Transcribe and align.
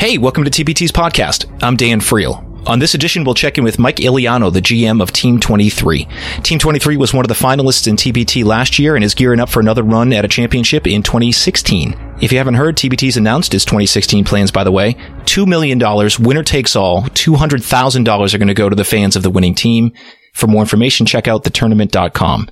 Hey, 0.00 0.16
welcome 0.16 0.44
to 0.44 0.50
TBT's 0.50 0.92
podcast. 0.92 1.44
I'm 1.62 1.76
Dan 1.76 2.00
Friel. 2.00 2.66
On 2.66 2.78
this 2.78 2.94
edition, 2.94 3.22
we'll 3.22 3.34
check 3.34 3.58
in 3.58 3.64
with 3.64 3.78
Mike 3.78 4.00
Iliano, 4.00 4.48
the 4.48 4.62
GM 4.62 5.02
of 5.02 5.12
Team 5.12 5.38
23. 5.38 6.08
Team 6.42 6.58
23 6.58 6.96
was 6.96 7.12
one 7.12 7.22
of 7.22 7.28
the 7.28 7.34
finalists 7.34 7.86
in 7.86 7.96
TBT 7.96 8.42
last 8.42 8.78
year 8.78 8.96
and 8.96 9.04
is 9.04 9.14
gearing 9.14 9.40
up 9.40 9.50
for 9.50 9.60
another 9.60 9.82
run 9.82 10.14
at 10.14 10.24
a 10.24 10.28
championship 10.28 10.86
in 10.86 11.02
2016. 11.02 12.16
If 12.22 12.32
you 12.32 12.38
haven't 12.38 12.54
heard, 12.54 12.78
TBT's 12.78 13.18
announced 13.18 13.52
its 13.52 13.66
2016 13.66 14.24
plans, 14.24 14.50
by 14.50 14.64
the 14.64 14.72
way. 14.72 14.94
$2 15.26 15.46
million, 15.46 15.78
winner 16.18 16.44
takes 16.44 16.74
all. 16.74 17.02
$200,000 17.02 18.34
are 18.34 18.38
going 18.38 18.48
to 18.48 18.54
go 18.54 18.70
to 18.70 18.76
the 18.76 18.84
fans 18.84 19.16
of 19.16 19.22
the 19.22 19.28
winning 19.28 19.54
team. 19.54 19.92
For 20.32 20.46
more 20.46 20.62
information, 20.62 21.04
check 21.04 21.28
out 21.28 21.44
thetournament.com. 21.44 22.50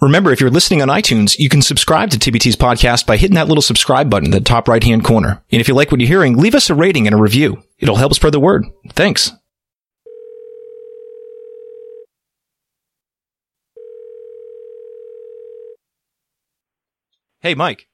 Remember, 0.00 0.30
if 0.30 0.40
you're 0.40 0.50
listening 0.50 0.80
on 0.80 0.88
iTunes, 0.88 1.38
you 1.40 1.48
can 1.48 1.60
subscribe 1.60 2.10
to 2.10 2.18
TBT's 2.18 2.54
podcast 2.54 3.04
by 3.04 3.16
hitting 3.16 3.34
that 3.34 3.48
little 3.48 3.62
subscribe 3.62 4.08
button 4.08 4.26
in 4.26 4.30
the 4.30 4.40
top 4.40 4.68
right 4.68 4.82
hand 4.82 5.04
corner. 5.04 5.42
And 5.50 5.60
if 5.60 5.66
you 5.66 5.74
like 5.74 5.90
what 5.90 6.00
you're 6.00 6.06
hearing, 6.06 6.36
leave 6.36 6.54
us 6.54 6.70
a 6.70 6.74
rating 6.76 7.08
and 7.08 7.14
a 7.14 7.20
review. 7.20 7.64
It'll 7.80 7.96
help 7.96 8.14
spread 8.14 8.32
the 8.32 8.38
word. 8.38 8.64
Thanks. 8.90 9.32
Hey, 17.40 17.56
Mike. 17.56 17.88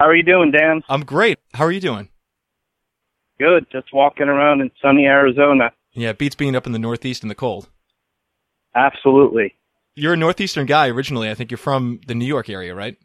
How 0.00 0.06
are 0.06 0.14
you 0.16 0.22
doing, 0.22 0.52
Dan? 0.52 0.82
I'm 0.88 1.04
great. 1.04 1.38
How 1.52 1.64
are 1.64 1.72
you 1.72 1.80
doing? 1.80 2.08
Good. 3.38 3.66
Just 3.70 3.92
walking 3.92 4.28
around 4.28 4.62
in 4.62 4.70
sunny 4.80 5.04
Arizona. 5.04 5.72
Yeah, 5.92 6.10
it 6.10 6.18
beats 6.18 6.34
being 6.34 6.56
up 6.56 6.66
in 6.66 6.72
the 6.72 6.78
Northeast 6.78 7.22
in 7.22 7.28
the 7.28 7.34
cold. 7.34 7.68
Absolutely. 8.74 9.54
You're 9.96 10.12
a 10.12 10.16
Northeastern 10.16 10.66
guy 10.66 10.88
originally. 10.88 11.30
I 11.30 11.34
think 11.34 11.50
you're 11.50 11.58
from 11.58 12.00
the 12.06 12.14
New 12.14 12.26
York 12.26 12.48
area, 12.48 12.74
right? 12.74 12.96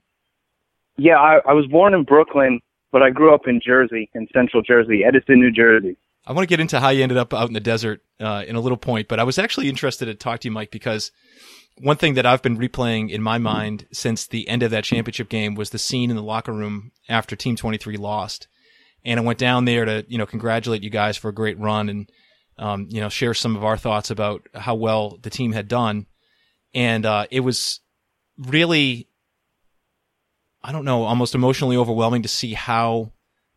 Yeah, 0.98 1.17
I, 1.17 1.40
I 1.48 1.54
was 1.54 1.66
born 1.67 1.94
in 1.94 2.04
Brooklyn, 2.04 2.59
but 2.91 3.02
I 3.02 3.09
grew 3.09 3.34
up 3.34 3.48
in 3.48 3.62
Jersey, 3.66 4.09
in 4.14 4.27
central 4.34 4.62
Jersey, 4.62 5.04
Edison, 5.04 5.40
New 5.40 5.52
Jersey. 5.52 5.98
I 6.27 6.34
want 6.34 6.44
to 6.44 6.50
get 6.50 6.59
into 6.59 6.80
how 6.80 6.89
you 6.89 7.02
ended 7.02 7.17
up 7.17 7.33
out 7.33 7.48
in 7.48 7.53
the 7.53 7.59
desert 7.59 8.02
uh, 8.20 8.44
in 8.45 8.56
a 8.56 8.59
little 8.59 8.78
point, 8.78 9.08
but 9.08 9.20
I 9.20 9.23
was 9.23 9.39
actually 9.39 9.70
interested 9.70 10.06
to 10.06 10.14
talk 10.14 10.42
to 10.42 10.50
you, 10.50 10.52
Mike, 10.52 10.70
because 10.70 11.11
one 11.80 11.98
thing 11.98 12.14
that 12.16 12.25
I've 12.25 12.44
been 12.44 12.58
replaying 12.58 13.09
in 13.09 13.23
my 13.23 13.38
mind 13.38 13.88
since 13.92 14.28
the 14.28 14.48
end 14.48 14.61
of 14.61 14.72
that 14.72 14.83
championship 14.83 15.30
game 15.30 15.55
was 15.55 15.72
the 15.72 15.80
scene 15.80 16.09
in 16.09 16.16
the 16.16 16.22
locker 16.22 16.53
room 16.53 16.92
after 17.09 17.36
Team 17.36 17.55
23 17.55 17.98
lost. 17.98 18.48
And 19.03 19.20
I 19.20 19.23
went 19.23 19.39
down 19.39 19.66
there 19.66 19.86
to, 19.86 20.05
you 20.08 20.17
know, 20.17 20.28
congratulate 20.28 20.83
you 20.83 20.92
guys 20.92 21.17
for 21.17 21.30
a 21.30 21.33
great 21.33 21.58
run 21.58 21.89
and, 21.89 22.09
um, 22.59 22.88
you 22.89 23.02
know, 23.02 23.09
share 23.09 23.33
some 23.33 23.55
of 23.55 23.64
our 23.64 23.78
thoughts 23.78 24.11
about 24.11 24.48
how 24.53 24.76
well 24.76 25.17
the 25.23 25.31
team 25.31 25.53
had 25.53 25.67
done. 25.67 26.05
And, 26.73 27.05
uh, 27.05 27.27
it 27.31 27.41
was 27.41 27.80
really, 28.38 29.08
I 30.64 30.72
don't 30.72 30.86
know, 30.86 31.03
almost 31.03 31.36
emotionally 31.36 31.77
overwhelming 31.77 32.22
to 32.22 32.30
see 32.30 32.53
how, 32.53 33.11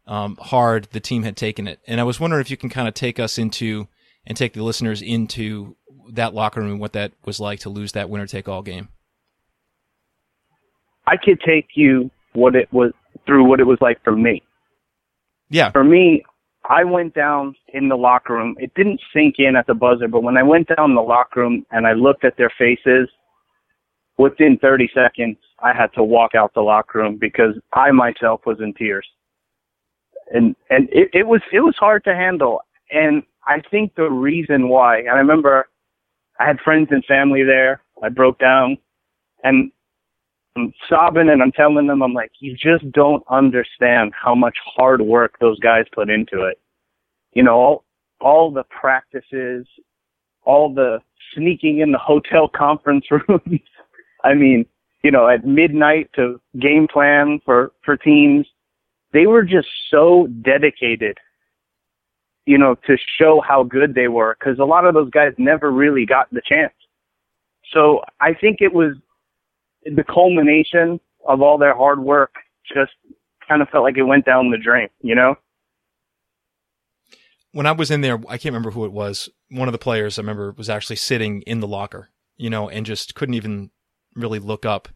um, 0.06 0.36
hard 0.36 0.88
the 0.92 1.00
team 1.00 1.22
had 1.22 1.36
taken 1.36 1.66
it. 1.66 1.80
And 1.86 2.00
I 2.00 2.04
was 2.04 2.20
wondering 2.20 2.40
if 2.40 2.50
you 2.50 2.56
can 2.56 2.70
kind 2.70 2.88
of 2.88 2.94
take 2.94 3.18
us 3.18 3.38
into 3.38 3.88
and 4.26 4.36
take 4.36 4.52
the 4.52 4.62
listeners 4.62 5.02
into 5.02 5.76
that 6.12 6.34
locker 6.34 6.60
room, 6.60 6.78
what 6.78 6.92
that 6.92 7.12
was 7.24 7.40
like 7.40 7.60
to 7.60 7.70
lose 7.70 7.92
that 7.92 8.10
winner 8.10 8.26
take 8.26 8.48
all 8.48 8.62
game. 8.62 8.88
I 11.06 11.16
could 11.16 11.40
take 11.40 11.68
you 11.74 12.10
what 12.32 12.56
it 12.56 12.72
was 12.72 12.92
through 13.26 13.44
what 13.44 13.60
it 13.60 13.64
was 13.64 13.78
like 13.80 14.02
for 14.02 14.16
me. 14.16 14.42
Yeah. 15.50 15.70
For 15.70 15.84
me, 15.84 16.24
I 16.68 16.84
went 16.84 17.14
down 17.14 17.54
in 17.68 17.88
the 17.88 17.96
locker 17.96 18.34
room. 18.34 18.56
It 18.58 18.72
didn't 18.74 19.00
sink 19.12 19.36
in 19.38 19.56
at 19.56 19.66
the 19.66 19.74
buzzer, 19.74 20.08
but 20.08 20.22
when 20.22 20.36
I 20.36 20.42
went 20.42 20.68
down 20.68 20.90
in 20.90 20.94
the 20.94 21.02
locker 21.02 21.40
room 21.40 21.66
and 21.70 21.86
I 21.86 21.92
looked 21.92 22.24
at 22.24 22.36
their 22.36 22.52
faces, 22.58 23.08
within 24.16 24.58
30 24.58 24.90
seconds, 24.94 25.36
I 25.60 25.72
had 25.74 25.92
to 25.94 26.02
walk 26.02 26.34
out 26.34 26.54
the 26.54 26.60
locker 26.62 27.00
room 27.00 27.18
because 27.20 27.54
I 27.72 27.90
myself 27.90 28.40
was 28.46 28.58
in 28.60 28.72
tears. 28.74 29.06
And 30.32 30.56
and 30.70 30.88
it, 30.90 31.10
it 31.12 31.26
was 31.26 31.42
it 31.52 31.60
was 31.60 31.76
hard 31.78 32.02
to 32.04 32.14
handle. 32.14 32.60
And 32.90 33.22
I 33.46 33.60
think 33.70 33.94
the 33.94 34.10
reason 34.10 34.68
why, 34.70 35.00
and 35.00 35.10
I 35.10 35.18
remember 35.18 35.68
I 36.40 36.46
had 36.46 36.60
friends 36.60 36.88
and 36.90 37.04
family 37.04 37.42
there. 37.42 37.82
I 38.02 38.08
broke 38.08 38.38
down 38.38 38.78
and 39.44 39.70
I'm 40.56 40.72
sobbing 40.88 41.28
and 41.28 41.42
I'm 41.42 41.52
telling 41.52 41.86
them, 41.86 42.02
I'm 42.02 42.12
like, 42.12 42.32
you 42.38 42.56
just 42.56 42.90
don't 42.92 43.22
understand 43.28 44.12
how 44.14 44.34
much 44.34 44.56
hard 44.64 45.00
work 45.02 45.36
those 45.40 45.58
guys 45.60 45.84
put 45.92 46.10
into 46.10 46.44
it. 46.44 46.60
You 47.32 47.42
know, 47.42 47.54
all, 47.54 47.84
all 48.20 48.50
the 48.52 48.64
practices, 48.64 49.66
all 50.44 50.72
the 50.72 51.00
sneaking 51.34 51.80
in 51.80 51.90
the 51.90 51.98
hotel 51.98 52.48
conference 52.48 53.06
rooms. 53.28 53.60
I 54.22 54.34
mean, 54.34 54.66
you 55.02 55.10
know, 55.10 55.28
at 55.28 55.44
midnight 55.44 56.10
to 56.14 56.40
game 56.60 56.86
plan 56.86 57.40
for, 57.44 57.72
for 57.84 57.96
teams. 57.96 58.46
They 59.12 59.26
were 59.26 59.42
just 59.42 59.68
so 59.90 60.28
dedicated 60.42 61.18
you 62.46 62.58
know, 62.58 62.74
to 62.86 62.96
show 63.18 63.40
how 63.46 63.62
good 63.62 63.94
they 63.94 64.08
were 64.08 64.36
because 64.38 64.58
a 64.58 64.64
lot 64.64 64.84
of 64.84 64.94
those 64.94 65.10
guys 65.10 65.32
never 65.38 65.70
really 65.70 66.04
got 66.04 66.28
the 66.30 66.42
chance. 66.44 66.74
So 67.72 68.02
I 68.20 68.34
think 68.34 68.58
it 68.60 68.72
was 68.72 68.94
the 69.84 70.04
culmination 70.04 71.00
of 71.26 71.42
all 71.42 71.58
their 71.58 71.76
hard 71.76 72.00
work 72.00 72.34
just 72.66 72.92
kind 73.46 73.62
of 73.62 73.68
felt 73.68 73.84
like 73.84 73.96
it 73.96 74.02
went 74.02 74.24
down 74.24 74.50
the 74.50 74.58
drain, 74.58 74.88
you 75.00 75.14
know? 75.14 75.36
When 77.52 77.66
I 77.66 77.72
was 77.72 77.90
in 77.90 78.00
there, 78.00 78.18
I 78.28 78.36
can't 78.36 78.52
remember 78.52 78.72
who 78.72 78.84
it 78.84 78.92
was. 78.92 79.28
One 79.50 79.68
of 79.68 79.72
the 79.72 79.78
players 79.78 80.18
I 80.18 80.22
remember 80.22 80.52
was 80.56 80.68
actually 80.68 80.96
sitting 80.96 81.42
in 81.42 81.60
the 81.60 81.68
locker, 81.68 82.08
you 82.36 82.50
know, 82.50 82.68
and 82.68 82.84
just 82.84 83.14
couldn't 83.14 83.34
even 83.34 83.70
really 84.16 84.40
look 84.40 84.66
up. 84.66 84.88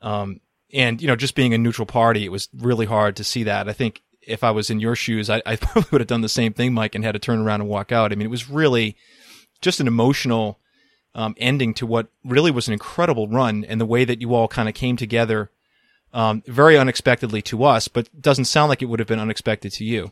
Um, 0.00 0.40
and, 0.72 1.02
you 1.02 1.08
know, 1.08 1.16
just 1.16 1.34
being 1.34 1.54
a 1.54 1.58
neutral 1.58 1.86
party, 1.86 2.24
it 2.24 2.32
was 2.32 2.48
really 2.56 2.86
hard 2.86 3.16
to 3.16 3.24
see 3.24 3.42
that. 3.44 3.68
I 3.68 3.72
think 3.72 4.02
if 4.20 4.44
I 4.44 4.52
was 4.52 4.70
in 4.70 4.80
your 4.80 4.94
shoes, 4.94 5.28
I, 5.28 5.42
I 5.44 5.56
probably 5.60 5.88
would 5.90 6.00
have 6.00 6.08
done 6.08 6.20
the 6.20 6.28
same 6.28 6.52
thing, 6.52 6.72
Mike, 6.72 6.94
and 6.94 7.04
had 7.04 7.12
to 7.12 7.18
turn 7.18 7.40
around 7.40 7.62
and 7.62 7.70
walk 7.70 7.90
out. 7.90 8.12
I 8.12 8.14
mean, 8.14 8.26
it 8.26 8.30
was 8.30 8.48
really 8.48 8.96
just 9.60 9.80
an 9.80 9.88
emotional 9.88 10.60
um, 11.14 11.34
ending 11.38 11.74
to 11.74 11.86
what 11.86 12.08
really 12.24 12.50
was 12.50 12.68
an 12.68 12.72
incredible 12.72 13.28
run, 13.28 13.64
and 13.64 13.80
the 13.80 13.86
way 13.86 14.04
that 14.04 14.20
you 14.20 14.34
all 14.34 14.48
kind 14.48 14.68
of 14.68 14.74
came 14.74 14.96
together, 14.96 15.50
um, 16.12 16.42
very 16.46 16.76
unexpectedly 16.76 17.42
to 17.42 17.64
us, 17.64 17.88
but 17.88 18.08
doesn't 18.20 18.46
sound 18.46 18.68
like 18.68 18.82
it 18.82 18.86
would 18.86 18.98
have 18.98 19.08
been 19.08 19.18
unexpected 19.18 19.72
to 19.72 19.84
you. 19.84 20.10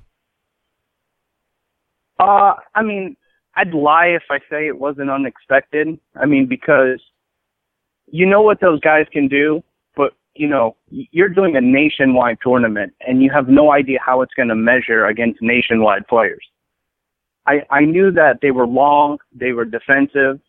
Uh, 2.19 2.55
I 2.75 2.83
mean, 2.83 3.17
I'd 3.55 3.73
lie 3.73 4.09
if 4.09 4.25
I 4.31 4.39
say 4.51 4.67
it 4.67 4.79
wasn't 4.79 5.11
unexpected. 5.11 5.99
I 6.15 6.27
mean, 6.27 6.47
because 6.47 7.01
you 8.07 8.27
know 8.27 8.43
what 8.43 8.61
those 8.61 8.81
guys 8.81 9.07
can 9.11 9.29
do, 9.29 9.63
but 9.97 10.13
you 10.35 10.47
know, 10.47 10.77
you're 10.91 11.29
doing 11.29 11.57
a 11.57 11.61
nationwide 11.61 12.39
tournament 12.43 12.93
and 13.07 13.23
you 13.23 13.31
have 13.31 13.49
no 13.49 13.73
idea 13.73 13.99
how 14.05 14.21
it's 14.23 14.35
going 14.35 14.49
to 14.49 14.55
measure 14.55 15.07
against 15.07 15.41
nationwide 15.41 16.07
players. 16.09 16.45
I, 17.47 17.63
I 17.71 17.81
knew 17.85 18.11
that 18.13 18.41
they 18.43 18.51
were 18.51 18.67
long, 18.67 19.19
they 19.35 19.53
were 19.53 19.65
defensive, 19.65 20.41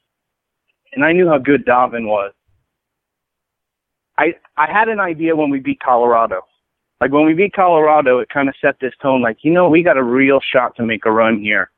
and 0.93 1.03
I 1.03 1.11
knew 1.13 1.27
how 1.27 1.37
good 1.37 1.65
Davin 1.65 2.05
was. 2.05 2.33
I, 4.17 4.35
I 4.57 4.71
had 4.71 4.87
an 4.89 4.99
idea 4.99 5.35
when 5.35 5.49
we 5.49 5.59
beat 5.59 5.79
Colorado. 5.79 6.41
Like 6.99 7.11
when 7.11 7.25
we 7.25 7.33
beat 7.33 7.53
Colorado, 7.53 8.19
it 8.19 8.29
kind 8.29 8.47
of 8.47 8.55
set 8.61 8.75
this 8.79 8.93
tone 9.01 9.21
like, 9.21 9.37
you 9.41 9.51
know, 9.51 9.69
we 9.69 9.81
got 9.81 9.97
a 9.97 10.03
real 10.03 10.39
shot 10.53 10.75
to 10.75 10.85
make 10.85 11.05
a 11.05 11.11
run 11.11 11.39
here. 11.39 11.71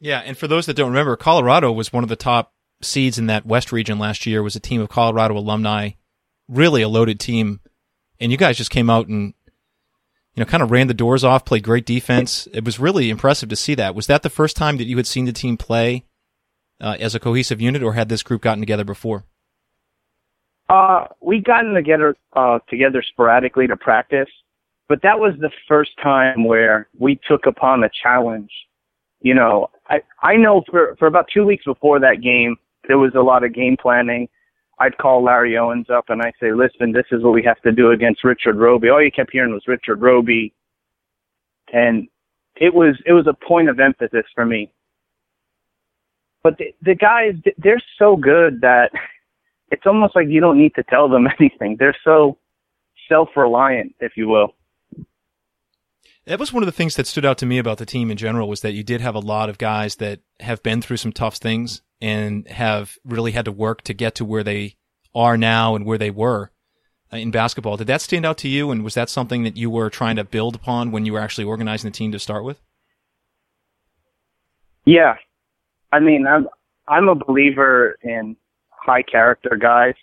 Yeah, 0.00 0.18
and 0.18 0.36
for 0.36 0.48
those 0.48 0.66
that 0.66 0.74
don't 0.74 0.88
remember, 0.88 1.14
Colorado 1.16 1.70
was 1.70 1.92
one 1.92 2.02
of 2.02 2.08
the 2.08 2.16
top 2.16 2.52
seeds 2.82 3.18
in 3.18 3.26
that 3.26 3.46
West 3.46 3.70
region 3.70 4.00
last 4.00 4.26
year 4.26 4.42
was 4.42 4.56
a 4.56 4.60
team 4.60 4.80
of 4.80 4.88
Colorado 4.88 5.36
alumni, 5.36 5.90
really 6.48 6.82
a 6.82 6.88
loaded 6.88 7.20
team, 7.20 7.60
and 8.18 8.32
you 8.32 8.38
guys 8.38 8.56
just 8.56 8.72
came 8.72 8.90
out 8.90 9.06
and 9.06 9.34
you 10.34 10.40
know 10.40 10.44
kind 10.44 10.64
of 10.64 10.72
ran 10.72 10.88
the 10.88 10.94
doors 10.94 11.22
off, 11.22 11.44
played 11.44 11.62
great 11.62 11.86
defense. 11.86 12.48
It 12.52 12.64
was 12.64 12.80
really 12.80 13.10
impressive 13.10 13.48
to 13.50 13.56
see 13.56 13.76
that. 13.76 13.94
Was 13.94 14.08
that 14.08 14.24
the 14.24 14.30
first 14.30 14.56
time 14.56 14.76
that 14.78 14.86
you 14.86 14.96
had 14.96 15.06
seen 15.06 15.26
the 15.26 15.32
team 15.32 15.56
play 15.56 16.04
uh, 16.82 16.96
as 17.00 17.14
a 17.14 17.20
cohesive 17.20 17.60
unit, 17.60 17.82
or 17.82 17.94
had 17.94 18.08
this 18.08 18.22
group 18.22 18.42
gotten 18.42 18.60
together 18.60 18.84
before? 18.84 19.24
Uh, 20.68 21.06
we 21.20 21.40
gotten 21.40 21.74
together 21.74 22.16
uh, 22.34 22.58
together 22.68 23.02
sporadically 23.02 23.66
to 23.66 23.76
practice, 23.76 24.28
but 24.88 25.00
that 25.02 25.18
was 25.18 25.34
the 25.40 25.50
first 25.68 25.90
time 26.02 26.44
where 26.44 26.88
we 26.98 27.18
took 27.28 27.46
upon 27.46 27.84
a 27.84 27.90
challenge. 28.02 28.50
You 29.20 29.34
know, 29.34 29.70
I 29.88 30.02
I 30.22 30.36
know 30.36 30.62
for 30.70 30.96
for 30.98 31.06
about 31.06 31.26
two 31.32 31.44
weeks 31.44 31.64
before 31.64 32.00
that 32.00 32.20
game, 32.22 32.56
there 32.88 32.98
was 32.98 33.12
a 33.14 33.22
lot 33.22 33.44
of 33.44 33.54
game 33.54 33.76
planning. 33.80 34.28
I'd 34.78 34.98
call 34.98 35.22
Larry 35.22 35.56
Owens 35.56 35.90
up 35.90 36.06
and 36.08 36.20
I'd 36.20 36.34
say, 36.40 36.52
listen, 36.52 36.92
this 36.92 37.06
is 37.12 37.22
what 37.22 37.34
we 37.34 37.42
have 37.44 37.60
to 37.62 37.70
do 37.70 37.92
against 37.92 38.24
Richard 38.24 38.56
Roby. 38.56 38.88
All 38.88 39.02
you 39.02 39.12
kept 39.12 39.30
hearing 39.30 39.52
was 39.52 39.62
Richard 39.68 40.00
Roby. 40.00 40.52
And 41.72 42.08
it 42.56 42.74
was, 42.74 42.96
it 43.06 43.12
was 43.12 43.28
a 43.28 43.46
point 43.46 43.68
of 43.68 43.78
emphasis 43.78 44.24
for 44.34 44.44
me. 44.44 44.72
But 46.42 46.58
the, 46.58 46.74
the 46.82 46.94
guys, 46.94 47.34
they're 47.58 47.82
so 47.98 48.16
good 48.16 48.60
that 48.62 48.90
it's 49.70 49.86
almost 49.86 50.16
like 50.16 50.28
you 50.28 50.40
don't 50.40 50.58
need 50.58 50.74
to 50.74 50.82
tell 50.82 51.08
them 51.08 51.26
anything. 51.40 51.76
They're 51.78 51.96
so 52.04 52.38
self-reliant, 53.08 53.94
if 54.00 54.12
you 54.16 54.28
will. 54.28 54.54
That 56.24 56.38
was 56.38 56.52
one 56.52 56.62
of 56.62 56.66
the 56.66 56.72
things 56.72 56.94
that 56.94 57.08
stood 57.08 57.24
out 57.24 57.38
to 57.38 57.46
me 57.46 57.58
about 57.58 57.78
the 57.78 57.86
team 57.86 58.08
in 58.10 58.16
general 58.16 58.48
was 58.48 58.60
that 58.60 58.74
you 58.74 58.84
did 58.84 59.00
have 59.00 59.16
a 59.16 59.20
lot 59.20 59.48
of 59.48 59.58
guys 59.58 59.96
that 59.96 60.20
have 60.38 60.62
been 60.62 60.80
through 60.80 60.98
some 60.98 61.12
tough 61.12 61.36
things 61.36 61.82
and 62.00 62.46
have 62.46 62.96
really 63.04 63.32
had 63.32 63.44
to 63.46 63.52
work 63.52 63.82
to 63.82 63.94
get 63.94 64.14
to 64.16 64.24
where 64.24 64.44
they 64.44 64.76
are 65.16 65.36
now 65.36 65.74
and 65.74 65.84
where 65.84 65.98
they 65.98 66.10
were. 66.10 66.52
Uh, 67.12 67.18
in 67.18 67.30
basketball. 67.30 67.76
Did 67.76 67.88
that 67.88 68.00
stand 68.00 68.24
out 68.24 68.38
to 68.38 68.48
you? 68.48 68.70
And 68.70 68.82
was 68.82 68.94
that 68.94 69.10
something 69.10 69.42
that 69.42 69.56
you 69.56 69.68
were 69.68 69.90
trying 69.90 70.16
to 70.16 70.24
build 70.24 70.54
upon 70.54 70.92
when 70.92 71.04
you 71.04 71.12
were 71.12 71.20
actually 71.20 71.44
organizing 71.44 71.90
the 71.90 71.94
team 71.94 72.10
to 72.12 72.18
start 72.18 72.42
with? 72.42 72.58
Yeah. 74.86 75.16
I 75.92 76.00
mean, 76.00 76.26
I'm, 76.26 76.48
I'm 76.88 77.08
a 77.08 77.14
believer 77.14 77.96
in 78.02 78.36
high 78.70 79.02
character 79.02 79.56
guys. 79.60 79.94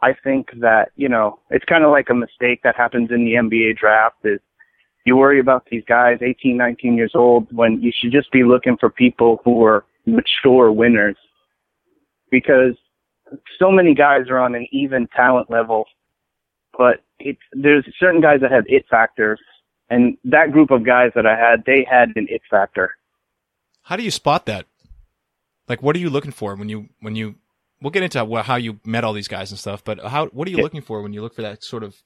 I 0.00 0.14
think 0.24 0.48
that, 0.60 0.90
you 0.96 1.08
know, 1.08 1.38
it's 1.50 1.64
kind 1.64 1.84
of 1.84 1.90
like 1.90 2.08
a 2.08 2.14
mistake 2.14 2.62
that 2.64 2.76
happens 2.76 3.10
in 3.10 3.24
the 3.24 3.34
NBA 3.34 3.76
draft 3.76 4.16
is 4.24 4.40
you 5.04 5.16
worry 5.16 5.40
about 5.40 5.66
these 5.70 5.82
guys, 5.86 6.18
18, 6.22 6.56
19 6.56 6.96
years 6.96 7.12
old, 7.14 7.46
when 7.52 7.80
you 7.82 7.92
should 7.94 8.12
just 8.12 8.30
be 8.30 8.44
looking 8.44 8.76
for 8.76 8.88
people 8.88 9.40
who 9.44 9.64
are 9.64 9.84
mature 10.06 10.70
winners. 10.70 11.16
Because 12.30 12.74
so 13.58 13.70
many 13.70 13.94
guys 13.94 14.28
are 14.28 14.38
on 14.38 14.54
an 14.54 14.66
even 14.70 15.08
talent 15.08 15.50
level, 15.50 15.84
but 16.76 17.02
it's, 17.18 17.40
there's 17.52 17.84
certain 17.98 18.20
guys 18.20 18.40
that 18.40 18.52
have 18.52 18.64
it 18.66 18.84
factors. 18.88 19.40
And 19.90 20.16
that 20.24 20.52
group 20.52 20.70
of 20.70 20.86
guys 20.86 21.10
that 21.14 21.26
I 21.26 21.36
had, 21.36 21.64
they 21.66 21.86
had 21.88 22.10
an 22.16 22.26
it 22.30 22.42
factor. 22.48 22.96
How 23.82 23.96
do 23.96 24.02
you 24.02 24.10
spot 24.10 24.46
that? 24.46 24.66
Like, 25.68 25.82
what 25.82 25.96
are 25.96 25.98
you 25.98 26.10
looking 26.10 26.32
for 26.32 26.54
when 26.54 26.68
you, 26.68 26.88
when 27.00 27.16
you, 27.16 27.36
we'll 27.80 27.90
get 27.90 28.02
into 28.02 28.42
how 28.42 28.56
you 28.56 28.80
met 28.84 29.04
all 29.04 29.12
these 29.12 29.28
guys 29.28 29.50
and 29.50 29.58
stuff, 29.58 29.84
but 29.84 30.00
how, 30.00 30.26
what 30.26 30.48
are 30.48 30.50
you 30.50 30.58
yeah. 30.58 30.62
looking 30.62 30.82
for 30.82 31.02
when 31.02 31.12
you 31.12 31.22
look 31.22 31.34
for 31.34 31.42
that 31.42 31.62
sort 31.62 31.82
of 31.82 31.96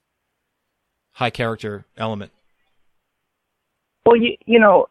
high 1.13 1.31
character 1.31 1.87
element? 1.97 2.33
Well, 4.05 4.17
you, 4.17 4.37
you 4.47 4.61
know, 4.61 4.87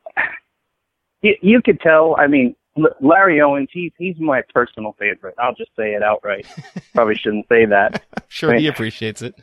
you, 1.21 1.35
you 1.41 1.61
could 1.63 1.79
tell, 1.79 2.15
I 2.17 2.27
mean, 2.27 2.55
Larry 2.99 3.41
Owens, 3.41 3.69
he's 3.71 3.91
he's 3.97 4.17
my 4.19 4.41
personal 4.53 4.95
favorite. 4.99 5.35
I'll 5.39 5.55
just 5.55 5.71
say 5.77 5.93
it 5.93 6.03
outright. 6.03 6.45
Probably 6.93 7.15
shouldn't 7.15 7.47
say 7.47 7.65
that. 7.65 8.03
sure, 8.27 8.49
I 8.49 8.53
mean, 8.53 8.61
he 8.63 8.67
appreciates 8.67 9.21
it. 9.21 9.35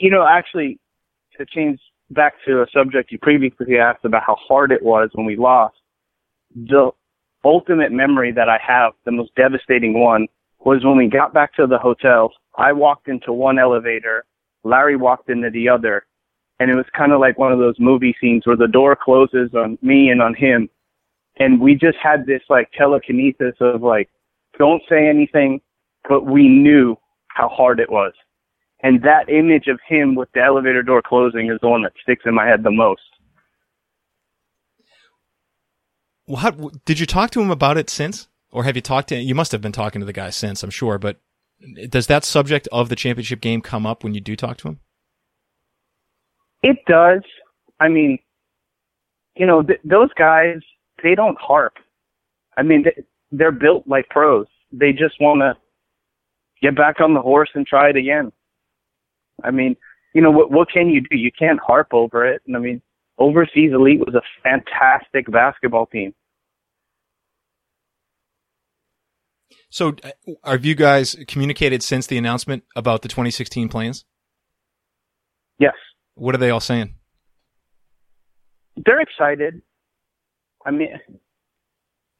you 0.00 0.10
know, 0.10 0.26
actually, 0.26 0.78
to 1.38 1.46
change 1.46 1.78
back 2.10 2.34
to 2.46 2.62
a 2.62 2.66
subject 2.74 3.12
you 3.12 3.18
previously 3.18 3.78
asked 3.78 4.04
about 4.04 4.22
how 4.26 4.36
hard 4.36 4.72
it 4.72 4.82
was 4.82 5.10
when 5.14 5.26
we 5.26 5.36
lost, 5.36 5.76
the 6.54 6.90
ultimate 7.44 7.92
memory 7.92 8.32
that 8.32 8.48
I 8.48 8.58
have, 8.66 8.92
the 9.04 9.12
most 9.12 9.34
devastating 9.34 9.98
one, 9.98 10.26
was 10.60 10.84
when 10.84 10.96
we 10.96 11.08
got 11.08 11.34
back 11.34 11.54
to 11.54 11.66
the 11.66 11.78
hotel. 11.78 12.32
I 12.56 12.72
walked 12.72 13.08
into 13.08 13.32
one 13.32 13.58
elevator, 13.58 14.24
Larry 14.62 14.96
walked 14.96 15.28
into 15.28 15.50
the 15.50 15.68
other, 15.68 16.06
and 16.58 16.70
it 16.70 16.74
was 16.74 16.86
kind 16.96 17.12
of 17.12 17.20
like 17.20 17.38
one 17.38 17.52
of 17.52 17.58
those 17.58 17.74
movie 17.78 18.16
scenes 18.20 18.46
where 18.46 18.56
the 18.56 18.68
door 18.68 18.96
closes 18.96 19.50
on 19.54 19.76
me 19.82 20.08
and 20.08 20.22
on 20.22 20.34
him 20.34 20.70
and 21.36 21.60
we 21.60 21.74
just 21.74 21.98
had 22.02 22.26
this 22.26 22.42
like 22.48 22.70
telekinesis 22.72 23.54
of 23.60 23.82
like, 23.82 24.08
don't 24.58 24.82
say 24.88 25.08
anything, 25.08 25.60
but 26.08 26.26
we 26.26 26.48
knew 26.48 26.96
how 27.28 27.48
hard 27.48 27.80
it 27.80 27.90
was. 27.90 28.12
And 28.82 29.02
that 29.02 29.28
image 29.28 29.66
of 29.66 29.80
him 29.88 30.14
with 30.14 30.28
the 30.34 30.42
elevator 30.42 30.82
door 30.82 31.02
closing 31.02 31.50
is 31.50 31.58
the 31.60 31.68
one 31.68 31.82
that 31.82 31.92
sticks 32.02 32.24
in 32.26 32.34
my 32.34 32.46
head 32.46 32.62
the 32.62 32.70
most. 32.70 33.02
What 36.26 36.84
did 36.84 36.98
you 36.98 37.06
talk 37.06 37.30
to 37.32 37.40
him 37.40 37.50
about 37.50 37.76
it 37.76 37.90
since, 37.90 38.28
or 38.50 38.64
have 38.64 38.76
you 38.76 38.82
talked 38.82 39.08
to? 39.10 39.16
You 39.16 39.34
must 39.34 39.52
have 39.52 39.60
been 39.60 39.72
talking 39.72 40.00
to 40.00 40.06
the 40.06 40.12
guy 40.12 40.30
since, 40.30 40.62
I'm 40.62 40.70
sure. 40.70 40.98
But 40.98 41.20
does 41.88 42.06
that 42.06 42.24
subject 42.24 42.68
of 42.72 42.88
the 42.88 42.96
championship 42.96 43.40
game 43.40 43.60
come 43.60 43.86
up 43.86 44.02
when 44.02 44.14
you 44.14 44.20
do 44.20 44.36
talk 44.36 44.56
to 44.58 44.68
him? 44.68 44.80
It 46.62 46.78
does. 46.86 47.22
I 47.80 47.88
mean, 47.88 48.18
you 49.36 49.46
know, 49.46 49.62
th- 49.62 49.80
those 49.84 50.10
guys 50.16 50.56
they 51.02 51.14
don't 51.14 51.38
harp. 51.38 51.74
I 52.56 52.62
mean, 52.62 52.84
they're 53.30 53.52
built 53.52 53.86
like 53.86 54.08
pros. 54.08 54.46
They 54.72 54.92
just 54.92 55.20
want 55.20 55.40
to 55.40 55.54
get 56.62 56.76
back 56.76 57.00
on 57.00 57.14
the 57.14 57.20
horse 57.20 57.50
and 57.54 57.66
try 57.66 57.90
it 57.90 57.96
again. 57.96 58.32
I 59.42 59.50
mean, 59.50 59.76
you 60.14 60.22
know, 60.22 60.30
what, 60.30 60.50
what 60.50 60.70
can 60.70 60.88
you 60.88 61.00
do? 61.00 61.16
You 61.16 61.30
can't 61.36 61.60
harp 61.60 61.88
over 61.92 62.26
it. 62.26 62.42
And 62.46 62.56
I 62.56 62.60
mean, 62.60 62.80
Overseas 63.18 63.72
Elite 63.72 64.00
was 64.00 64.14
a 64.14 64.22
fantastic 64.42 65.30
basketball 65.30 65.86
team. 65.86 66.14
So, 69.70 69.96
uh, 70.04 70.50
have 70.50 70.64
you 70.64 70.74
guys 70.74 71.16
communicated 71.26 71.82
since 71.82 72.06
the 72.06 72.16
announcement 72.16 72.64
about 72.76 73.02
the 73.02 73.08
2016 73.08 73.68
plans? 73.68 74.04
Yes. 75.58 75.74
What 76.14 76.34
are 76.34 76.38
they 76.38 76.50
all 76.50 76.60
saying? 76.60 76.94
They're 78.84 79.00
excited. 79.00 79.62
I 80.64 80.70
mean, 80.70 80.88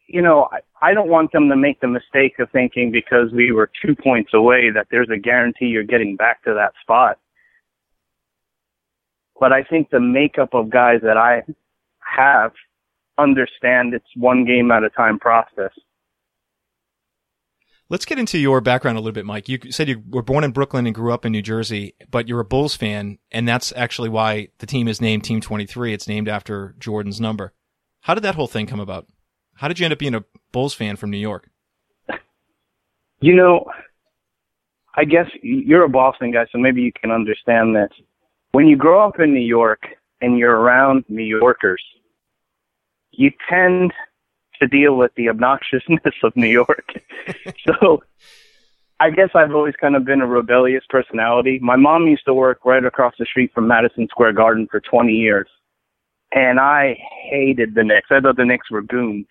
you 0.07 0.23
know, 0.23 0.49
I, 0.51 0.61
I 0.83 0.95
don't 0.95 1.09
want 1.09 1.33
them 1.33 1.49
to 1.49 1.57
make 1.57 1.81
the 1.81 1.89
mistake 1.89 2.39
of 2.39 2.51
thinking 2.51 2.91
because 2.91 3.33
we 3.33 3.53
were 3.53 3.71
two 3.85 3.95
points 3.95 4.33
away 4.35 4.71
that 4.75 4.89
there's 4.91 5.09
a 5.13 5.19
guarantee 5.19 5.67
you're 5.67 5.83
getting 5.83 6.17
back 6.17 6.43
to 6.45 6.55
that 6.55 6.73
spot. 6.83 7.19
But 9.39 9.53
I 9.53 9.63
think 9.63 9.91
the 9.91 10.01
makeup 10.01 10.55
of 10.55 10.71
guys 10.71 11.01
that 11.03 11.17
I 11.17 11.43
have 12.01 12.53
understand 13.19 13.95
it's 13.95 14.07
one 14.17 14.45
game 14.45 14.71
at 14.71 14.83
a 14.83 14.91
time 14.91 15.19
process. 15.19 15.73
Let's 17.91 18.07
get 18.07 18.19
into 18.19 18.39
your 18.39 18.61
background 18.61 18.97
a 18.97 19.01
little 19.01 19.13
bit, 19.13 19.27
Mike. 19.27 19.49
You 19.49 19.59
said 19.71 19.89
you 19.89 20.03
were 20.09 20.23
born 20.23 20.43
in 20.43 20.53
Brooklyn 20.53 20.87
and 20.87 20.95
grew 20.95 21.13
up 21.13 21.27
in 21.27 21.33
New 21.33 21.43
Jersey, 21.43 21.95
but 22.11 22.29
you're 22.29 22.41
a 22.41 22.45
Bulls 22.45 22.75
fan, 22.75 23.19
and 23.31 23.47
that's 23.47 23.73
actually 23.77 24.09
why 24.09 24.49
the 24.59 24.67
team 24.67 24.89
is 24.89 25.01
named 25.03 25.25
Team 25.25 25.41
23. 25.41 25.93
It's 25.93 26.09
named 26.09 26.29
after 26.29 26.75
Jordan's 26.79 27.21
number. 27.21 27.53
How 28.01 28.15
did 28.15 28.23
that 28.25 28.37
whole 28.37 28.47
thing 28.47 28.67
come 28.67 28.81
about? 28.81 29.07
How 29.57 29.69
did 29.69 29.79
you 29.79 29.85
end 29.85 29.93
up 29.93 29.99
being 29.99 30.15
a 30.15 30.25
Bulls 30.51 30.75
fan 30.75 30.97
from 30.97 31.11
New 31.11 31.19
York? 31.19 31.51
You 33.21 33.37
know, 33.37 33.67
I 34.97 35.05
guess 35.05 35.27
you're 35.43 35.85
a 35.85 35.89
Boston 35.89 36.33
guy, 36.33 36.47
so 36.51 36.59
maybe 36.59 36.81
you 36.81 36.93
can 36.93 37.11
understand 37.11 37.77
this. 37.77 37.91
When 38.55 38.69
you 38.69 38.77
grow 38.77 39.07
up 39.07 39.19
in 39.19 39.35
New 39.35 39.41
York 39.41 39.83
and 40.21 40.39
you're 40.39 40.57
around 40.57 41.05
New 41.09 41.25
Yorkers, 41.25 41.83
you 43.11 43.31
tend 43.49 43.93
to 44.61 44.69
deal 44.69 44.97
with 44.97 45.13
the 45.17 45.27
obnoxiousness 45.27 46.15
of 46.23 46.37
New 46.37 46.49
York. 46.49 46.87
so 47.67 48.03
I 49.01 49.11
guess 49.11 49.31
I've 49.35 49.55
always 49.55 49.75
kind 49.81 49.97
of 49.97 50.05
been 50.05 50.21
a 50.21 50.27
rebellious 50.27 50.85
personality. 50.89 51.59
My 51.61 51.77
mom 51.77 52.07
used 52.07 52.25
to 52.27 52.35
work 52.35 52.65
right 52.65 52.85
across 52.85 53.15
the 53.19 53.27
street 53.27 53.51
from 53.53 53.67
Madison 53.67 54.07
Square 54.09 54.35
Garden 54.35 54.69
for 54.71 54.81
20 54.81 55.13
years 55.13 55.49
and 56.35 56.59
I 56.59 56.99
hated 57.31 57.75
the 57.75 57.85
Knicks. 57.85 58.09
I 58.11 58.21
thought 58.21 58.37
the 58.37 58.45
Knicks 58.45 58.71
were 58.71 58.83
goons. 58.83 59.27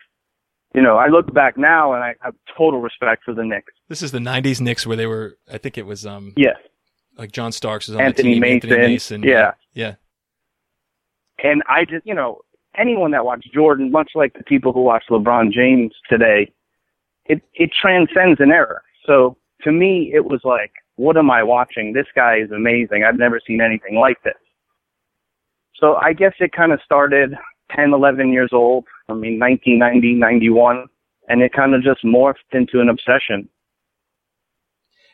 You 0.74 0.82
know, 0.82 0.98
I 0.98 1.08
look 1.08 1.32
back 1.34 1.58
now 1.58 1.94
and 1.94 2.04
I 2.04 2.16
have 2.22 2.34
total 2.58 2.82
respect 2.82 3.24
for 3.24 3.34
the 3.34 3.44
Knicks. 3.44 3.74
This 3.90 4.02
is 4.02 4.12
the 4.12 4.20
'90s 4.20 4.60
Knicks 4.60 4.88
where 4.88 4.98
they 4.98 5.06
were. 5.06 5.38
I 5.52 5.60
think 5.60 5.78
it 5.78 5.86
was 5.86 6.06
um. 6.06 6.34
Yes. 6.36 6.56
Like 7.18 7.32
John 7.32 7.52
Starks 7.52 7.90
is 7.90 7.96
on 7.96 8.02
Anthony 8.02 8.30
the 8.30 8.34
team. 8.34 8.42
Mason. 8.42 8.70
Anthony 8.72 8.88
Mason. 8.94 9.24
Yeah. 9.24 9.52
Yeah. 9.74 9.96
And 11.44 11.64
I 11.68 11.86
just, 11.86 12.06
you 12.06 12.14
know, 12.14 12.42
anyone 12.78 13.12
that 13.12 13.26
watched 13.26 13.54
Jordan, 13.54 13.92
much 13.92 14.12
like 14.16 14.34
the 14.34 14.44
people 14.44 14.74
who 14.74 14.82
watch 14.82 15.04
LeBron 15.10 15.52
James 15.52 15.94
today, 16.10 16.52
it 17.26 17.42
it 17.54 17.72
transcends 17.80 18.40
an 18.40 18.52
era. 18.52 18.82
So 19.06 19.38
to 19.62 19.72
me, 19.72 20.12
it 20.14 20.26
was 20.26 20.42
like, 20.44 20.72
what 20.96 21.18
am 21.18 21.32
I 21.32 21.44
watching? 21.44 21.94
This 21.94 22.08
guy 22.16 22.38
is 22.38 22.52
amazing. 22.52 23.04
I've 23.04 23.18
never 23.18 23.40
seen 23.46 23.62
anything 23.62 23.96
like 23.96 24.22
this. 24.24 24.34
So 25.76 25.96
I 25.96 26.14
guess 26.14 26.34
it 26.40 26.52
kind 26.54 26.72
of 26.72 26.80
started 26.86 27.36
10, 27.76 27.94
11 27.94 28.32
years 28.32 28.52
old. 28.54 28.86
I 29.10 29.14
mean, 29.14 29.40
1990, 29.40 30.14
91, 30.14 30.86
and 31.28 31.42
it 31.42 31.52
kind 31.54 31.74
of 31.74 31.84
just 31.84 32.04
morphed 32.06 32.36
into 32.52 32.80
an 32.80 32.90
obsession. 32.90 33.50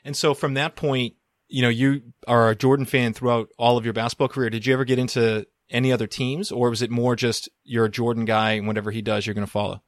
And 0.04 0.16
so 0.16 0.34
from 0.34 0.54
that 0.56 0.76
point, 0.76 1.14
you 1.50 1.62
know, 1.62 1.70
you 1.70 2.02
are 2.28 2.50
a 2.50 2.56
Jordan 2.56 2.86
fan 2.86 3.14
throughout 3.14 3.50
all 3.58 3.78
of 3.78 3.84
your 3.84 3.94
basketball 3.94 4.30
career. 4.30 4.50
Did 4.50 4.66
you 4.66 4.74
ever 4.74 4.86
get 4.86 5.00
into 5.00 5.46
any 5.70 5.92
other 5.92 6.08
teams, 6.08 6.52
or 6.52 6.70
was 6.70 6.82
it 6.82 6.90
more 6.90 7.16
just 7.16 7.50
you're 7.64 7.86
a 7.86 7.90
Jordan 7.90 8.26
guy 8.26 8.52
and 8.52 8.68
whatever 8.68 8.92
he 8.92 9.02
does, 9.02 9.26
you're 9.28 9.34
going 9.34 9.46
to 9.46 9.52
follow? 9.52 9.82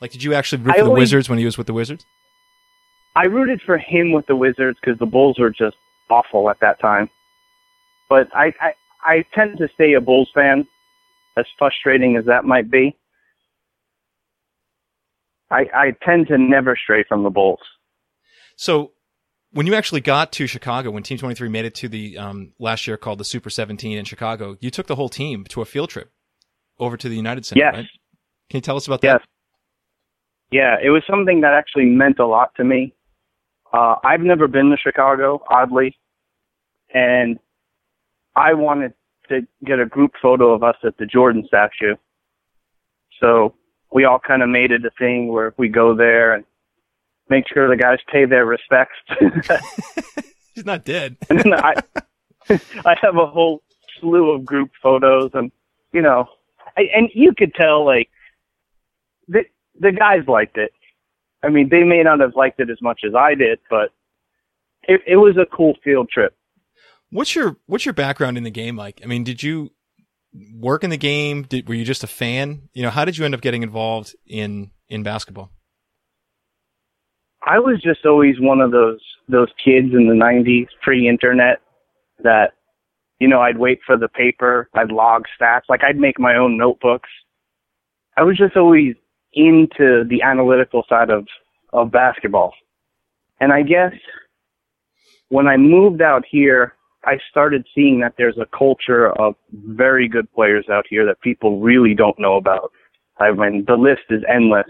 Like, 0.00 0.10
did 0.10 0.22
you 0.22 0.34
actually 0.34 0.62
root 0.62 0.76
for 0.76 0.84
the 0.84 0.90
Wizards 0.90 1.28
when 1.28 1.38
he 1.38 1.44
was 1.44 1.56
with 1.56 1.66
the 1.66 1.72
Wizards? 1.72 2.04
I 3.14 3.24
rooted 3.24 3.62
for 3.64 3.78
him 3.78 4.12
with 4.12 4.26
the 4.26 4.36
Wizards 4.36 4.78
because 4.80 4.98
the 4.98 5.06
Bulls 5.06 5.38
were 5.38 5.50
just 5.50 5.76
awful 6.10 6.50
at 6.50 6.60
that 6.60 6.78
time. 6.80 7.08
But 8.10 8.28
I, 8.34 8.52
I, 8.60 8.72
I 9.02 9.24
tend 9.34 9.58
to 9.58 9.68
stay 9.74 9.94
a 9.94 10.00
Bulls 10.00 10.30
fan, 10.34 10.66
as 11.38 11.46
frustrating 11.58 12.16
as 12.16 12.26
that 12.26 12.44
might 12.44 12.70
be. 12.70 12.96
I, 15.50 15.64
I 15.74 15.92
tend 16.04 16.28
to 16.28 16.38
never 16.38 16.76
stray 16.76 17.04
from 17.08 17.22
the 17.22 17.30
Bulls. 17.30 17.60
So, 18.56 18.92
when 19.52 19.66
you 19.66 19.74
actually 19.74 20.00
got 20.00 20.32
to 20.32 20.46
Chicago, 20.46 20.90
when 20.90 21.02
Team 21.02 21.18
23 21.18 21.48
made 21.48 21.64
it 21.64 21.74
to 21.76 21.88
the 21.88 22.18
um, 22.18 22.52
last 22.58 22.86
year 22.86 22.96
called 22.96 23.18
the 23.18 23.24
Super 23.24 23.50
17 23.50 23.96
in 23.96 24.04
Chicago, 24.04 24.56
you 24.60 24.70
took 24.70 24.86
the 24.86 24.96
whole 24.96 25.08
team 25.08 25.44
to 25.44 25.62
a 25.62 25.64
field 25.64 25.90
trip 25.90 26.10
over 26.78 26.96
to 26.96 27.08
the 27.08 27.16
United 27.16 27.46
Center. 27.46 27.60
Yes. 27.60 27.74
Right? 27.74 27.86
Can 28.50 28.58
you 28.58 28.62
tell 28.62 28.76
us 28.76 28.86
about 28.86 29.00
that? 29.02 29.20
Yes. 29.20 29.20
Yeah, 30.50 30.76
it 30.82 30.90
was 30.90 31.02
something 31.10 31.40
that 31.40 31.54
actually 31.54 31.86
meant 31.86 32.18
a 32.18 32.26
lot 32.26 32.54
to 32.56 32.64
me. 32.64 32.94
Uh, 33.72 33.96
I've 34.04 34.20
never 34.20 34.46
been 34.46 34.70
to 34.70 34.76
Chicago, 34.76 35.42
oddly, 35.50 35.96
and 36.94 37.38
I 38.36 38.54
wanted 38.54 38.92
to 39.28 39.40
get 39.64 39.80
a 39.80 39.86
group 39.86 40.12
photo 40.22 40.54
of 40.54 40.62
us 40.62 40.76
at 40.84 40.96
the 40.98 41.06
Jordan 41.06 41.44
statue. 41.48 41.96
So 43.20 43.54
we 43.92 44.04
all 44.04 44.20
kind 44.20 44.42
of 44.42 44.48
made 44.48 44.70
it 44.70 44.84
a 44.84 44.90
thing 44.98 45.28
where 45.28 45.52
we 45.56 45.68
go 45.68 45.96
there 45.96 46.34
and 46.34 46.44
make 47.28 47.44
sure 47.52 47.68
the 47.68 47.76
guys 47.76 47.98
pay 48.10 48.24
their 48.24 48.46
respects. 48.46 48.96
He's 50.54 50.64
not 50.64 50.84
dead. 50.84 51.16
and 51.30 51.38
then 51.38 51.52
I, 51.54 51.74
I 52.48 52.96
have 53.00 53.16
a 53.16 53.26
whole 53.26 53.62
slew 54.00 54.30
of 54.30 54.44
group 54.44 54.70
photos, 54.82 55.30
and 55.34 55.52
you 55.92 56.02
know, 56.02 56.26
I, 56.76 56.84
and 56.94 57.10
you 57.14 57.32
could 57.36 57.54
tell 57.54 57.84
like 57.84 58.08
the 59.28 59.44
the 59.78 59.92
guys 59.92 60.26
liked 60.26 60.56
it. 60.56 60.72
I 61.42 61.50
mean, 61.50 61.68
they 61.68 61.84
may 61.84 62.02
not 62.02 62.20
have 62.20 62.34
liked 62.34 62.58
it 62.60 62.70
as 62.70 62.80
much 62.80 63.02
as 63.06 63.14
I 63.14 63.34
did, 63.34 63.58
but 63.68 63.90
it, 64.88 65.02
it 65.06 65.16
was 65.16 65.36
a 65.36 65.44
cool 65.54 65.74
field 65.84 66.08
trip. 66.08 66.34
What's 67.10 67.34
your 67.34 67.56
what's 67.66 67.84
your 67.84 67.92
background 67.92 68.38
in 68.38 68.44
the 68.44 68.50
game 68.50 68.76
like? 68.76 69.00
I 69.04 69.06
mean, 69.06 69.24
did 69.24 69.42
you 69.42 69.70
work 70.54 70.84
in 70.84 70.90
the 70.90 70.96
game? 70.96 71.42
Did 71.42 71.68
were 71.68 71.74
you 71.74 71.84
just 71.84 72.02
a 72.02 72.08
fan? 72.08 72.68
You 72.72 72.82
know, 72.82 72.90
how 72.90 73.04
did 73.04 73.18
you 73.18 73.24
end 73.24 73.34
up 73.34 73.42
getting 73.42 73.62
involved 73.62 74.16
in 74.26 74.70
in 74.88 75.02
basketball? 75.02 75.50
I 77.46 77.58
was 77.60 77.80
just 77.80 78.04
always 78.04 78.40
one 78.40 78.60
of 78.60 78.72
those 78.72 79.00
those 79.28 79.48
kids 79.64 79.88
in 79.92 80.08
the 80.08 80.14
'90s, 80.14 80.66
pre-internet, 80.82 81.60
that 82.22 82.52
you 83.20 83.28
know 83.28 83.40
I'd 83.40 83.58
wait 83.58 83.80
for 83.86 83.96
the 83.96 84.08
paper, 84.08 84.68
I'd 84.74 84.90
log 84.90 85.24
stats, 85.40 85.62
like 85.68 85.82
I'd 85.84 85.98
make 85.98 86.18
my 86.18 86.36
own 86.36 86.58
notebooks. 86.58 87.08
I 88.16 88.22
was 88.22 88.36
just 88.36 88.56
always 88.56 88.94
into 89.32 90.04
the 90.08 90.22
analytical 90.22 90.84
side 90.88 91.10
of 91.10 91.26
of 91.72 91.92
basketball, 91.92 92.52
and 93.40 93.52
I 93.52 93.62
guess 93.62 93.92
when 95.28 95.46
I 95.46 95.56
moved 95.56 96.02
out 96.02 96.24
here, 96.28 96.74
I 97.04 97.18
started 97.30 97.66
seeing 97.74 98.00
that 98.00 98.14
there's 98.18 98.38
a 98.38 98.46
culture 98.56 99.10
of 99.20 99.34
very 99.52 100.08
good 100.08 100.32
players 100.32 100.66
out 100.70 100.86
here 100.88 101.06
that 101.06 101.20
people 101.20 101.60
really 101.60 101.94
don't 101.94 102.18
know 102.18 102.36
about. 102.36 102.72
I 103.18 103.30
mean, 103.32 103.64
the 103.66 103.76
list 103.76 104.02
is 104.10 104.22
endless. 104.28 104.66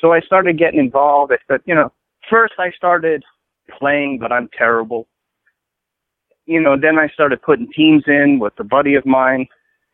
So 0.00 0.12
I 0.12 0.20
started 0.20 0.58
getting 0.58 0.80
involved. 0.80 1.32
I 1.32 1.38
said, 1.48 1.60
you 1.64 1.74
know, 1.74 1.92
first 2.28 2.54
I 2.58 2.70
started 2.72 3.22
playing, 3.78 4.18
but 4.18 4.32
I'm 4.32 4.48
terrible. 4.56 5.08
You 6.46 6.60
know, 6.60 6.76
then 6.80 6.98
I 6.98 7.08
started 7.08 7.42
putting 7.42 7.72
teams 7.72 8.04
in 8.06 8.38
with 8.38 8.52
a 8.58 8.64
buddy 8.64 8.94
of 8.94 9.04
mine, 9.04 9.46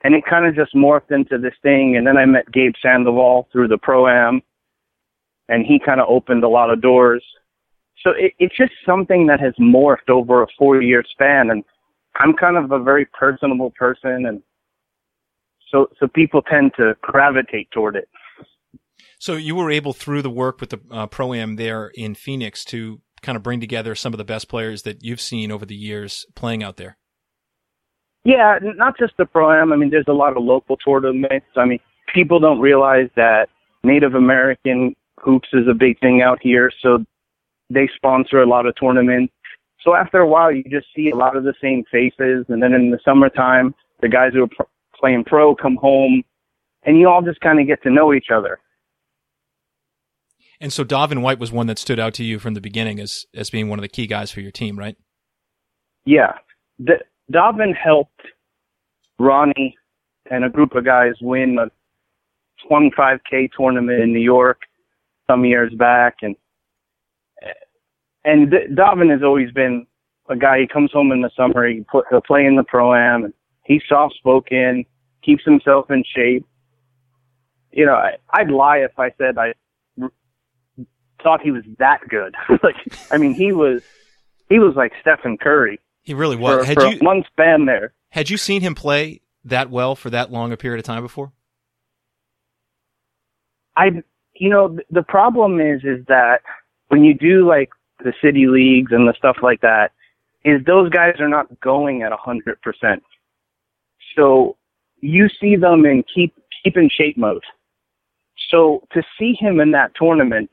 and 0.04 0.14
it 0.14 0.24
kind 0.28 0.46
of 0.46 0.54
just 0.54 0.74
morphed 0.74 1.10
into 1.10 1.38
this 1.38 1.54
thing. 1.62 1.96
And 1.96 2.06
then 2.06 2.16
I 2.16 2.26
met 2.26 2.50
Gabe 2.52 2.74
Sandoval 2.82 3.48
through 3.52 3.68
the 3.68 3.78
pro 3.78 4.08
am, 4.08 4.42
and 5.48 5.64
he 5.64 5.78
kind 5.78 6.00
of 6.00 6.08
opened 6.08 6.44
a 6.44 6.48
lot 6.48 6.70
of 6.70 6.82
doors. 6.82 7.24
So 8.02 8.10
it, 8.10 8.32
it's 8.38 8.56
just 8.56 8.72
something 8.84 9.26
that 9.28 9.40
has 9.40 9.54
morphed 9.60 10.10
over 10.10 10.42
a 10.42 10.46
four 10.58 10.82
year 10.82 11.04
span. 11.08 11.50
And 11.50 11.64
I'm 12.16 12.34
kind 12.34 12.56
of 12.56 12.72
a 12.72 12.82
very 12.82 13.06
personable 13.06 13.70
person. 13.70 14.26
And 14.26 14.42
so, 15.70 15.88
so 15.98 16.08
people 16.08 16.42
tend 16.42 16.72
to 16.76 16.96
gravitate 17.00 17.70
toward 17.70 17.96
it. 17.96 18.08
So 19.22 19.34
you 19.34 19.54
were 19.54 19.70
able 19.70 19.92
through 19.92 20.22
the 20.22 20.30
work 20.30 20.60
with 20.60 20.70
the 20.70 20.80
uh, 20.90 21.06
pro 21.06 21.32
am 21.32 21.54
there 21.54 21.92
in 21.94 22.16
Phoenix 22.16 22.64
to 22.64 23.00
kind 23.20 23.36
of 23.36 23.44
bring 23.44 23.60
together 23.60 23.94
some 23.94 24.12
of 24.12 24.18
the 24.18 24.24
best 24.24 24.48
players 24.48 24.82
that 24.82 25.04
you've 25.04 25.20
seen 25.20 25.52
over 25.52 25.64
the 25.64 25.76
years 25.76 26.26
playing 26.34 26.64
out 26.64 26.76
there. 26.76 26.98
Yeah, 28.24 28.58
not 28.60 28.98
just 28.98 29.16
the 29.18 29.24
pro 29.24 29.52
am. 29.52 29.72
I 29.72 29.76
mean, 29.76 29.90
there's 29.90 30.08
a 30.08 30.12
lot 30.12 30.36
of 30.36 30.42
local 30.42 30.76
tournaments. 30.76 31.46
I 31.56 31.66
mean, 31.66 31.78
people 32.12 32.40
don't 32.40 32.58
realize 32.58 33.10
that 33.14 33.48
Native 33.84 34.16
American 34.16 34.96
hoops 35.20 35.50
is 35.52 35.68
a 35.70 35.74
big 35.74 36.00
thing 36.00 36.20
out 36.20 36.40
here. 36.42 36.72
So 36.82 37.04
they 37.70 37.88
sponsor 37.94 38.42
a 38.42 38.46
lot 38.46 38.66
of 38.66 38.74
tournaments. 38.74 39.32
So 39.82 39.94
after 39.94 40.18
a 40.18 40.26
while, 40.26 40.50
you 40.50 40.64
just 40.64 40.88
see 40.96 41.10
a 41.10 41.16
lot 41.16 41.36
of 41.36 41.44
the 41.44 41.54
same 41.62 41.84
faces. 41.92 42.46
And 42.48 42.60
then 42.60 42.72
in 42.72 42.90
the 42.90 42.98
summertime, 43.04 43.72
the 44.00 44.08
guys 44.08 44.32
who 44.32 44.42
are 44.42 44.66
playing 44.98 45.22
pro 45.26 45.54
come 45.54 45.76
home, 45.76 46.24
and 46.82 46.98
you 46.98 47.08
all 47.08 47.22
just 47.22 47.40
kind 47.40 47.60
of 47.60 47.68
get 47.68 47.84
to 47.84 47.90
know 47.90 48.12
each 48.12 48.30
other. 48.34 48.58
And 50.62 50.72
so 50.72 50.84
Davin 50.84 51.22
White 51.22 51.40
was 51.40 51.50
one 51.50 51.66
that 51.66 51.78
stood 51.78 51.98
out 51.98 52.14
to 52.14 52.24
you 52.24 52.38
from 52.38 52.54
the 52.54 52.60
beginning 52.60 53.00
as 53.00 53.26
as 53.34 53.50
being 53.50 53.68
one 53.68 53.80
of 53.80 53.82
the 53.82 53.88
key 53.88 54.06
guys 54.06 54.30
for 54.30 54.40
your 54.40 54.52
team, 54.52 54.78
right? 54.78 54.96
Yeah, 56.04 56.34
the, 56.78 57.00
Davin 57.32 57.74
helped 57.76 58.22
Ronnie 59.18 59.76
and 60.30 60.44
a 60.44 60.48
group 60.48 60.76
of 60.76 60.84
guys 60.84 61.14
win 61.20 61.58
a 61.58 61.66
25k 62.70 63.50
tournament 63.56 64.00
in 64.00 64.12
New 64.12 64.20
York 64.20 64.60
some 65.28 65.44
years 65.44 65.74
back, 65.74 66.18
and 66.22 66.36
and 68.24 68.52
Davin 68.52 69.10
has 69.10 69.24
always 69.24 69.50
been 69.50 69.84
a 70.28 70.36
guy. 70.36 70.60
He 70.60 70.68
comes 70.68 70.92
home 70.92 71.10
in 71.10 71.22
the 71.22 71.30
summer. 71.36 71.66
He 71.66 71.84
put, 71.90 72.04
he'll 72.08 72.20
play 72.20 72.46
in 72.46 72.54
the 72.54 72.62
pro 72.62 72.94
am. 72.94 73.24
And 73.24 73.34
he's 73.64 73.82
soft 73.88 74.14
spoken, 74.14 74.84
keeps 75.24 75.44
himself 75.44 75.90
in 75.90 76.04
shape. 76.14 76.46
You 77.72 77.86
know, 77.86 77.94
I, 77.94 78.12
I'd 78.32 78.50
lie 78.50 78.78
if 78.78 78.96
I 78.96 79.10
said 79.18 79.38
I 79.38 79.54
thought 81.22 81.40
he 81.40 81.50
was 81.50 81.64
that 81.78 82.00
good. 82.08 82.34
like, 82.62 82.76
I 83.10 83.18
mean, 83.18 83.34
he 83.34 83.52
was 83.52 83.82
he 84.48 84.58
was 84.58 84.74
like 84.76 84.92
Stephen 85.00 85.38
Curry. 85.38 85.78
He 86.02 86.14
really 86.14 86.36
was. 86.36 86.60
For, 86.60 86.64
had 86.64 86.74
for 86.74 86.86
you, 86.86 86.98
one 86.98 87.24
span 87.30 87.66
there. 87.66 87.94
Had 88.10 88.28
you 88.28 88.36
seen 88.36 88.60
him 88.60 88.74
play 88.74 89.22
that 89.44 89.70
well 89.70 89.94
for 89.94 90.10
that 90.10 90.30
long 90.30 90.52
a 90.52 90.56
period 90.56 90.78
of 90.78 90.84
time 90.84 91.02
before? 91.02 91.32
I, 93.76 94.02
you 94.34 94.50
know, 94.50 94.78
the 94.90 95.02
problem 95.02 95.60
is, 95.60 95.82
is 95.84 96.04
that 96.08 96.42
when 96.88 97.04
you 97.04 97.14
do 97.14 97.48
like 97.48 97.70
the 98.04 98.12
city 98.22 98.46
leagues 98.46 98.92
and 98.92 99.08
the 99.08 99.14
stuff 99.16 99.38
like 99.42 99.60
that 99.62 99.92
is 100.44 100.62
those 100.66 100.90
guys 100.90 101.14
are 101.20 101.28
not 101.28 101.60
going 101.60 102.02
at 102.02 102.12
a 102.12 102.16
hundred 102.16 102.60
percent. 102.60 103.02
So 104.16 104.56
you 105.00 105.28
see 105.40 105.56
them 105.56 105.86
in 105.86 106.04
keep 106.14 106.34
keep 106.62 106.76
in 106.76 106.90
shape 106.90 107.16
mode. 107.16 107.44
So 108.50 108.86
to 108.92 109.02
see 109.18 109.34
him 109.38 109.60
in 109.60 109.70
that 109.70 109.92
tournament 109.94 110.50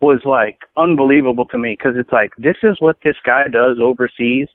was 0.00 0.20
like 0.24 0.58
unbelievable 0.76 1.44
to 1.46 1.58
me 1.58 1.76
because 1.78 1.96
it's 1.96 2.12
like 2.12 2.30
this 2.38 2.56
is 2.62 2.76
what 2.80 2.96
this 3.04 3.16
guy 3.24 3.48
does 3.48 3.78
overseas. 3.80 4.48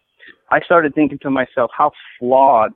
I 0.49 0.61
started 0.61 0.93
thinking 0.95 1.19
to 1.19 1.29
myself, 1.29 1.71
how 1.75 1.91
flawed 2.19 2.71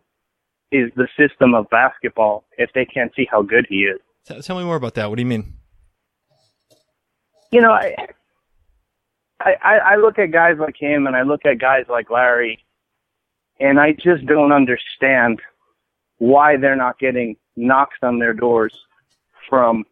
is 0.72 0.92
the 0.96 1.08
system 1.18 1.54
of 1.56 1.70
basketball 1.70 2.46
if 2.58 2.70
they 2.74 2.86
can't 2.86 3.12
see 3.16 3.28
how 3.30 3.42
good 3.42 3.66
he 3.70 3.86
is? 3.86 4.00
Tell 4.44 4.58
me 4.58 4.64
more 4.64 4.76
about 4.76 4.94
that. 4.96 5.10
What 5.10 5.16
do 5.16 5.22
you 5.22 5.28
mean? 5.28 5.54
You 7.52 7.62
know, 7.62 7.72
I, 7.72 7.96
I, 9.42 9.54
I 9.64 9.96
look 9.96 10.20
at 10.20 10.32
guys 10.32 10.58
like 10.60 10.76
him 10.78 11.08
and 11.08 11.16
I 11.16 11.24
look 11.24 11.46
at 11.46 11.60
guys 11.60 11.86
like 11.90 12.12
Larry, 12.12 12.64
and 13.60 13.80
I 13.80 13.94
just 13.94 14.26
don't 14.28 14.52
understand 14.52 15.40
why 16.20 16.58
they're 16.58 16.76
not 16.76 17.00
getting 17.00 17.36
knocks 17.56 17.98
on 18.04 18.20
their 18.20 18.34
doors 18.34 18.74
from 19.50 19.86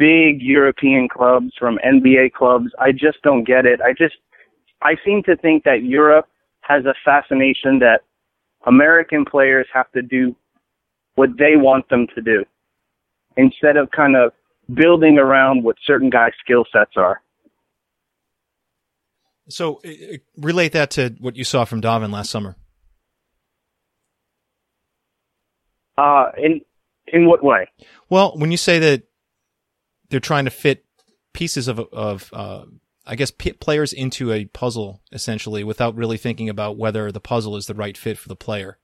big 0.00 0.40
European 0.40 1.08
clubs, 1.08 1.52
from 1.58 1.78
NBA 1.84 2.32
clubs. 2.32 2.70
I 2.78 2.90
just 2.90 3.20
don't 3.22 3.44
get 3.44 3.66
it. 3.66 3.80
I 3.82 3.92
just, 3.92 4.14
I 4.80 4.94
seem 5.04 5.22
to 5.24 5.36
think 5.36 5.64
that 5.64 5.82
Europe 5.84 6.26
has 6.62 6.86
a 6.86 6.94
fascination 7.04 7.80
that 7.80 8.00
American 8.66 9.26
players 9.26 9.66
have 9.74 9.92
to 9.92 10.00
do 10.00 10.34
what 11.16 11.28
they 11.38 11.56
want 11.56 11.86
them 11.90 12.06
to 12.14 12.22
do 12.22 12.44
instead 13.36 13.76
of 13.76 13.90
kind 13.90 14.16
of 14.16 14.32
building 14.72 15.18
around 15.18 15.64
what 15.64 15.76
certain 15.84 16.08
guys' 16.08 16.32
skill 16.42 16.64
sets 16.72 16.92
are. 16.96 17.20
So 19.48 19.80
uh, 19.84 20.16
relate 20.38 20.72
that 20.72 20.90
to 20.92 21.14
what 21.18 21.36
you 21.36 21.44
saw 21.44 21.66
from 21.66 21.82
Davin 21.82 22.10
last 22.10 22.30
summer. 22.30 22.56
Uh, 25.98 26.30
in 26.38 26.62
in 27.08 27.26
what 27.26 27.44
way? 27.44 27.68
Well, 28.08 28.32
when 28.36 28.50
you 28.50 28.56
say 28.56 28.78
that 28.78 29.02
they're 30.10 30.20
trying 30.20 30.44
to 30.44 30.50
fit 30.50 30.84
pieces 31.32 31.68
of 31.68 31.80
of 31.92 32.30
uh, 32.32 32.64
I 33.06 33.16
guess 33.16 33.30
p- 33.30 33.52
players 33.52 33.92
into 33.92 34.32
a 34.32 34.44
puzzle 34.46 35.00
essentially 35.12 35.64
without 35.64 35.96
really 35.96 36.18
thinking 36.18 36.48
about 36.48 36.76
whether 36.76 37.10
the 37.10 37.20
puzzle 37.20 37.56
is 37.56 37.66
the 37.66 37.74
right 37.74 37.96
fit 37.96 38.18
for 38.18 38.28
the 38.28 38.36
player. 38.36 38.78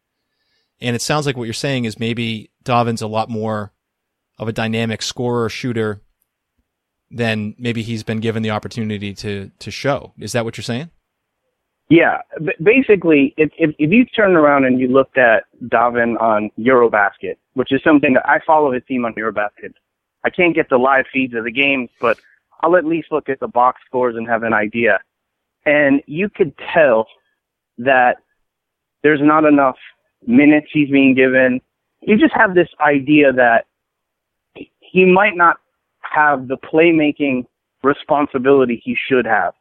And 0.81 0.95
it 0.97 1.03
sounds 1.03 1.27
like 1.27 1.37
what 1.37 1.45
you're 1.45 1.55
saying 1.55 1.85
is 1.85 1.99
maybe 1.99 2.51
Davin's 2.63 3.03
a 3.03 3.07
lot 3.07 3.29
more 3.29 3.73
of 4.39 4.49
a 4.49 4.53
dynamic 4.53 5.03
scorer 5.03 5.49
shooter 5.49 6.03
than 7.11 7.55
maybe 7.59 7.83
he's 7.83 8.03
been 8.03 8.21
given 8.21 8.43
the 8.43 8.51
opportunity 8.51 9.15
to 9.15 9.51
to 9.59 9.71
show. 9.71 10.13
Is 10.19 10.33
that 10.33 10.45
what 10.45 10.57
you're 10.57 10.65
saying? 10.65 10.91
Yeah, 11.89 12.19
basically, 12.61 13.33
if, 13.37 13.51
if, 13.59 13.71
if 13.79 13.93
you 13.93 14.05
turn 14.07 14.35
around 14.35 14.65
and 14.65 14.81
you 14.81 14.89
looked 14.89 15.17
at 15.19 15.45
Davin 15.67 16.21
on 16.21 16.51
Eurobasket, 16.59 17.37
which 17.55 17.71
is 17.71 17.81
something 17.85 18.15
that 18.15 18.29
I 18.29 18.41
follow 18.45 18.73
his 18.73 18.83
team 18.89 19.05
on 19.05 19.15
Eurobasket. 19.15 19.73
I 20.27 20.31
can't 20.31 20.57
get 20.57 20.69
the 20.69 20.77
live 20.77 21.05
feeds 21.13 21.35
of 21.35 21.45
the 21.45 21.53
games, 21.53 21.89
but 22.01 22.19
I'll 22.61 22.75
at 22.75 22.85
least 22.85 23.13
look 23.13 23.29
at 23.29 23.39
the 23.39 23.47
box 23.47 23.81
scores 23.87 24.17
and 24.17 24.27
have 24.27 24.43
an 24.43 24.53
idea. 24.53 24.99
And 25.65 26.03
you 26.07 26.29
could 26.29 26.53
tell 26.75 27.07
that 27.79 28.17
there's 29.05 29.21
not 29.23 29.45
enough 29.45 29.77
minutes 30.27 30.67
he's 30.73 30.91
being 30.91 31.15
given. 31.15 31.61
You 32.01 32.19
just 32.19 32.35
have 32.35 32.57
this 32.57 32.69
idea 32.81 33.33
that 33.35 33.67
he 34.81 35.05
might 35.05 35.37
not 35.37 35.59
have 36.01 36.49
the 36.49 36.57
playmaking 36.57 37.47
responsibility 37.85 38.83
he 38.85 38.97
should 39.09 39.27
have. 39.27 39.55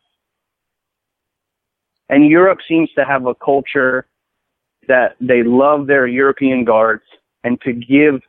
And 2.10 2.28
Europe 2.28 2.60
seems 2.68 2.90
to 2.94 3.06
have 3.06 3.28
a 3.28 3.36
culture 3.36 4.08
that 4.88 5.16
they 5.22 5.44
love 5.44 5.86
their 5.86 6.08
European 6.08 6.66
guards 6.66 7.04
and 7.44 7.62
to 7.62 7.72
give 7.72 8.22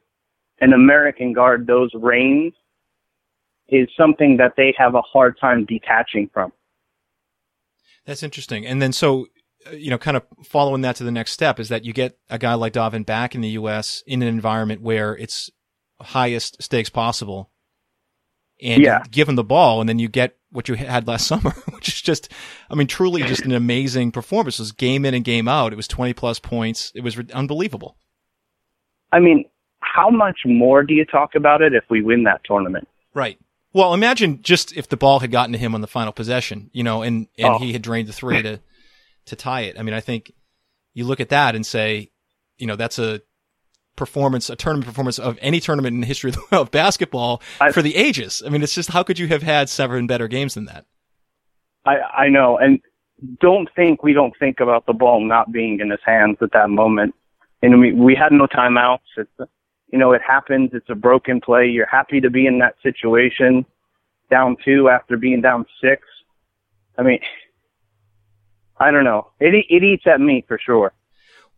an 0.60 0.72
American 0.72 1.32
guard 1.32 1.66
those 1.66 1.90
reins 1.94 2.54
is 3.68 3.88
something 3.98 4.36
that 4.36 4.52
they 4.56 4.75
have 4.78 4.94
a 4.94 5.02
hard 5.02 5.36
time 5.40 5.64
detaching 5.64 6.30
from. 6.32 6.52
That's 8.04 8.22
interesting. 8.22 8.64
And 8.66 8.80
then 8.80 8.92
so 8.92 9.26
uh, 9.66 9.70
you 9.72 9.90
know, 9.90 9.98
kind 9.98 10.16
of 10.16 10.22
following 10.44 10.82
that 10.82 10.96
to 10.96 11.04
the 11.04 11.10
next 11.10 11.32
step 11.32 11.58
is 11.58 11.68
that 11.70 11.84
you 11.84 11.92
get 11.92 12.16
a 12.30 12.38
guy 12.38 12.54
like 12.54 12.72
Davin 12.72 13.04
back 13.04 13.34
in 13.34 13.40
the 13.40 13.48
U.S. 13.50 14.02
in 14.06 14.22
an 14.22 14.28
environment 14.28 14.80
where 14.82 15.16
it's 15.16 15.50
highest 16.00 16.62
stakes 16.62 16.90
possible, 16.90 17.50
and 18.62 18.82
Yeah. 18.82 19.02
give 19.10 19.28
him 19.28 19.34
the 19.34 19.42
ball, 19.44 19.80
and 19.80 19.88
then 19.88 19.98
you 19.98 20.08
get 20.08 20.36
what 20.50 20.68
you 20.68 20.76
had 20.76 21.08
last 21.08 21.26
summer, 21.26 21.50
which 21.75 21.88
is 21.88 22.00
just, 22.00 22.30
I 22.70 22.75
mean, 22.76 22.86
truly 22.86 23.22
just 23.25 23.44
an 23.44 23.52
amazing 23.52 24.12
performance. 24.12 24.58
It 24.58 24.62
was 24.62 24.72
game 24.72 25.04
in 25.04 25.14
and 25.14 25.25
game 25.25 25.48
out. 25.48 25.72
It 25.72 25.76
was 25.76 25.88
twenty 25.88 26.12
plus 26.12 26.38
points. 26.38 26.92
It 26.94 27.00
was 27.02 27.18
re- 27.18 27.26
unbelievable. 27.34 27.96
I 29.10 29.18
mean, 29.18 29.46
how 29.97 30.11
much 30.11 30.41
more 30.45 30.83
do 30.83 30.93
you 30.95 31.05
talk 31.05 31.35
about 31.35 31.62
it 31.62 31.73
if 31.75 31.85
we 31.91 32.03
win 32.03 32.25
that 32.25 32.41
tournament? 32.45 32.87
Right. 33.15 33.38
Well, 33.73 33.95
imagine 33.95 34.43
just 34.43 34.76
if 34.76 34.88
the 34.88 34.97
ball 34.97 35.21
had 35.21 35.31
gotten 35.31 35.53
to 35.53 35.59
him 35.59 35.75
on 35.75 35.81
the 35.81 35.87
final 35.87 36.12
possession, 36.12 36.71
you 36.73 36.83
know, 36.83 37.03
and 37.03 37.26
and 37.38 37.55
Oh. 37.55 37.59
he 37.59 37.73
had 37.73 37.83
drained 37.83 38.09
the 38.09 38.12
three 38.12 38.43
to 38.43 38.61
to 39.26 39.37
tie 39.37 39.62
it. 39.62 39.79
I 39.79 39.83
mean, 39.83 39.95
I 39.95 40.00
think 40.00 40.33
you 40.95 41.05
look 41.05 41.21
at 41.21 41.29
that 41.31 41.55
and 41.55 41.65
say, 41.67 42.11
you 42.59 42.67
know, 42.67 42.76
that's 42.76 42.99
a 42.99 43.21
performance, 43.97 44.50
a 44.50 44.57
tournament 44.57 44.87
performance 44.87 45.19
of 45.19 45.38
any 45.41 45.59
tournament 45.61 45.95
in 45.95 46.00
the 46.00 46.07
history 46.07 46.33
of, 46.53 46.71
basketball 46.83 47.43
I- 47.61 47.73
for 47.73 47.83
the 47.83 47.97
ages. 47.97 48.43
I 48.45 48.50
mean, 48.50 48.62
it's 48.62 48.75
just 48.75 48.91
how 48.91 49.03
could 49.03 49.19
you 49.19 49.29
have 49.29 49.43
had 49.43 49.69
seven 49.69 50.07
better 50.07 50.29
games 50.29 50.55
than 50.55 50.67
that? 50.67 50.85
I 51.85 51.97
I 52.25 52.29
know, 52.29 52.59
and 52.59 52.81
don't 53.41 53.69
think 53.75 54.03
we 54.03 54.12
don't 54.12 54.35
think 54.38 54.61
about 54.61 54.87
the 54.87 54.93
ball 54.93 55.21
not 55.25 55.50
being 55.53 55.81
in 55.81 55.91
his 55.91 56.00
hands 56.05 56.37
at 56.43 56.53
that 56.53 56.69
moment. 56.71 57.15
And 57.62 57.81
we 57.81 57.93
we 57.93 58.15
had 58.15 58.33
no 58.33 58.47
timeouts. 58.47 58.99
It's 59.17 59.31
you 59.93 59.99
know 59.99 60.12
it 60.12 60.23
happens. 60.26 60.71
It's 60.73 60.90
a 60.90 60.95
broken 60.95 61.40
play. 61.40 61.66
You're 61.66 61.87
happy 61.87 62.21
to 62.21 62.31
be 62.31 62.47
in 62.47 62.59
that 62.59 62.76
situation, 62.83 63.64
down 64.31 64.57
two 64.64 64.88
after 64.88 65.16
being 65.16 65.40
down 65.40 65.66
six. 65.81 66.02
I 66.99 67.02
mean, 67.02 67.21
I 68.78 68.90
don't 68.90 69.05
know. 69.05 69.31
It 69.40 69.55
it 69.69 69.83
eats 69.83 70.07
at 70.07 70.21
me 70.21 70.45
for 70.47 70.59
sure. 70.59 70.93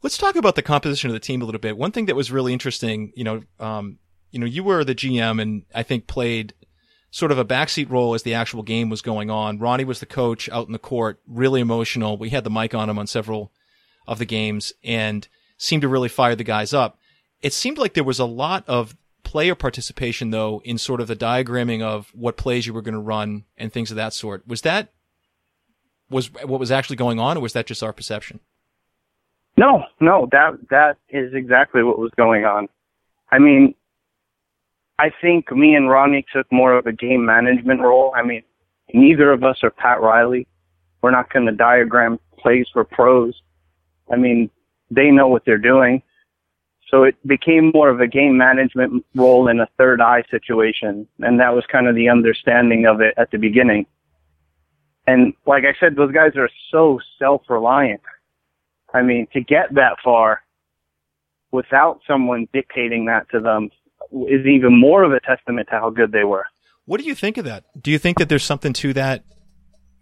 Let's 0.02 0.18
talk 0.18 0.36
about 0.36 0.54
the 0.54 0.62
composition 0.62 1.10
of 1.10 1.14
the 1.14 1.20
team 1.20 1.42
a 1.42 1.44
little 1.44 1.60
bit. 1.60 1.76
One 1.76 1.90
thing 1.90 2.06
that 2.06 2.14
was 2.14 2.30
really 2.30 2.52
interesting, 2.52 3.12
you 3.16 3.24
know, 3.24 3.42
um, 3.58 3.98
you 4.30 4.38
know, 4.38 4.46
you 4.46 4.62
were 4.62 4.84
the 4.84 4.94
GM 4.94 5.42
and 5.42 5.64
I 5.74 5.82
think 5.82 6.06
played 6.06 6.54
sort 7.10 7.32
of 7.32 7.38
a 7.38 7.44
backseat 7.44 7.90
role 7.90 8.14
as 8.14 8.22
the 8.22 8.34
actual 8.34 8.62
game 8.62 8.90
was 8.90 9.02
going 9.02 9.30
on. 9.30 9.58
Ronnie 9.58 9.84
was 9.84 10.00
the 10.00 10.06
coach 10.06 10.48
out 10.50 10.66
in 10.66 10.72
the 10.72 10.78
court, 10.78 11.20
really 11.26 11.60
emotional. 11.60 12.16
We 12.16 12.30
had 12.30 12.44
the 12.44 12.50
mic 12.50 12.74
on 12.74 12.88
him 12.88 12.98
on 12.98 13.06
several 13.06 13.52
of 14.06 14.18
the 14.18 14.24
games 14.26 14.72
and 14.84 15.26
seemed 15.56 15.82
to 15.82 15.88
really 15.88 16.08
fire 16.08 16.36
the 16.36 16.44
guys 16.44 16.72
up. 16.72 16.97
It 17.42 17.52
seemed 17.52 17.78
like 17.78 17.94
there 17.94 18.04
was 18.04 18.18
a 18.18 18.24
lot 18.24 18.64
of 18.66 18.96
player 19.22 19.54
participation 19.54 20.30
though 20.30 20.62
in 20.64 20.78
sort 20.78 21.00
of 21.00 21.06
the 21.06 21.16
diagramming 21.16 21.82
of 21.82 22.10
what 22.14 22.36
plays 22.36 22.66
you 22.66 22.72
were 22.72 22.82
going 22.82 22.94
to 22.94 23.00
run 23.00 23.44
and 23.58 23.72
things 23.72 23.90
of 23.90 23.96
that 23.96 24.12
sort. 24.12 24.46
Was 24.46 24.62
that 24.62 24.88
was 26.10 26.32
what 26.32 26.58
was 26.58 26.70
actually 26.70 26.96
going 26.96 27.18
on 27.18 27.36
or 27.36 27.40
was 27.40 27.52
that 27.52 27.66
just 27.66 27.82
our 27.82 27.92
perception? 27.92 28.40
No, 29.56 29.84
no, 30.00 30.28
that 30.32 30.52
that 30.70 30.96
is 31.10 31.34
exactly 31.34 31.82
what 31.82 31.98
was 31.98 32.12
going 32.16 32.44
on. 32.44 32.68
I 33.30 33.38
mean, 33.38 33.74
I 34.98 35.10
think 35.20 35.52
me 35.52 35.74
and 35.74 35.90
Ronnie 35.90 36.24
took 36.32 36.50
more 36.50 36.72
of 36.72 36.86
a 36.86 36.92
game 36.92 37.24
management 37.24 37.80
role. 37.80 38.12
I 38.16 38.22
mean, 38.22 38.42
neither 38.94 39.32
of 39.32 39.44
us 39.44 39.58
are 39.62 39.70
Pat 39.70 40.00
Riley. 40.00 40.46
We're 41.02 41.10
not 41.10 41.32
going 41.32 41.46
to 41.46 41.52
diagram 41.52 42.18
plays 42.38 42.66
for 42.72 42.84
pros. 42.84 43.34
I 44.10 44.16
mean, 44.16 44.50
they 44.90 45.10
know 45.10 45.28
what 45.28 45.44
they're 45.44 45.58
doing. 45.58 46.02
So 46.90 47.04
it 47.04 47.16
became 47.26 47.70
more 47.74 47.90
of 47.90 48.00
a 48.00 48.06
game 48.06 48.38
management 48.38 49.04
role 49.14 49.48
in 49.48 49.60
a 49.60 49.68
third 49.76 50.00
eye 50.00 50.24
situation. 50.30 51.06
And 51.20 51.38
that 51.40 51.54
was 51.54 51.64
kind 51.70 51.86
of 51.86 51.94
the 51.94 52.08
understanding 52.08 52.86
of 52.86 53.00
it 53.00 53.14
at 53.18 53.30
the 53.30 53.36
beginning. 53.36 53.86
And 55.06 55.34
like 55.46 55.64
I 55.64 55.78
said, 55.78 55.96
those 55.96 56.12
guys 56.12 56.32
are 56.36 56.50
so 56.70 56.98
self-reliant. 57.18 58.00
I 58.94 59.02
mean, 59.02 59.26
to 59.32 59.40
get 59.40 59.74
that 59.74 59.96
far 60.02 60.42
without 61.50 62.00
someone 62.06 62.48
dictating 62.52 63.06
that 63.06 63.28
to 63.30 63.40
them 63.40 63.70
is 64.26 64.46
even 64.46 64.78
more 64.78 65.02
of 65.02 65.12
a 65.12 65.20
testament 65.20 65.68
to 65.70 65.78
how 65.78 65.90
good 65.90 66.12
they 66.12 66.24
were. 66.24 66.46
What 66.84 67.00
do 67.00 67.06
you 67.06 67.14
think 67.14 67.36
of 67.36 67.44
that? 67.44 67.64
Do 67.78 67.90
you 67.90 67.98
think 67.98 68.18
that 68.18 68.30
there's 68.30 68.44
something 68.44 68.72
to 68.74 68.94
that 68.94 69.24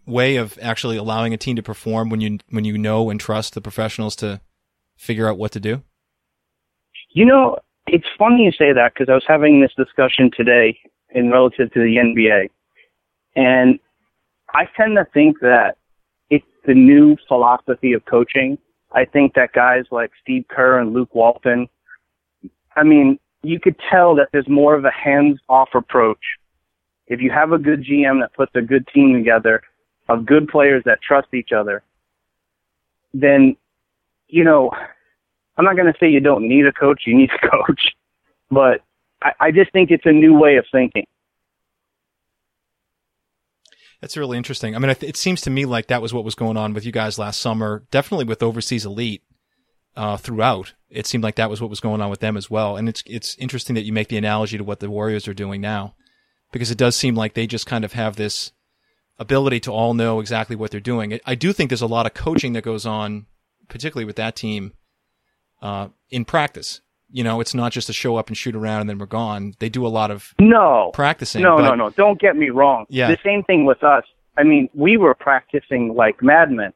way 0.07 0.37
of 0.37 0.57
actually 0.63 0.97
allowing 0.97 1.35
a 1.35 1.37
team 1.37 1.57
to 1.57 1.63
perform 1.63 2.11
when 2.11 2.21
you 2.21 2.39
when 2.51 2.65
you 2.65 2.79
know 2.79 3.11
and 3.11 3.19
trust 3.19 3.55
the 3.55 3.61
professionals 3.61 4.15
to 4.17 4.41
figure 4.97 5.29
out 5.29 5.37
what 5.37 5.51
to 5.53 5.61
do? 5.61 5.83
You 7.11 7.25
know, 7.25 7.59
it's 7.87 8.07
funny 8.19 8.45
you 8.45 8.53
say 8.53 8.73
that 8.73 8.95
because 8.95 9.09
I 9.09 9.15
was 9.15 9.25
having 9.27 9.61
this 9.61 9.73
discussion 9.77 10.31
today 10.37 10.79
in 11.11 11.31
relative 11.31 11.73
to 11.73 11.81
the 11.81 11.97
NBA. 11.97 12.51
And 13.37 13.79
I 14.55 14.69
tend 14.77 14.97
to 14.97 15.07
think 15.13 15.41
that 15.41 15.77
it's 16.31 16.47
the 16.67 16.75
new 16.75 17.17
philosophy 17.29 17.93
of 17.93 18.05
coaching. 18.07 18.59
I 18.93 19.05
think 19.05 19.35
that 19.35 19.53
guys 19.53 19.85
like 19.91 20.11
Steve 20.23 20.47
Kerr 20.49 20.79
and 20.79 20.93
Luke 20.93 21.15
Walton, 21.15 21.69
I 22.75 22.83
mean, 22.83 23.19
you 23.43 23.61
could 23.61 23.77
tell 23.91 24.15
that 24.17 24.29
there's 24.33 24.49
more 24.49 24.75
of 24.75 24.85
a 24.85 24.91
hands 24.91 25.39
off 25.49 25.69
approach. 25.75 26.23
If 27.07 27.21
you 27.21 27.31
have 27.31 27.53
a 27.53 27.59
good 27.59 27.85
GM 27.85 28.21
that 28.21 28.35
puts 28.35 28.53
a 28.55 28.63
good 28.63 28.87
team 28.93 29.15
together 29.15 29.63
of 30.09 30.27
good 30.27 30.49
players 30.49 30.83
that 30.85 31.01
trust 31.03 31.29
each 31.35 31.51
other, 31.53 31.83
then, 33.15 33.57
you 34.29 34.45
know, 34.45 34.71
I'm 35.57 35.65
not 35.65 35.77
going 35.77 35.93
to 35.93 35.99
say 35.99 36.09
you 36.09 36.21
don't 36.21 36.49
need 36.49 36.67
a 36.67 36.73
coach, 36.73 37.03
you 37.07 37.17
need 37.17 37.31
a 37.43 37.49
coach, 37.51 37.93
but 38.51 38.83
I, 39.23 39.33
I 39.41 39.51
just 39.51 39.73
think 39.73 39.91
it's 39.91 40.07
a 40.07 40.13
new 40.13 40.39
way 40.39 40.57
of 40.57 40.67
thinking. 40.71 41.05
That's 44.01 44.17
really 44.17 44.37
interesting. 44.37 44.77
I 44.77 44.79
mean, 44.79 44.91
it 45.01 45.17
seems 45.17 45.41
to 45.43 45.51
me 45.51 45.65
like 45.65 45.87
that 45.87 46.03
was 46.03 46.13
what 46.13 46.25
was 46.25 46.35
going 46.35 46.57
on 46.57 46.75
with 46.75 46.85
you 46.85 46.93
guys 46.93 47.19
last 47.19 47.41
summer. 47.41 47.85
Definitely 47.91 48.27
with 48.27 48.43
overseas 48.43 48.85
elite 48.85 49.23
uh, 49.97 50.19
throughout. 50.19 50.75
It 50.91 51.07
seemed 51.07 51.25
like 51.25 51.37
that 51.37 51.49
was 51.49 51.61
what 51.63 51.71
was 51.71 51.81
going 51.81 52.03
on 52.03 52.11
with 52.11 52.21
them 52.21 52.37
as 52.37 52.51
well. 52.51 52.77
And 52.77 52.89
it's 52.91 53.03
it's 53.07 53.37
interesting 53.39 53.75
that 53.75 53.85
you 53.85 53.93
make 53.93 54.09
the 54.09 54.19
analogy 54.19 54.59
to 54.59 54.65
what 54.65 54.81
the 54.81 54.91
Warriors 54.91 55.27
are 55.27 55.35
doing 55.35 55.63
now, 55.63 55.95
because 56.53 56.71
it 56.71 56.79
does 56.79 56.95
seem 56.95 57.15
like 57.15 57.33
they 57.33 57.47
just 57.47 57.67
kind 57.67 57.85
of 57.85 57.95
have 57.95 58.17
this 58.17 58.53
ability 59.19 59.61
to 59.61 59.73
all 59.73 59.95
know 59.95 60.21
exactly 60.21 60.55
what 60.57 60.71
they're 60.71 60.79
doing. 60.79 61.15
I- 61.15 61.21
I 61.27 61.35
do 61.35 61.55
think 61.55 61.71
there's 61.71 61.81
a 61.81 61.87
lot 61.87 62.05
of 62.05 62.13
coaching 62.13 62.53
that 62.53 62.65
goes 62.65 62.85
on, 62.85 63.27
particularly 63.69 64.05
with 64.05 64.17
that 64.17 64.37
team, 64.37 64.75
uh, 65.63 65.89
in 66.11 66.25
practice. 66.25 66.81
You 67.11 67.23
know, 67.25 67.41
it's 67.41 67.55
not 67.55 67.73
just 67.73 67.87
to 67.87 67.93
show 67.93 68.17
up 68.17 68.29
and 68.29 68.37
shoot 68.37 68.57
around 68.57 68.81
and 68.83 68.91
then 68.91 68.99
we're 68.99 69.07
gone. 69.07 69.55
They 69.61 69.69
do 69.69 69.87
a 69.87 69.89
lot 69.89 70.11
of 70.11 70.35
No, 70.41 70.91
practicing. 70.93 71.43
no, 71.43 71.57
no, 71.59 71.75
no. 71.75 71.91
Don't 71.91 72.21
get 72.21 72.37
me 72.37 72.51
wrong. 72.51 72.85
Yeah. 72.89 73.09
The 73.09 73.19
same 73.25 73.43
thing 73.45 73.65
with 73.65 73.83
us. 73.85 74.05
I 74.37 74.43
mean, 74.43 74.69
we 74.75 74.97
were 74.97 75.15
practicing 75.15 75.95
like 75.95 76.23
madmen. 76.23 76.73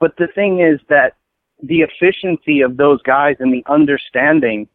But 0.00 0.16
the 0.16 0.26
thing 0.34 0.60
is 0.60 0.80
that 0.88 1.16
the 1.62 1.82
efficiency 1.82 2.60
of 2.62 2.76
those 2.78 3.00
guys 3.02 3.36
and 3.38 3.52
the 3.52 3.62
understanding 3.70 4.68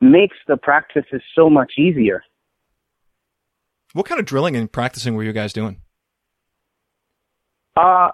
makes 0.00 0.36
the 0.48 0.56
practices 0.56 1.22
so 1.34 1.48
much 1.48 1.74
easier. 1.78 2.22
What 3.92 4.06
kind 4.06 4.18
of 4.20 4.26
drilling 4.26 4.56
and 4.56 4.70
practicing 4.70 5.14
were 5.14 5.22
you 5.24 5.32
guys 5.32 5.52
doing? 5.52 5.80
Uh, 7.76 8.10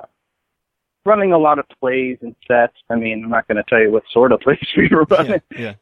running 1.06 1.32
a 1.32 1.38
lot 1.38 1.58
of 1.58 1.64
plays 1.80 2.18
and 2.20 2.34
sets. 2.46 2.74
I 2.90 2.96
mean, 2.96 3.24
I'm 3.24 3.30
not 3.30 3.48
going 3.48 3.56
to 3.56 3.64
tell 3.68 3.80
you 3.80 3.90
what 3.90 4.02
sort 4.12 4.32
of 4.32 4.40
plays 4.42 4.58
we 4.76 4.88
were 4.88 5.04
running. 5.04 5.40
Yeah, 5.52 5.58
yeah. 5.58 5.74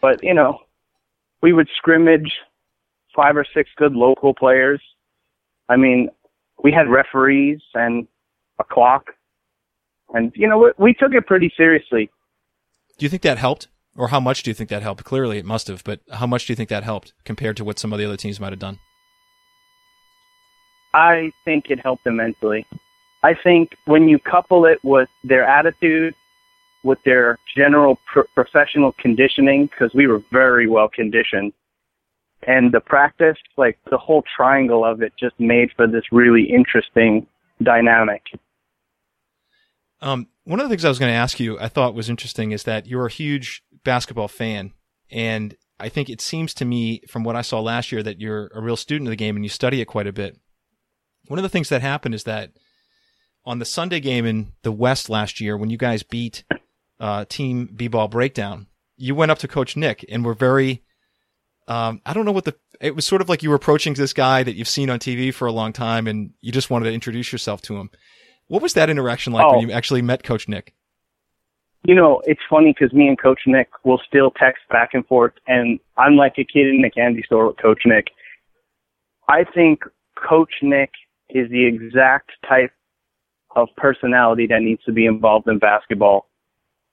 but 0.00 0.22
you 0.22 0.34
know, 0.34 0.60
we 1.42 1.52
would 1.52 1.68
scrimmage 1.76 2.32
five 3.14 3.36
or 3.36 3.46
six 3.54 3.70
good 3.76 3.92
local 3.92 4.34
players. 4.34 4.80
I 5.68 5.76
mean, 5.76 6.10
we 6.62 6.72
had 6.72 6.88
referees 6.88 7.60
and 7.74 8.06
a 8.58 8.64
clock, 8.64 9.06
and 10.14 10.32
you 10.36 10.48
know, 10.48 10.58
we, 10.58 10.72
we 10.78 10.94
took 10.94 11.12
it 11.12 11.26
pretty 11.26 11.52
seriously. 11.56 12.10
Do 12.98 13.04
you 13.04 13.10
think 13.10 13.22
that 13.22 13.38
helped? 13.38 13.68
Or 13.98 14.08
how 14.08 14.20
much 14.20 14.42
do 14.42 14.50
you 14.50 14.54
think 14.54 14.68
that 14.68 14.82
helped? 14.82 15.04
Clearly 15.04 15.38
it 15.38 15.46
must 15.46 15.68
have, 15.68 15.82
but 15.82 16.00
how 16.12 16.26
much 16.26 16.46
do 16.46 16.52
you 16.52 16.56
think 16.56 16.68
that 16.68 16.84
helped 16.84 17.14
compared 17.24 17.56
to 17.56 17.64
what 17.64 17.78
some 17.78 17.94
of 17.94 17.98
the 17.98 18.04
other 18.04 18.18
teams 18.18 18.38
might 18.38 18.52
have 18.52 18.58
done? 18.58 18.78
I 20.92 21.30
think 21.46 21.66
it 21.70 21.80
helped 21.80 22.06
immensely. 22.06 22.66
I 23.26 23.34
think 23.34 23.70
when 23.86 24.08
you 24.08 24.20
couple 24.20 24.66
it 24.66 24.78
with 24.84 25.08
their 25.24 25.42
attitude, 25.42 26.14
with 26.84 26.98
their 27.04 27.38
general 27.56 27.98
pro- 28.12 28.22
professional 28.36 28.92
conditioning, 29.00 29.66
because 29.66 29.92
we 29.94 30.06
were 30.06 30.22
very 30.30 30.68
well 30.68 30.88
conditioned, 30.88 31.52
and 32.46 32.70
the 32.70 32.78
practice, 32.78 33.36
like 33.56 33.78
the 33.90 33.98
whole 33.98 34.22
triangle 34.36 34.84
of 34.84 35.02
it, 35.02 35.12
just 35.18 35.34
made 35.40 35.70
for 35.74 35.88
this 35.88 36.04
really 36.12 36.44
interesting 36.44 37.26
dynamic. 37.60 38.22
Um, 40.00 40.28
one 40.44 40.60
of 40.60 40.66
the 40.66 40.70
things 40.70 40.84
I 40.84 40.88
was 40.88 41.00
going 41.00 41.10
to 41.10 41.16
ask 41.16 41.40
you, 41.40 41.58
I 41.58 41.66
thought 41.66 41.94
was 41.94 42.08
interesting, 42.08 42.52
is 42.52 42.62
that 42.62 42.86
you're 42.86 43.06
a 43.06 43.10
huge 43.10 43.64
basketball 43.82 44.28
fan, 44.28 44.72
and 45.10 45.56
I 45.80 45.88
think 45.88 46.08
it 46.08 46.20
seems 46.20 46.54
to 46.54 46.64
me, 46.64 47.02
from 47.08 47.24
what 47.24 47.34
I 47.34 47.42
saw 47.42 47.58
last 47.58 47.90
year, 47.90 48.04
that 48.04 48.20
you're 48.20 48.52
a 48.54 48.60
real 48.60 48.76
student 48.76 49.08
of 49.08 49.10
the 49.10 49.16
game 49.16 49.34
and 49.34 49.44
you 49.44 49.48
study 49.48 49.80
it 49.80 49.86
quite 49.86 50.06
a 50.06 50.12
bit. 50.12 50.38
One 51.26 51.40
of 51.40 51.42
the 51.42 51.48
things 51.48 51.70
that 51.70 51.82
happened 51.82 52.14
is 52.14 52.22
that 52.22 52.52
on 53.46 53.58
the 53.60 53.64
Sunday 53.64 54.00
game 54.00 54.26
in 54.26 54.52
the 54.62 54.72
West 54.72 55.08
last 55.08 55.40
year, 55.40 55.56
when 55.56 55.70
you 55.70 55.76
guys 55.78 56.02
beat 56.02 56.44
uh, 56.98 57.24
Team 57.28 57.66
B-Ball 57.74 58.08
Breakdown, 58.08 58.66
you 58.96 59.14
went 59.14 59.30
up 59.30 59.38
to 59.38 59.48
Coach 59.48 59.76
Nick 59.76 60.04
and 60.10 60.24
were 60.24 60.34
very, 60.34 60.82
um, 61.68 62.00
I 62.04 62.12
don't 62.12 62.24
know 62.24 62.32
what 62.32 62.44
the, 62.44 62.56
it 62.80 62.96
was 62.96 63.06
sort 63.06 63.22
of 63.22 63.28
like 63.28 63.42
you 63.42 63.50
were 63.50 63.56
approaching 63.56 63.94
this 63.94 64.12
guy 64.12 64.42
that 64.42 64.54
you've 64.54 64.68
seen 64.68 64.90
on 64.90 64.98
TV 64.98 65.32
for 65.32 65.46
a 65.46 65.52
long 65.52 65.72
time 65.72 66.06
and 66.06 66.32
you 66.40 66.50
just 66.52 66.70
wanted 66.70 66.86
to 66.86 66.92
introduce 66.94 67.30
yourself 67.32 67.62
to 67.62 67.76
him. 67.76 67.90
What 68.48 68.62
was 68.62 68.74
that 68.74 68.90
interaction 68.90 69.32
like 69.32 69.46
Oh. 69.46 69.56
when 69.58 69.68
you 69.68 69.72
actually 69.72 70.02
met 70.02 70.22
Coach 70.22 70.48
Nick? 70.48 70.74
You 71.84 71.94
know, 71.94 72.20
it's 72.24 72.40
funny 72.50 72.74
because 72.76 72.92
me 72.92 73.06
and 73.06 73.20
Coach 73.20 73.40
Nick 73.46 73.68
will 73.84 74.00
still 74.08 74.32
text 74.32 74.62
back 74.70 74.90
and 74.92 75.06
forth, 75.06 75.34
and 75.46 75.78
I'm 75.96 76.16
like 76.16 76.32
a 76.36 76.44
kid 76.44 76.66
in 76.66 76.84
a 76.84 76.90
candy 76.90 77.22
store 77.22 77.46
with 77.46 77.58
Coach 77.58 77.82
Nick. 77.86 78.08
I 79.28 79.44
think 79.44 79.82
Coach 80.16 80.50
Nick 80.62 80.90
is 81.30 81.48
the 81.48 81.64
exact 81.64 82.30
type 82.48 82.72
of 83.56 83.68
personality 83.76 84.46
that 84.46 84.62
needs 84.62 84.84
to 84.84 84.92
be 84.92 85.06
involved 85.06 85.48
in 85.48 85.58
basketball. 85.58 86.28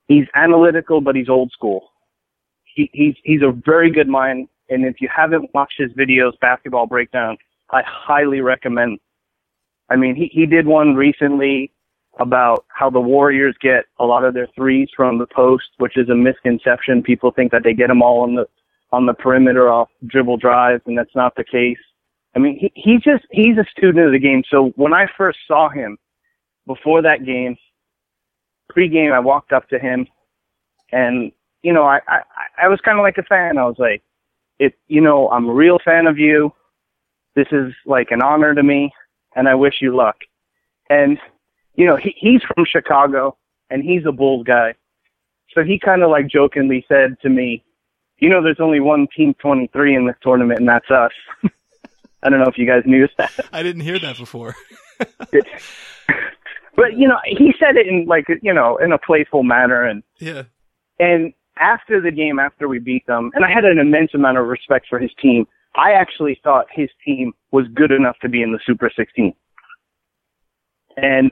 He's 0.08 0.26
analytical, 0.34 1.02
but 1.02 1.16
he's 1.16 1.30
old 1.30 1.52
school. 1.52 1.92
He, 2.64 2.90
he's 2.94 3.16
he's 3.24 3.42
a 3.42 3.52
very 3.52 3.92
good 3.92 4.08
mind, 4.08 4.48
and 4.70 4.86
if 4.86 5.00
you 5.00 5.10
haven't 5.16 5.54
watched 5.54 5.78
his 5.78 5.92
videos, 5.92 6.40
basketball 6.40 6.88
breakdown, 6.88 7.38
I 7.70 7.84
highly 7.86 8.42
recommend. 8.42 9.00
I 9.90 9.96
mean, 9.96 10.16
he 10.16 10.30
he 10.34 10.46
did 10.48 10.66
one 10.66 10.96
recently 10.96 11.72
about 12.20 12.66
how 12.70 12.90
the 12.90 13.00
Warriors 13.00 13.56
get 13.62 13.86
a 14.00 14.06
lot 14.06 14.24
of 14.24 14.34
their 14.34 14.48
threes 14.56 14.90
from 14.96 15.18
the 15.18 15.28
post, 15.28 15.70
which 15.78 15.98
is 15.98 16.10
a 16.10 16.16
misconception. 16.16 17.04
People 17.04 17.32
think 17.32 17.52
that 17.52 17.64
they 17.64 17.74
get 17.74 17.88
them 17.88 18.02
all 18.02 18.22
on 18.22 18.36
the 18.36 18.48
on 18.92 19.06
the 19.06 19.14
perimeter 19.14 19.70
off 19.70 19.90
dribble 20.08 20.38
drives, 20.38 20.82
and 20.86 20.98
that's 20.98 21.16
not 21.16 21.36
the 21.36 21.44
case. 21.44 21.78
I 22.36 22.40
mean, 22.40 22.58
he 22.58 22.72
he's 22.76 23.02
just 23.02 23.26
he's 23.32 23.58
a 23.58 23.66
student 23.70 24.06
of 24.06 24.12
the 24.12 24.20
game. 24.20 24.44
So 24.50 24.72
when 24.76 24.94
I 24.94 25.08
first 25.18 25.40
saw 25.48 25.70
him 25.70 25.98
before 26.66 27.02
that 27.02 27.26
game, 27.26 27.58
pre-game, 28.70 29.12
I 29.12 29.20
walked 29.20 29.52
up 29.52 29.68
to 29.70 29.80
him, 29.80 30.08
and 30.92 31.32
you 31.62 31.74
know, 31.74 31.84
I 31.84 32.00
I, 32.08 32.22
I 32.64 32.68
was 32.68 32.80
kind 32.82 32.98
of 32.98 33.04
like 33.04 33.18
a 33.18 33.24
fan. 33.24 33.58
I 33.58 33.66
was 33.66 33.78
like, 33.78 34.02
it, 34.60 34.74
you 34.88 35.02
know, 35.02 35.30
I'm 35.30 35.50
a 35.50 35.54
real 35.54 35.80
fan 35.84 36.08
of 36.08 36.18
you. 36.18 36.54
This 37.36 37.48
is 37.52 37.74
like 37.86 38.12
an 38.12 38.22
honor 38.22 38.54
to 38.54 38.64
me, 38.64 38.92
and 39.36 39.48
I 39.48 39.56
wish 39.56 39.76
you 39.82 39.96
luck. 39.96 40.18
And 40.90 41.18
you 41.76 41.86
know, 41.86 41.96
he, 41.96 42.14
he's 42.18 42.42
from 42.44 42.66
Chicago 42.66 43.38
and 43.70 43.84
he's 43.84 44.06
a 44.08 44.12
Bulls 44.12 44.46
guy. 44.46 44.76
So 45.54 45.64
he 45.64 45.80
kind 45.80 46.04
of 46.04 46.10
like 46.10 46.28
jokingly 46.28 46.86
said 46.88 47.20
to 47.22 47.30
me, 47.30 47.64
you 48.18 48.30
know, 48.30 48.44
there's 48.44 48.60
only 48.60 48.80
one 48.80 49.08
team 49.16 49.34
23 49.40 49.96
in 49.96 50.08
this 50.08 50.16
tournament 50.22 50.60
and 50.60 50.70
that's 50.70 50.90
us. 50.90 51.12
I 52.24 52.30
don't 52.30 52.40
know 52.40 52.48
if 52.48 52.58
you 52.58 52.66
guys 52.66 52.84
knew 52.86 53.08
that. 53.18 53.32
I 53.52 53.64
didn't 53.64 53.82
hear 53.82 54.00
that 54.00 54.18
before. 54.18 54.56
but 56.76 56.98
you 56.98 57.08
know, 57.08 57.18
he 57.26 57.54
said 57.60 57.78
it 57.78 57.88
in 57.88 58.06
like, 58.06 58.26
you 58.42 58.54
know, 58.54 58.78
in 58.78 58.92
a 58.92 58.98
playful 58.98 59.44
manner 59.44 59.84
and, 59.84 60.04
yeah. 60.20 60.44
and 61.00 61.34
after 61.58 62.02
the 62.02 62.12
game, 62.12 62.40
after 62.40 62.68
we 62.68 62.80
beat 62.80 63.06
them, 63.06 63.32
and 63.36 63.46
I 63.46 63.52
had 63.52 63.66
an 63.66 63.78
immense 63.78 64.14
amount 64.14 64.38
of 64.38 64.48
respect 64.48 64.88
for 64.90 65.00
his 65.00 65.12
team, 65.22 65.46
I 65.76 65.92
actually 65.92 66.40
thought 66.44 66.66
his 66.72 66.90
team 67.06 67.34
was 67.52 67.68
good 67.74 67.92
enough 67.92 68.18
to 68.22 68.30
be 68.30 68.42
in 68.42 68.52
the 68.52 68.60
Super 68.66 68.92
16. 68.96 69.34
And 70.98 71.32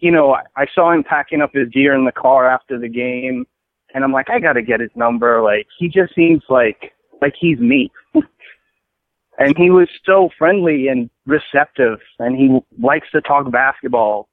you 0.00 0.10
know, 0.10 0.32
I, 0.32 0.42
I 0.56 0.66
saw 0.74 0.92
him 0.92 1.02
packing 1.02 1.40
up 1.40 1.50
his 1.52 1.68
gear 1.68 1.94
in 1.94 2.04
the 2.04 2.12
car 2.12 2.48
after 2.48 2.78
the 2.78 2.88
game, 2.88 3.46
and 3.94 4.04
I'm 4.04 4.12
like, 4.12 4.30
I 4.30 4.38
got 4.38 4.52
to 4.54 4.62
get 4.62 4.80
his 4.80 4.90
number. 4.94 5.42
Like, 5.42 5.66
he 5.78 5.88
just 5.88 6.14
seems 6.14 6.42
like 6.48 6.92
like 7.20 7.34
he's 7.38 7.58
me. 7.58 7.90
and 9.38 9.56
he 9.56 9.70
was 9.70 9.88
so 10.04 10.28
friendly 10.38 10.88
and 10.88 11.10
receptive, 11.26 11.98
and 12.18 12.36
he 12.36 12.58
likes 12.82 13.10
to 13.12 13.20
talk 13.20 13.50
basketball. 13.50 14.27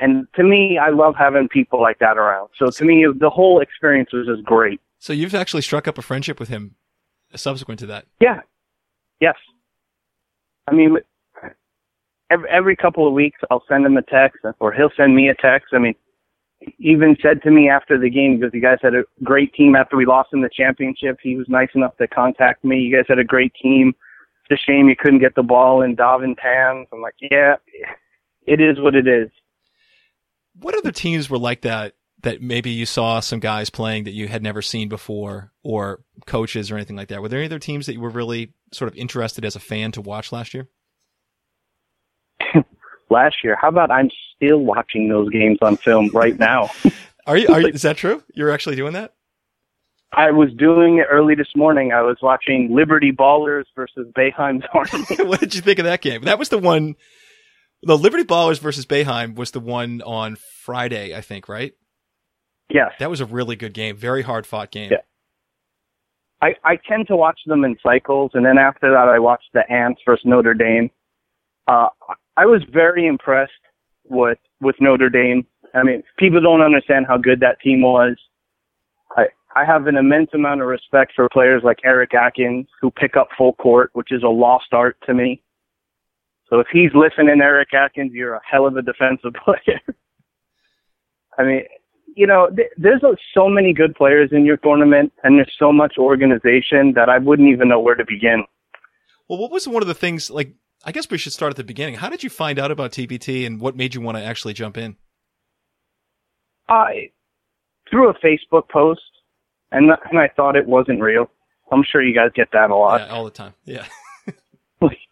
And 0.00 0.26
to 0.34 0.44
me, 0.44 0.78
I 0.78 0.90
love 0.90 1.14
having 1.18 1.48
people 1.48 1.80
like 1.80 1.98
that 1.98 2.16
around. 2.16 2.50
So 2.56 2.70
to 2.70 2.84
me, 2.84 3.06
the 3.18 3.30
whole 3.30 3.60
experience 3.60 4.12
was 4.12 4.26
just 4.26 4.44
great. 4.44 4.80
So 4.98 5.12
you've 5.12 5.34
actually 5.34 5.62
struck 5.62 5.88
up 5.88 5.98
a 5.98 6.02
friendship 6.02 6.38
with 6.38 6.48
him 6.48 6.76
subsequent 7.34 7.80
to 7.80 7.86
that. 7.86 8.06
Yeah. 8.20 8.40
Yes. 9.20 9.34
I 10.68 10.74
mean, 10.74 10.96
every, 12.30 12.48
every 12.50 12.76
couple 12.76 13.06
of 13.06 13.12
weeks 13.12 13.40
I'll 13.50 13.64
send 13.68 13.84
him 13.84 13.96
a 13.96 14.02
text 14.02 14.44
or 14.60 14.72
he'll 14.72 14.90
send 14.96 15.14
me 15.14 15.28
a 15.28 15.34
text. 15.34 15.68
I 15.72 15.78
mean, 15.78 15.94
he 16.60 16.74
even 16.90 17.16
said 17.22 17.42
to 17.42 17.50
me 17.50 17.68
after 17.68 17.98
the 17.98 18.10
game 18.10 18.38
because 18.38 18.52
you 18.52 18.60
guys 18.60 18.78
had 18.82 18.94
a 18.94 19.04
great 19.22 19.52
team 19.54 19.76
after 19.76 19.96
we 19.96 20.06
lost 20.06 20.30
in 20.32 20.40
the 20.40 20.50
championship. 20.52 21.18
He 21.22 21.36
was 21.36 21.46
nice 21.48 21.68
enough 21.74 21.96
to 21.98 22.08
contact 22.08 22.64
me. 22.64 22.78
You 22.78 22.96
guys 22.96 23.06
had 23.08 23.18
a 23.18 23.24
great 23.24 23.52
team. 23.60 23.94
It's 24.50 24.60
a 24.60 24.70
shame 24.70 24.88
you 24.88 24.96
couldn't 24.96 25.20
get 25.20 25.34
the 25.34 25.42
ball 25.42 25.82
in 25.82 25.96
Davin 25.96 26.38
hands. 26.38 26.88
I'm 26.92 27.00
like, 27.00 27.14
yeah, 27.20 27.56
it 28.46 28.60
is 28.60 28.80
what 28.80 28.94
it 28.94 29.06
is. 29.06 29.30
What 30.60 30.76
other 30.76 30.92
teams 30.92 31.28
were 31.30 31.38
like 31.38 31.62
that? 31.62 31.94
That 32.22 32.42
maybe 32.42 32.70
you 32.70 32.84
saw 32.84 33.20
some 33.20 33.38
guys 33.38 33.70
playing 33.70 34.04
that 34.04 34.10
you 34.10 34.26
had 34.26 34.42
never 34.42 34.60
seen 34.60 34.88
before, 34.88 35.52
or 35.62 36.00
coaches 36.26 36.68
or 36.70 36.74
anything 36.74 36.96
like 36.96 37.08
that. 37.08 37.22
Were 37.22 37.28
there 37.28 37.38
any 37.38 37.46
other 37.46 37.60
teams 37.60 37.86
that 37.86 37.92
you 37.92 38.00
were 38.00 38.10
really 38.10 38.54
sort 38.72 38.90
of 38.90 38.96
interested 38.96 39.44
as 39.44 39.54
a 39.54 39.60
fan 39.60 39.92
to 39.92 40.00
watch 40.00 40.32
last 40.32 40.52
year? 40.52 40.68
Last 43.10 43.36
year, 43.42 43.56
how 43.58 43.68
about 43.68 43.90
I'm 43.90 44.10
still 44.36 44.58
watching 44.58 45.08
those 45.08 45.30
games 45.30 45.58
on 45.62 45.76
film 45.76 46.10
right 46.12 46.38
now? 46.38 46.70
Are 47.26 47.36
you? 47.36 47.48
Are 47.48 47.60
you? 47.60 47.68
Is 47.74 47.82
that 47.82 47.96
true? 47.96 48.22
You're 48.34 48.50
actually 48.50 48.76
doing 48.76 48.94
that? 48.94 49.14
I 50.12 50.30
was 50.30 50.50
doing 50.54 50.98
it 50.98 51.06
early 51.10 51.34
this 51.34 51.54
morning. 51.54 51.92
I 51.92 52.00
was 52.00 52.16
watching 52.22 52.74
Liberty 52.74 53.12
Ballers 53.12 53.64
versus 53.76 54.06
Boeheim's 54.16 54.64
Army. 54.72 55.28
what 55.28 55.38
did 55.38 55.54
you 55.54 55.60
think 55.60 55.78
of 55.78 55.84
that 55.84 56.00
game? 56.00 56.22
That 56.22 56.38
was 56.38 56.48
the 56.48 56.58
one. 56.58 56.96
The 57.82 57.96
Liberty 57.96 58.24
Ballers 58.24 58.58
versus 58.58 58.86
Boeheim 58.86 59.36
was 59.36 59.52
the 59.52 59.60
one 59.60 60.02
on 60.02 60.36
Friday, 60.64 61.14
I 61.14 61.20
think, 61.20 61.48
right? 61.48 61.74
yes. 62.70 62.92
That 62.98 63.10
was 63.10 63.20
a 63.20 63.26
really 63.26 63.56
good 63.56 63.72
game. 63.72 63.96
Very 63.96 64.22
hard 64.22 64.46
fought 64.46 64.70
game. 64.70 64.90
Yeah. 64.90 64.98
I, 66.40 66.54
I 66.64 66.78
tend 66.88 67.08
to 67.08 67.16
watch 67.16 67.40
them 67.46 67.64
in 67.64 67.76
cycles, 67.82 68.32
and 68.34 68.44
then 68.44 68.58
after 68.58 68.90
that, 68.90 69.08
I 69.08 69.18
watched 69.18 69.48
the 69.54 69.68
Ants 69.70 70.00
versus 70.06 70.24
Notre 70.24 70.54
Dame. 70.54 70.90
Uh, 71.66 71.88
I 72.36 72.46
was 72.46 72.62
very 72.72 73.06
impressed 73.06 73.52
with 74.04 74.38
with 74.60 74.76
Notre 74.80 75.10
Dame. 75.10 75.46
I 75.74 75.82
mean, 75.82 76.02
people 76.18 76.40
don't 76.40 76.62
understand 76.62 77.06
how 77.08 77.16
good 77.16 77.40
that 77.40 77.60
team 77.60 77.82
was. 77.82 78.16
I 79.16 79.26
I 79.56 79.64
have 79.64 79.86
an 79.86 79.96
immense 79.96 80.30
amount 80.32 80.62
of 80.62 80.68
respect 80.68 81.12
for 81.16 81.28
players 81.28 81.62
like 81.64 81.78
Eric 81.84 82.14
Atkins 82.14 82.68
who 82.80 82.90
pick 82.90 83.16
up 83.16 83.28
full 83.36 83.54
court, 83.54 83.90
which 83.94 84.12
is 84.12 84.22
a 84.22 84.28
lost 84.28 84.72
art 84.72 84.96
to 85.06 85.14
me. 85.14 85.42
So 86.50 86.60
if 86.60 86.66
he's 86.72 86.90
listening, 86.94 87.40
Eric 87.40 87.74
Atkins, 87.74 88.12
you're 88.14 88.34
a 88.34 88.40
hell 88.48 88.66
of 88.66 88.76
a 88.76 88.82
defensive 88.82 89.34
player. 89.44 89.80
I 91.38 91.44
mean, 91.44 91.62
you 92.14 92.26
know, 92.26 92.48
th- 92.54 92.70
there's 92.76 93.02
uh, 93.04 93.14
so 93.34 93.48
many 93.48 93.72
good 93.72 93.94
players 93.94 94.30
in 94.32 94.44
your 94.44 94.56
tournament, 94.56 95.12
and 95.22 95.38
there's 95.38 95.54
so 95.58 95.72
much 95.72 95.94
organization 95.98 96.92
that 96.94 97.08
I 97.08 97.18
wouldn't 97.18 97.48
even 97.48 97.68
know 97.68 97.80
where 97.80 97.94
to 97.94 98.04
begin. 98.04 98.44
Well, 99.28 99.38
what 99.38 99.50
was 99.50 99.68
one 99.68 99.82
of 99.82 99.88
the 99.88 99.94
things 99.94 100.30
like? 100.30 100.54
I 100.84 100.92
guess 100.92 101.10
we 101.10 101.18
should 101.18 101.32
start 101.32 101.50
at 101.50 101.56
the 101.56 101.64
beginning. 101.64 101.96
How 101.96 102.08
did 102.08 102.22
you 102.22 102.30
find 102.30 102.58
out 102.58 102.70
about 102.70 102.92
TBT, 102.92 103.46
and 103.46 103.60
what 103.60 103.76
made 103.76 103.94
you 103.94 104.00
want 104.00 104.16
to 104.16 104.24
actually 104.24 104.54
jump 104.54 104.78
in? 104.78 104.96
I 106.68 107.10
through 107.90 108.10
a 108.10 108.14
Facebook 108.14 108.68
post, 108.68 109.02
and 109.70 109.90
and 110.10 110.18
I 110.18 110.28
thought 110.28 110.56
it 110.56 110.66
wasn't 110.66 111.00
real. 111.00 111.30
I'm 111.70 111.84
sure 111.84 112.02
you 112.02 112.14
guys 112.14 112.30
get 112.34 112.48
that 112.52 112.70
a 112.70 112.76
lot. 112.76 113.00
Yeah, 113.00 113.08
all 113.08 113.24
the 113.24 113.30
time. 113.30 113.54
Yeah. 113.64 113.86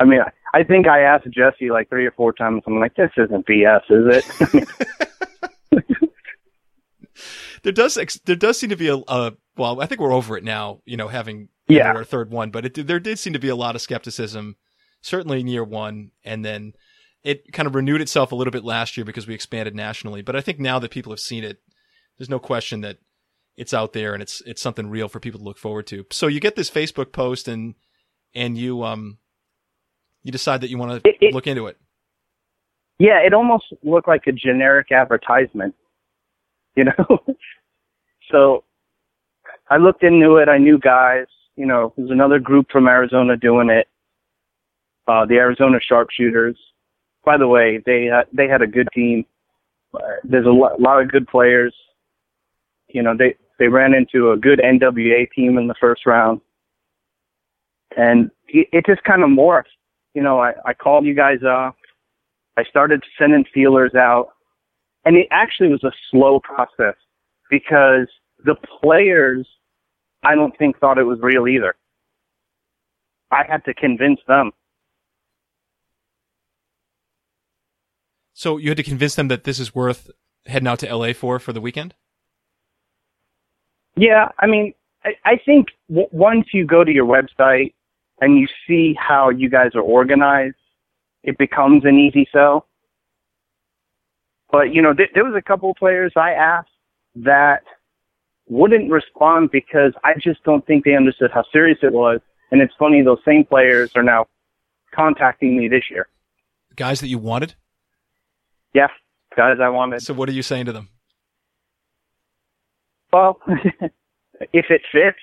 I 0.00 0.04
mean, 0.04 0.20
I, 0.54 0.64
think 0.64 0.88
I 0.88 1.02
asked 1.02 1.26
Jesse 1.30 1.70
like 1.70 1.88
three 1.88 2.06
or 2.06 2.10
four 2.12 2.32
times. 2.32 2.62
I'm 2.66 2.80
like, 2.80 2.94
this 2.96 3.10
isn't 3.16 3.46
BS, 3.46 3.82
is 3.90 4.24
it? 5.72 5.80
there 7.62 7.72
does 7.72 7.96
ex- 7.98 8.18
there 8.24 8.36
does 8.36 8.58
seem 8.58 8.70
to 8.70 8.76
be 8.76 8.88
a, 8.88 8.96
a 8.96 9.32
well, 9.56 9.80
I 9.80 9.86
think 9.86 10.00
we're 10.00 10.12
over 10.12 10.36
it 10.36 10.44
now. 10.44 10.80
You 10.84 10.96
know, 10.96 11.08
having 11.08 11.48
Yeah. 11.68 11.92
our 11.92 12.04
third 12.04 12.30
one, 12.30 12.50
but 12.50 12.64
it, 12.66 12.86
there 12.86 13.00
did 13.00 13.18
seem 13.18 13.32
to 13.34 13.38
be 13.38 13.48
a 13.48 13.56
lot 13.56 13.74
of 13.74 13.82
skepticism, 13.82 14.56
certainly 15.02 15.40
in 15.40 15.46
year 15.48 15.64
one, 15.64 16.12
and 16.24 16.44
then 16.44 16.72
it 17.22 17.52
kind 17.52 17.66
of 17.66 17.74
renewed 17.74 18.00
itself 18.00 18.32
a 18.32 18.34
little 18.34 18.50
bit 18.50 18.64
last 18.64 18.96
year 18.96 19.04
because 19.04 19.26
we 19.26 19.34
expanded 19.34 19.74
nationally. 19.74 20.22
But 20.22 20.36
I 20.36 20.40
think 20.40 20.58
now 20.58 20.78
that 20.78 20.90
people 20.90 21.12
have 21.12 21.20
seen 21.20 21.44
it, 21.44 21.60
there's 22.16 22.30
no 22.30 22.38
question 22.38 22.80
that 22.80 22.96
it's 23.56 23.74
out 23.74 23.92
there 23.92 24.14
and 24.14 24.22
it's 24.22 24.40
it's 24.46 24.62
something 24.62 24.88
real 24.88 25.08
for 25.08 25.20
people 25.20 25.38
to 25.40 25.44
look 25.44 25.58
forward 25.58 25.86
to. 25.88 26.06
So 26.10 26.26
you 26.28 26.40
get 26.40 26.56
this 26.56 26.70
Facebook 26.70 27.12
post 27.12 27.46
and 27.48 27.74
and 28.34 28.56
you 28.56 28.82
um 28.84 29.18
you 30.22 30.32
decide 30.32 30.60
that 30.62 30.70
you 30.70 30.78
want 30.78 31.02
to 31.02 31.08
It- 31.08 31.18
it- 31.20 31.34
look 31.34 31.46
into 31.46 31.66
it. 31.66 31.76
yeah, 32.98 33.18
it 33.20 33.32
almost 33.34 33.72
looked 33.82 34.08
like 34.08 34.26
a 34.26 34.32
generic 34.32 34.92
advertisement, 34.92 35.74
you 36.76 36.84
know. 36.84 37.24
so 38.30 38.64
I 39.68 39.76
looked 39.78 40.02
into 40.02 40.36
it. 40.36 40.48
I 40.48 40.58
knew 40.58 40.78
guys. 40.78 41.26
You 41.56 41.66
know, 41.66 41.92
there's 41.96 42.10
another 42.10 42.38
group 42.38 42.70
from 42.70 42.88
Arizona 42.88 43.36
doing 43.36 43.70
it. 43.70 43.86
Uh, 45.06 45.26
the 45.26 45.34
Arizona 45.36 45.78
Sharpshooters. 45.80 46.56
By 47.24 47.36
the 47.36 47.48
way, 47.48 47.82
they 47.84 48.08
uh, 48.08 48.22
they 48.32 48.48
had 48.48 48.62
a 48.62 48.66
good 48.66 48.88
team. 48.94 49.26
Uh, 49.92 49.98
There's 50.24 50.46
a 50.46 50.50
lot, 50.50 50.80
lot 50.80 51.02
of 51.02 51.10
good 51.10 51.26
players. 51.26 51.74
You 52.88 53.02
know, 53.02 53.14
they 53.16 53.34
they 53.58 53.68
ran 53.68 53.92
into 53.92 54.30
a 54.30 54.36
good 54.36 54.58
NWA 54.60 55.28
team 55.34 55.58
in 55.58 55.66
the 55.66 55.74
first 55.80 56.06
round, 56.06 56.40
and 57.96 58.30
it, 58.48 58.68
it 58.72 58.86
just 58.86 59.02
kind 59.04 59.22
of 59.22 59.28
morphed. 59.30 59.64
You 60.14 60.22
know, 60.22 60.40
I, 60.40 60.52
I 60.66 60.74
called 60.74 61.04
you 61.04 61.14
guys 61.14 61.38
up. 61.46 61.76
I 62.56 62.64
started 62.64 63.02
sending 63.18 63.44
feelers 63.54 63.94
out, 63.94 64.28
and 65.04 65.16
it 65.16 65.28
actually 65.30 65.68
was 65.68 65.84
a 65.84 65.92
slow 66.10 66.40
process 66.40 66.96
because 67.48 68.08
the 68.44 68.56
players, 68.82 69.46
I 70.22 70.34
don't 70.34 70.56
think 70.58 70.78
thought 70.78 70.98
it 70.98 71.04
was 71.04 71.18
real 71.22 71.46
either. 71.46 71.74
I 73.30 73.44
had 73.48 73.64
to 73.66 73.74
convince 73.74 74.20
them. 74.26 74.50
So 78.32 78.56
you 78.56 78.70
had 78.70 78.78
to 78.78 78.82
convince 78.82 79.14
them 79.14 79.28
that 79.28 79.44
this 79.44 79.60
is 79.60 79.74
worth 79.74 80.10
heading 80.46 80.66
out 80.66 80.78
to 80.80 80.94
LA 80.94 81.12
for 81.12 81.38
for 81.38 81.52
the 81.52 81.60
weekend. 81.60 81.94
Yeah, 83.96 84.28
I 84.38 84.46
mean, 84.46 84.72
I, 85.04 85.10
I 85.24 85.40
think 85.44 85.68
w- 85.88 86.08
once 86.10 86.46
you 86.52 86.66
go 86.66 86.82
to 86.82 86.90
your 86.90 87.06
website 87.06 87.74
and 88.20 88.38
you 88.38 88.46
see 88.66 88.94
how 88.98 89.30
you 89.30 89.48
guys 89.48 89.70
are 89.74 89.82
organized, 89.82 90.56
it 91.22 91.38
becomes 91.38 91.84
an 91.84 91.98
easy 91.98 92.28
sell. 92.32 92.66
But 94.50 94.74
you 94.74 94.82
know, 94.82 94.92
th- 94.92 95.10
there 95.14 95.24
was 95.24 95.34
a 95.36 95.42
couple 95.42 95.70
of 95.70 95.76
players 95.76 96.12
I 96.16 96.32
asked 96.32 96.68
that 97.16 97.62
wouldn't 98.48 98.90
respond 98.90 99.50
because 99.50 99.92
I 100.04 100.14
just 100.20 100.42
don't 100.44 100.66
think 100.66 100.84
they 100.84 100.94
understood 100.94 101.30
how 101.32 101.44
serious 101.52 101.78
it 101.82 101.92
was. 101.92 102.20
And 102.50 102.60
it's 102.60 102.74
funny, 102.78 103.02
those 103.02 103.20
same 103.24 103.44
players 103.44 103.92
are 103.94 104.02
now 104.02 104.26
contacting 104.92 105.56
me 105.56 105.68
this 105.68 105.84
year. 105.88 106.08
Guys 106.74 107.00
that 107.00 107.06
you 107.06 107.18
wanted? 107.18 107.54
Yeah, 108.74 108.88
guys 109.36 109.58
I 109.62 109.68
wanted. 109.68 110.02
So 110.02 110.14
what 110.14 110.28
are 110.28 110.32
you 110.32 110.42
saying 110.42 110.66
to 110.66 110.72
them? 110.72 110.88
Well, 113.12 113.40
if 113.46 114.66
it 114.70 114.82
fits, 114.92 115.18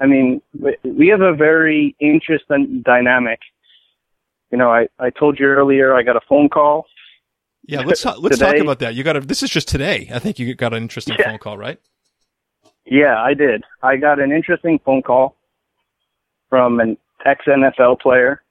I 0.00 0.06
mean, 0.06 0.40
we 0.82 1.08
have 1.08 1.20
a 1.20 1.34
very 1.34 1.94
interesting 2.00 2.82
dynamic. 2.84 3.38
You 4.50 4.58
know, 4.58 4.70
I, 4.70 4.88
I 4.98 5.10
told 5.10 5.38
you 5.38 5.46
earlier 5.46 5.94
I 5.94 6.02
got 6.02 6.16
a 6.16 6.20
phone 6.28 6.48
call. 6.48 6.86
Yeah, 7.66 7.82
let's 7.82 8.02
talk, 8.02 8.16
let's 8.20 8.38
talk 8.38 8.56
about 8.56 8.78
that. 8.80 8.94
You 8.94 9.04
got 9.04 9.16
a, 9.16 9.20
this 9.20 9.42
is 9.42 9.50
just 9.50 9.68
today. 9.68 10.10
I 10.12 10.18
think 10.18 10.38
you 10.38 10.54
got 10.54 10.72
an 10.72 10.82
interesting 10.82 11.16
Yeah. 11.18 11.30
phone 11.30 11.38
call, 11.38 11.58
right? 11.58 11.78
Yeah, 12.86 13.22
I 13.22 13.34
did. 13.34 13.62
I 13.82 13.96
got 13.96 14.18
an 14.18 14.32
interesting 14.32 14.80
phone 14.84 15.02
call 15.02 15.36
from 16.48 16.80
an 16.80 16.96
ex 17.24 17.44
NFL 17.46 18.00
player, 18.00 18.42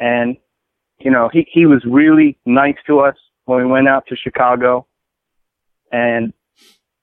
and 0.00 0.36
you 1.00 1.10
know 1.10 1.28
he 1.30 1.46
he 1.52 1.66
was 1.66 1.84
really 1.84 2.38
nice 2.46 2.76
to 2.86 3.00
us 3.00 3.16
when 3.44 3.58
we 3.58 3.66
went 3.70 3.88
out 3.88 4.06
to 4.06 4.16
Chicago, 4.16 4.86
and 5.92 6.32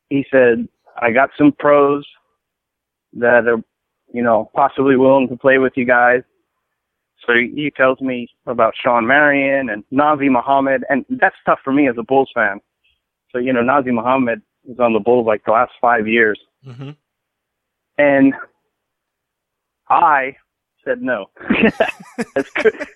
he 0.09 0.25
said, 0.31 0.67
"I 0.97 1.11
got 1.11 1.29
some 1.37 1.51
pros 1.51 2.07
that 3.15 3.47
are, 3.47 3.61
you 4.13 4.21
know, 4.21 4.51
possibly 4.55 4.95
willing 4.95 5.27
to 5.29 5.37
play 5.37 5.57
with 5.57 5.73
you 5.75 5.85
guys." 5.85 6.21
So 7.25 7.33
he, 7.33 7.71
tells 7.75 7.99
me 8.01 8.27
about 8.45 8.73
Shawn 8.81 9.07
Marion 9.07 9.69
and 9.69 9.83
Nazr 9.91 10.29
Mohammed, 10.29 10.83
and 10.89 11.05
that's 11.09 11.35
tough 11.45 11.59
for 11.63 11.73
me 11.73 11.89
as 11.89 11.95
a 11.97 12.03
Bulls 12.03 12.29
fan. 12.33 12.59
So 13.31 13.39
you 13.39 13.51
know, 13.51 13.61
Nazr 13.61 13.93
Mohammed 13.93 14.41
was 14.63 14.79
on 14.79 14.93
the 14.93 14.99
Bulls 14.99 15.25
like 15.25 15.43
the 15.45 15.51
last 15.51 15.71
five 15.81 16.07
years. 16.07 16.39
Mm-hmm. 16.65 16.91
And 17.97 18.33
I 19.89 20.35
said 20.83 21.01
no. 21.01 21.27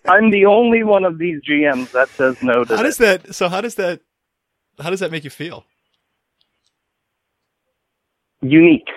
I'm 0.08 0.32
the 0.32 0.46
only 0.48 0.84
one 0.84 1.06
of 1.06 1.18
these 1.18 1.42
GMs 1.42 1.92
that 1.92 2.10
says 2.10 2.42
no 2.44 2.64
to 2.64 2.78
How 2.78 2.84
does 2.84 2.98
that? 2.98 3.34
So 3.36 3.50
how 3.50 3.62
does 3.62 3.76
that? 3.76 4.02
How 4.80 4.90
does 4.90 5.00
that 5.00 5.12
make 5.12 5.24
you 5.24 5.30
feel? 5.30 5.66
Unique. 8.42 8.88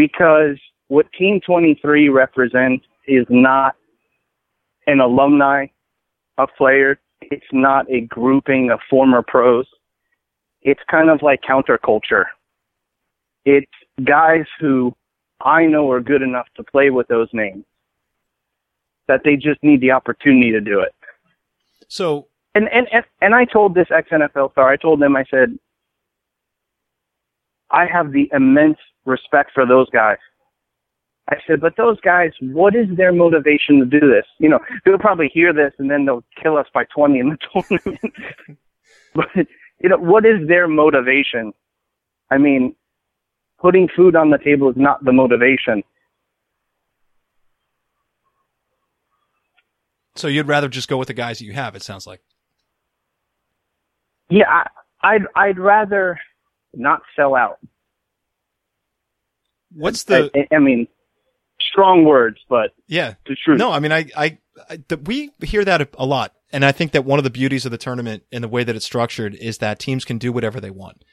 Because 0.00 0.56
what 0.88 1.12
Team 1.12 1.42
23 1.44 2.08
represents 2.08 2.86
is 3.06 3.26
not 3.28 3.74
an 4.86 5.00
alumni 5.00 5.66
of 6.38 6.48
players. 6.56 6.96
It's 7.20 7.44
not 7.52 7.84
a 7.92 8.00
grouping 8.00 8.70
of 8.70 8.80
former 8.88 9.20
pros. 9.20 9.66
It's 10.62 10.80
kind 10.90 11.10
of 11.10 11.20
like 11.20 11.40
counterculture. 11.42 12.24
It's 13.44 13.70
guys 14.02 14.46
who 14.58 14.96
I 15.42 15.66
know 15.66 15.90
are 15.90 16.00
good 16.00 16.22
enough 16.22 16.46
to 16.56 16.64
play 16.64 16.88
with 16.88 17.06
those 17.08 17.28
names. 17.34 17.66
That 19.06 19.20
they 19.22 19.36
just 19.36 19.62
need 19.62 19.82
the 19.82 19.90
opportunity 19.90 20.50
to 20.52 20.62
do 20.62 20.80
it. 20.80 20.94
So 21.88 22.26
And 22.54 22.70
and 22.72 22.88
and, 22.90 23.04
and 23.20 23.34
I 23.34 23.44
told 23.44 23.74
this 23.74 23.88
ex 23.94 24.08
NFL 24.08 24.52
star, 24.52 24.70
I 24.70 24.78
told 24.78 25.02
them, 25.02 25.14
I 25.14 25.26
said, 25.30 25.58
I 27.70 27.84
have 27.84 28.12
the 28.12 28.30
immense 28.32 28.78
respect 29.04 29.50
for 29.54 29.66
those 29.66 29.88
guys. 29.90 30.18
I 31.28 31.36
said, 31.46 31.60
but 31.60 31.76
those 31.76 32.00
guys, 32.00 32.32
what 32.40 32.74
is 32.74 32.86
their 32.96 33.12
motivation 33.12 33.78
to 33.78 33.84
do 33.84 34.00
this? 34.00 34.26
You 34.38 34.48
know, 34.48 34.58
they'll 34.84 34.98
probably 34.98 35.30
hear 35.32 35.52
this 35.52 35.72
and 35.78 35.88
then 35.90 36.04
they'll 36.04 36.24
kill 36.42 36.56
us 36.56 36.66
by 36.74 36.84
20 36.84 37.18
in 37.18 37.28
the 37.30 37.38
tournament. 37.52 38.00
but, 39.14 39.28
you 39.80 39.88
know, 39.88 39.98
what 39.98 40.26
is 40.26 40.48
their 40.48 40.66
motivation? 40.66 41.52
I 42.30 42.38
mean, 42.38 42.74
putting 43.60 43.88
food 43.94 44.16
on 44.16 44.30
the 44.30 44.38
table 44.38 44.70
is 44.70 44.76
not 44.76 45.04
the 45.04 45.12
motivation. 45.12 45.84
so 50.20 50.28
you'd 50.28 50.48
rather 50.48 50.68
just 50.68 50.88
go 50.88 50.98
with 50.98 51.08
the 51.08 51.14
guys 51.14 51.38
that 51.38 51.46
you 51.46 51.52
have? 51.54 51.74
It 51.74 51.82
sounds 51.82 52.06
like. 52.06 52.20
Yeah, 54.28 54.48
I, 54.48 54.66
I'd, 55.02 55.22
I'd 55.34 55.58
rather 55.58 56.18
not 56.74 57.00
sell 57.16 57.34
out. 57.34 57.58
What's 59.72 60.04
the? 60.04 60.30
I, 60.34 60.54
I 60.54 60.58
mean, 60.58 60.88
strong 61.60 62.04
words, 62.04 62.38
but 62.48 62.70
yeah. 62.86 63.14
the 63.26 63.36
truth. 63.44 63.58
No, 63.58 63.70
I 63.70 63.80
mean, 63.80 63.92
I, 63.92 64.06
I, 64.16 64.38
I 64.68 64.78
the, 64.88 64.96
we 64.96 65.30
hear 65.42 65.64
that 65.64 65.82
a, 65.82 65.88
a 65.98 66.06
lot, 66.06 66.34
and 66.52 66.64
I 66.64 66.72
think 66.72 66.92
that 66.92 67.04
one 67.04 67.18
of 67.18 67.24
the 67.24 67.30
beauties 67.30 67.64
of 67.64 67.70
the 67.70 67.78
tournament 67.78 68.24
and 68.32 68.42
the 68.42 68.48
way 68.48 68.64
that 68.64 68.76
it's 68.76 68.84
structured 68.84 69.34
is 69.34 69.58
that 69.58 69.78
teams 69.78 70.04
can 70.04 70.18
do 70.18 70.32
whatever 70.32 70.60
they 70.60 70.70
want. 70.70 71.04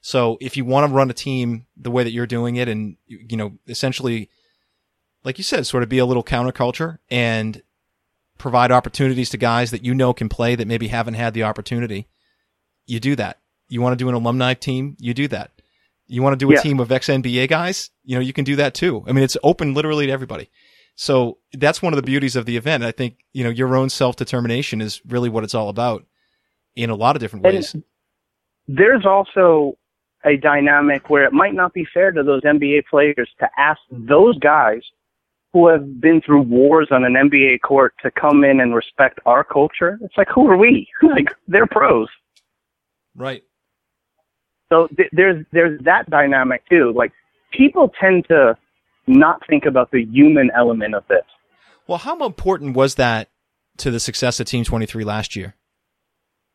So 0.00 0.36
if 0.40 0.56
you 0.56 0.64
want 0.64 0.88
to 0.88 0.94
run 0.94 1.10
a 1.10 1.14
team 1.14 1.66
the 1.76 1.90
way 1.90 2.02
that 2.04 2.10
you're 2.10 2.26
doing 2.26 2.56
it, 2.56 2.68
and 2.68 2.96
you 3.06 3.20
you 3.30 3.36
know, 3.36 3.52
essentially, 3.66 4.28
like 5.24 5.38
you 5.38 5.44
said, 5.44 5.66
sort 5.66 5.82
of 5.82 5.88
be 5.88 5.98
a 5.98 6.06
little 6.06 6.24
counterculture 6.24 6.98
and 7.10 7.62
provide 8.38 8.72
opportunities 8.72 9.30
to 9.30 9.36
guys 9.36 9.70
that 9.70 9.84
you 9.84 9.94
know 9.94 10.12
can 10.12 10.28
play 10.28 10.56
that 10.56 10.66
maybe 10.66 10.88
haven't 10.88 11.14
had 11.14 11.32
the 11.32 11.44
opportunity, 11.44 12.08
you 12.86 12.98
do 12.98 13.14
that. 13.14 13.38
You 13.68 13.80
want 13.80 13.96
to 13.96 14.04
do 14.04 14.08
an 14.08 14.14
alumni 14.16 14.54
team, 14.54 14.96
you 14.98 15.14
do 15.14 15.28
that. 15.28 15.51
You 16.12 16.22
want 16.22 16.38
to 16.38 16.44
do 16.44 16.50
a 16.50 16.54
Yeah. 16.54 16.60
team 16.60 16.78
of 16.78 16.92
ex 16.92 17.08
NBA 17.08 17.48
guys, 17.48 17.90
you 18.04 18.14
know, 18.16 18.20
you 18.20 18.32
can 18.32 18.44
do 18.44 18.56
that 18.56 18.74
too. 18.74 19.02
I 19.06 19.12
mean, 19.12 19.24
it's 19.24 19.36
open 19.42 19.72
literally 19.72 20.06
to 20.06 20.12
everybody. 20.12 20.50
So 20.94 21.38
that's 21.54 21.80
one 21.80 21.94
of 21.94 21.96
the 21.96 22.02
beauties 22.02 22.36
of 22.36 22.44
the 22.44 22.56
event. 22.58 22.84
I 22.84 22.92
think, 22.92 23.16
you 23.32 23.42
know, 23.44 23.50
your 23.50 23.74
own 23.76 23.88
self 23.88 24.16
determination 24.16 24.80
is 24.82 25.00
really 25.06 25.30
what 25.30 25.42
it's 25.42 25.54
all 25.54 25.70
about 25.70 26.04
in 26.76 26.90
a 26.90 26.94
lot 26.94 27.16
of 27.16 27.20
different 27.20 27.46
And 27.46 27.54
ways. 27.54 27.74
there's 28.68 29.06
also 29.06 29.78
a 30.24 30.36
dynamic 30.36 31.08
where 31.08 31.24
it 31.24 31.32
might 31.32 31.54
not 31.54 31.72
be 31.72 31.86
fair 31.94 32.12
to 32.12 32.22
those 32.22 32.42
NBA 32.42 32.82
players 32.90 33.28
to 33.40 33.48
ask 33.56 33.80
those 33.90 34.38
guys 34.38 34.82
who 35.54 35.66
have 35.68 36.00
been 36.00 36.20
through 36.20 36.42
wars 36.42 36.88
on 36.90 37.04
an 37.04 37.14
NBA 37.14 37.60
court 37.62 37.94
to 38.02 38.10
come 38.10 38.44
in 38.44 38.60
and 38.60 38.74
respect 38.74 39.18
our 39.26 39.44
culture. 39.44 39.98
It's 40.02 40.16
like, 40.16 40.28
who 40.28 40.46
are 40.48 40.56
we? 40.58 40.88
like, 41.02 41.34
they're 41.48 41.66
pros. 41.66 42.08
Right. 43.14 43.42
So 44.72 44.88
th- 44.96 45.10
there's 45.12 45.44
there's 45.52 45.78
that 45.84 46.08
dynamic 46.08 46.62
too. 46.66 46.94
Like, 46.96 47.12
people 47.52 47.90
tend 48.00 48.24
to 48.28 48.56
not 49.06 49.42
think 49.46 49.66
about 49.66 49.90
the 49.90 50.04
human 50.10 50.50
element 50.56 50.94
of 50.94 51.04
this. 51.08 51.24
Well, 51.86 51.98
how 51.98 52.24
important 52.24 52.74
was 52.74 52.94
that 52.94 53.28
to 53.78 53.90
the 53.90 54.00
success 54.00 54.40
of 54.40 54.46
Team 54.46 54.64
23 54.64 55.04
last 55.04 55.36
year? 55.36 55.56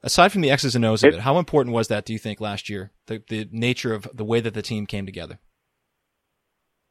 Aside 0.01 0.31
from 0.31 0.41
the 0.41 0.49
X's 0.49 0.75
and 0.75 0.83
O's 0.85 1.03
of 1.03 1.09
It- 1.09 1.15
it, 1.17 1.21
how 1.21 1.37
important 1.37 1.75
was 1.75 1.89
that, 1.89 2.05
do 2.05 2.13
you 2.13 2.19
think, 2.19 2.41
last 2.41 2.69
year? 2.69 2.91
The, 3.05 3.21
the 3.27 3.47
nature 3.51 3.93
of 3.93 4.07
the 4.13 4.23
way 4.23 4.39
that 4.39 4.53
the 4.55 4.61
team 4.63 4.87
came 4.87 5.05
together? 5.05 5.37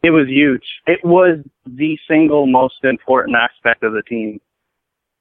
It 0.04 0.10
was 0.10 0.28
huge. 0.28 0.64
It 0.86 1.04
was 1.04 1.38
the 1.64 1.98
single 2.08 2.46
most 2.46 2.84
important 2.84 3.36
aspect 3.36 3.82
of 3.82 3.92
the 3.94 4.02
team. 4.02 4.40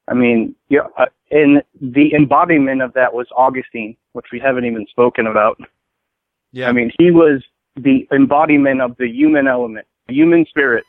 I 0.06 0.14
mean, 0.14 0.54
yeah, 0.68 0.86
uh, 0.96 1.06
and 1.32 1.62
the 1.80 2.14
embodiment 2.14 2.82
of 2.82 2.92
that 2.92 3.12
was 3.12 3.26
Augustine, 3.36 3.96
which 4.12 4.26
we 4.32 4.38
haven't 4.38 4.66
even 4.66 4.86
spoken 4.90 5.26
about. 5.26 5.58
Yeah. 6.56 6.70
I 6.70 6.72
mean, 6.72 6.90
he 6.98 7.10
was 7.10 7.44
the 7.76 8.08
embodiment 8.10 8.80
of 8.80 8.96
the 8.96 9.06
human 9.06 9.46
element, 9.46 9.86
the 10.08 10.14
human 10.14 10.46
spirit. 10.46 10.84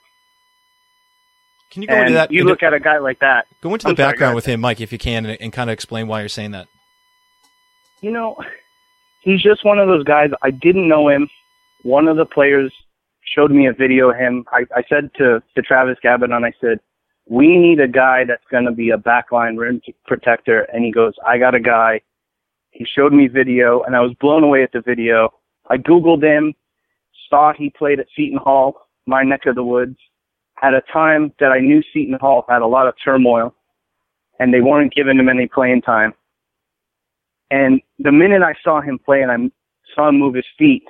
can 1.71 1.81
you 1.81 1.89
go 1.89 1.99
into 1.99 2.13
that? 2.13 2.31
you 2.31 2.39
into- 2.39 2.49
look 2.51 2.63
at 2.63 2.73
a 2.73 2.79
guy 2.79 2.99
like 2.99 3.19
that. 3.19 3.47
go 3.59 3.73
into 3.73 3.83
the 3.83 3.89
I'm 3.89 3.95
background 3.95 4.29
ahead. 4.29 4.35
with 4.35 4.45
him, 4.45 4.61
Mike, 4.61 4.79
if 4.79 4.93
you 4.93 4.97
can, 4.97 5.25
and, 5.25 5.37
and 5.41 5.51
kind 5.51 5.69
of 5.69 5.73
explain 5.73 6.07
why 6.07 6.21
you're 6.21 6.29
saying 6.29 6.51
that. 6.51 6.67
you 8.01 8.11
know, 8.11 8.37
he's 9.23 9.41
just 9.41 9.65
one 9.65 9.77
of 9.77 9.89
those 9.89 10.05
guys. 10.05 10.29
I 10.41 10.51
didn't 10.51 10.87
know 10.87 11.09
him. 11.09 11.27
One 11.83 12.07
of 12.07 12.15
the 12.15 12.25
players 12.25 12.71
showed 13.35 13.51
me 13.51 13.67
a 13.67 13.73
video 13.73 14.11
of 14.11 14.15
him. 14.15 14.45
I, 14.53 14.65
I 14.73 14.83
said 14.87 15.11
to, 15.17 15.43
to 15.55 15.61
Travis 15.61 15.97
Gabadon, 16.01 16.45
I 16.45 16.53
said, 16.61 16.79
we 17.25 17.57
need 17.57 17.81
a 17.81 17.89
guy 17.89 18.23
that's 18.23 18.45
going 18.49 18.63
to 18.63 18.71
be 18.71 18.91
a 18.91 18.97
backline 18.97 19.57
rim 19.57 19.81
protector. 20.05 20.61
And 20.71 20.85
he 20.85 20.93
goes, 20.93 21.13
I 21.27 21.37
got 21.37 21.55
a 21.55 21.59
guy. 21.59 21.99
He 22.71 22.85
showed 22.85 23.11
me 23.11 23.27
video 23.27 23.81
and 23.83 23.97
I 23.97 23.99
was 23.99 24.13
blown 24.21 24.45
away 24.45 24.63
at 24.63 24.71
the 24.71 24.79
video. 24.79 25.33
I 25.69 25.77
Googled 25.77 26.23
him, 26.23 26.53
saw 27.29 27.53
he 27.53 27.69
played 27.69 27.99
at 27.99 28.07
Seton 28.15 28.39
Hall, 28.41 28.87
my 29.05 29.23
neck 29.23 29.45
of 29.45 29.55
the 29.55 29.63
woods, 29.63 29.97
at 30.61 30.73
a 30.73 30.81
time 30.91 31.33
that 31.39 31.51
I 31.51 31.59
knew 31.59 31.83
Seton 31.93 32.17
Hall 32.19 32.45
had 32.49 32.61
a 32.61 32.67
lot 32.67 32.87
of 32.87 32.95
turmoil 33.03 33.53
and 34.39 34.53
they 34.53 34.61
weren't 34.61 34.93
giving 34.93 35.17
him 35.17 35.29
any 35.29 35.47
playing 35.47 35.81
time. 35.81 36.13
And 37.49 37.81
the 37.99 38.11
minute 38.11 38.41
I 38.41 38.53
saw 38.63 38.81
him 38.81 38.99
play 38.99 39.21
and 39.21 39.31
I 39.31 39.37
saw 39.95 40.09
him 40.09 40.19
move 40.19 40.35
his 40.35 40.45
feet, 40.57 40.83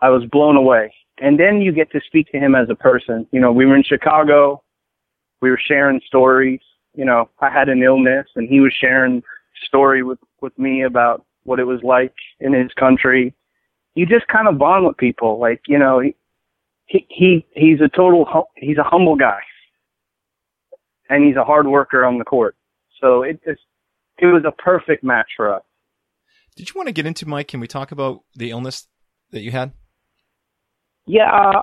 I 0.00 0.10
was 0.10 0.24
blown 0.26 0.56
away. 0.56 0.92
And 1.20 1.38
then 1.38 1.60
you 1.60 1.72
get 1.72 1.90
to 1.92 2.00
speak 2.06 2.30
to 2.32 2.38
him 2.38 2.54
as 2.54 2.68
a 2.70 2.74
person. 2.74 3.26
You 3.32 3.40
know, 3.40 3.52
we 3.52 3.66
were 3.66 3.76
in 3.76 3.82
Chicago. 3.82 4.62
We 5.40 5.50
were 5.50 5.60
sharing 5.62 6.00
stories. 6.06 6.60
you 6.94 7.04
know, 7.04 7.28
I 7.40 7.50
had 7.50 7.68
an 7.68 7.82
illness 7.82 8.26
and 8.34 8.48
he 8.48 8.60
was 8.60 8.72
sharing 8.72 9.22
story 9.66 10.02
with, 10.02 10.18
with 10.40 10.56
me 10.58 10.82
about 10.82 11.24
what 11.44 11.60
it 11.60 11.64
was 11.64 11.80
like 11.82 12.14
in 12.40 12.52
his 12.52 12.72
country. 12.74 13.34
You 13.98 14.06
just 14.06 14.28
kind 14.28 14.46
of 14.46 14.58
bond 14.58 14.86
with 14.86 14.96
people. 14.96 15.40
Like, 15.40 15.62
you 15.66 15.76
know, 15.76 15.98
he, 15.98 16.14
he, 16.86 17.04
he 17.10 17.46
he's 17.52 17.80
a 17.80 17.88
total, 17.88 18.46
he's 18.54 18.78
a 18.78 18.84
humble 18.84 19.16
guy 19.16 19.40
and 21.10 21.24
he's 21.24 21.34
a 21.34 21.42
hard 21.42 21.66
worker 21.66 22.04
on 22.04 22.16
the 22.16 22.24
court. 22.24 22.54
So 23.00 23.22
it 23.22 23.40
just, 23.44 23.60
it 24.18 24.26
was 24.26 24.44
a 24.46 24.52
perfect 24.52 25.02
match 25.02 25.26
for 25.36 25.52
us. 25.52 25.62
Did 26.54 26.68
you 26.68 26.74
want 26.76 26.86
to 26.86 26.92
get 26.92 27.06
into 27.06 27.26
Mike? 27.26 27.48
Can 27.48 27.58
we 27.58 27.66
talk 27.66 27.90
about 27.90 28.20
the 28.36 28.52
illness 28.52 28.86
that 29.32 29.40
you 29.40 29.50
had? 29.50 29.72
Yeah, 31.04 31.32
uh, 31.32 31.62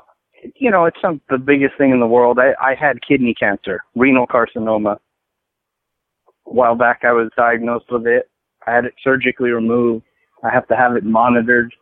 you 0.58 0.70
know, 0.70 0.84
it's 0.84 0.98
not 1.02 1.16
the 1.30 1.38
biggest 1.38 1.78
thing 1.78 1.92
in 1.92 2.02
the 2.02 2.06
world. 2.06 2.38
I, 2.38 2.52
I 2.62 2.76
had 2.76 2.98
kidney 3.08 3.34
cancer, 3.34 3.82
renal 3.96 4.28
carcinoma. 4.28 4.98
A 6.48 6.54
while 6.54 6.76
back, 6.76 7.04
I 7.04 7.14
was 7.14 7.30
diagnosed 7.38 7.86
with 7.90 8.06
it. 8.06 8.30
I 8.68 8.76
had 8.76 8.84
it 8.84 8.94
surgically 9.02 9.52
removed. 9.52 10.04
I 10.44 10.50
have 10.54 10.68
to 10.68 10.76
have 10.76 10.98
it 10.98 11.06
monitored 11.06 11.74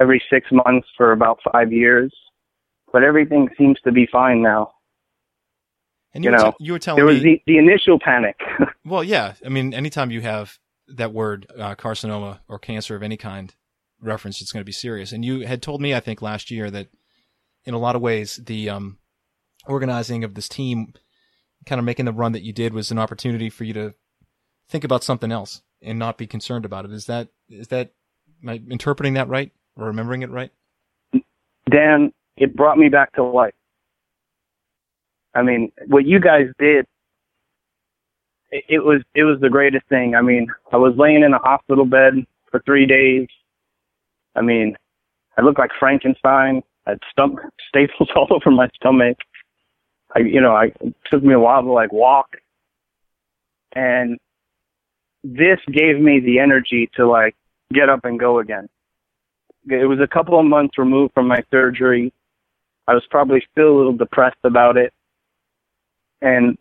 every 0.00 0.22
six 0.32 0.48
months 0.50 0.88
for 0.96 1.12
about 1.12 1.38
five 1.52 1.72
years. 1.72 2.12
But 2.92 3.04
everything 3.04 3.48
seems 3.56 3.78
to 3.84 3.92
be 3.92 4.08
fine 4.10 4.42
now. 4.42 4.72
And 6.12 6.24
you, 6.24 6.30
you 6.30 6.36
were 6.36 6.42
know, 6.42 6.50
t- 6.50 6.64
you 6.64 6.72
were 6.72 6.78
telling 6.78 6.96
there 6.96 7.06
was 7.06 7.22
me, 7.22 7.42
the, 7.46 7.52
the 7.52 7.58
initial 7.58 7.98
panic. 8.00 8.36
well, 8.84 9.04
yeah. 9.04 9.34
I 9.44 9.48
mean, 9.48 9.72
anytime 9.74 10.10
you 10.10 10.22
have 10.22 10.58
that 10.88 11.12
word 11.12 11.46
uh, 11.56 11.76
carcinoma 11.76 12.40
or 12.48 12.58
cancer 12.58 12.96
of 12.96 13.02
any 13.02 13.16
kind 13.16 13.54
referenced, 14.00 14.42
it's 14.42 14.50
going 14.50 14.62
to 14.62 14.66
be 14.66 14.72
serious. 14.72 15.12
And 15.12 15.24
you 15.24 15.46
had 15.46 15.62
told 15.62 15.80
me, 15.80 15.94
I 15.94 16.00
think, 16.00 16.20
last 16.20 16.50
year 16.50 16.68
that 16.70 16.88
in 17.64 17.74
a 17.74 17.78
lot 17.78 17.94
of 17.94 18.02
ways, 18.02 18.40
the 18.44 18.70
um, 18.70 18.98
organizing 19.66 20.24
of 20.24 20.34
this 20.34 20.48
team, 20.48 20.94
kind 21.64 21.78
of 21.78 21.84
making 21.84 22.06
the 22.06 22.12
run 22.12 22.32
that 22.32 22.42
you 22.42 22.52
did, 22.52 22.74
was 22.74 22.90
an 22.90 22.98
opportunity 22.98 23.48
for 23.48 23.62
you 23.62 23.74
to 23.74 23.94
think 24.68 24.82
about 24.82 25.04
something 25.04 25.30
else 25.30 25.62
and 25.80 25.98
not 25.98 26.18
be 26.18 26.26
concerned 26.26 26.64
about 26.64 26.84
it. 26.84 26.92
Is 26.92 27.06
that 27.06 27.28
is 27.48 27.68
that 27.68 27.92
am 28.42 28.48
I 28.48 28.60
interpreting 28.68 29.14
that 29.14 29.28
right 29.28 29.52
remembering 29.76 30.22
it 30.22 30.30
right? 30.30 30.50
Dan, 31.70 32.12
it 32.36 32.56
brought 32.56 32.78
me 32.78 32.88
back 32.88 33.12
to 33.14 33.22
life. 33.22 33.54
I 35.34 35.42
mean, 35.42 35.70
what 35.86 36.06
you 36.06 36.20
guys 36.20 36.46
did, 36.58 36.86
it, 38.50 38.64
it 38.68 38.78
was 38.80 39.02
it 39.14 39.24
was 39.24 39.38
the 39.40 39.48
greatest 39.48 39.86
thing. 39.88 40.14
I 40.14 40.22
mean, 40.22 40.48
I 40.72 40.76
was 40.76 40.94
laying 40.96 41.22
in 41.22 41.32
a 41.32 41.38
hospital 41.38 41.84
bed 41.84 42.14
for 42.50 42.60
three 42.60 42.86
days. 42.86 43.28
I 44.34 44.42
mean, 44.42 44.76
I 45.38 45.42
looked 45.42 45.58
like 45.58 45.70
Frankenstein. 45.78 46.62
I 46.86 46.90
had 46.90 46.98
stomach 47.12 47.40
staples 47.68 48.08
all 48.16 48.28
over 48.30 48.50
my 48.50 48.68
stomach. 48.74 49.18
I, 50.14 50.20
you 50.20 50.40
know, 50.40 50.54
I 50.54 50.72
it 50.80 50.94
took 51.10 51.22
me 51.22 51.34
a 51.34 51.38
while 51.38 51.62
to 51.62 51.70
like 51.70 51.92
walk, 51.92 52.36
and 53.74 54.18
this 55.22 55.58
gave 55.70 56.00
me 56.00 56.18
the 56.18 56.40
energy 56.40 56.90
to 56.96 57.08
like 57.08 57.36
get 57.72 57.88
up 57.88 58.04
and 58.04 58.18
go 58.18 58.40
again. 58.40 58.68
It 59.68 59.86
was 59.86 59.98
a 60.00 60.06
couple 60.06 60.38
of 60.38 60.46
months 60.46 60.78
removed 60.78 61.12
from 61.14 61.28
my 61.28 61.42
surgery. 61.50 62.12
I 62.88 62.94
was 62.94 63.04
probably 63.10 63.42
still 63.52 63.68
a 63.68 63.76
little 63.76 63.92
depressed 63.96 64.38
about 64.42 64.76
it, 64.76 64.92
and 66.22 66.56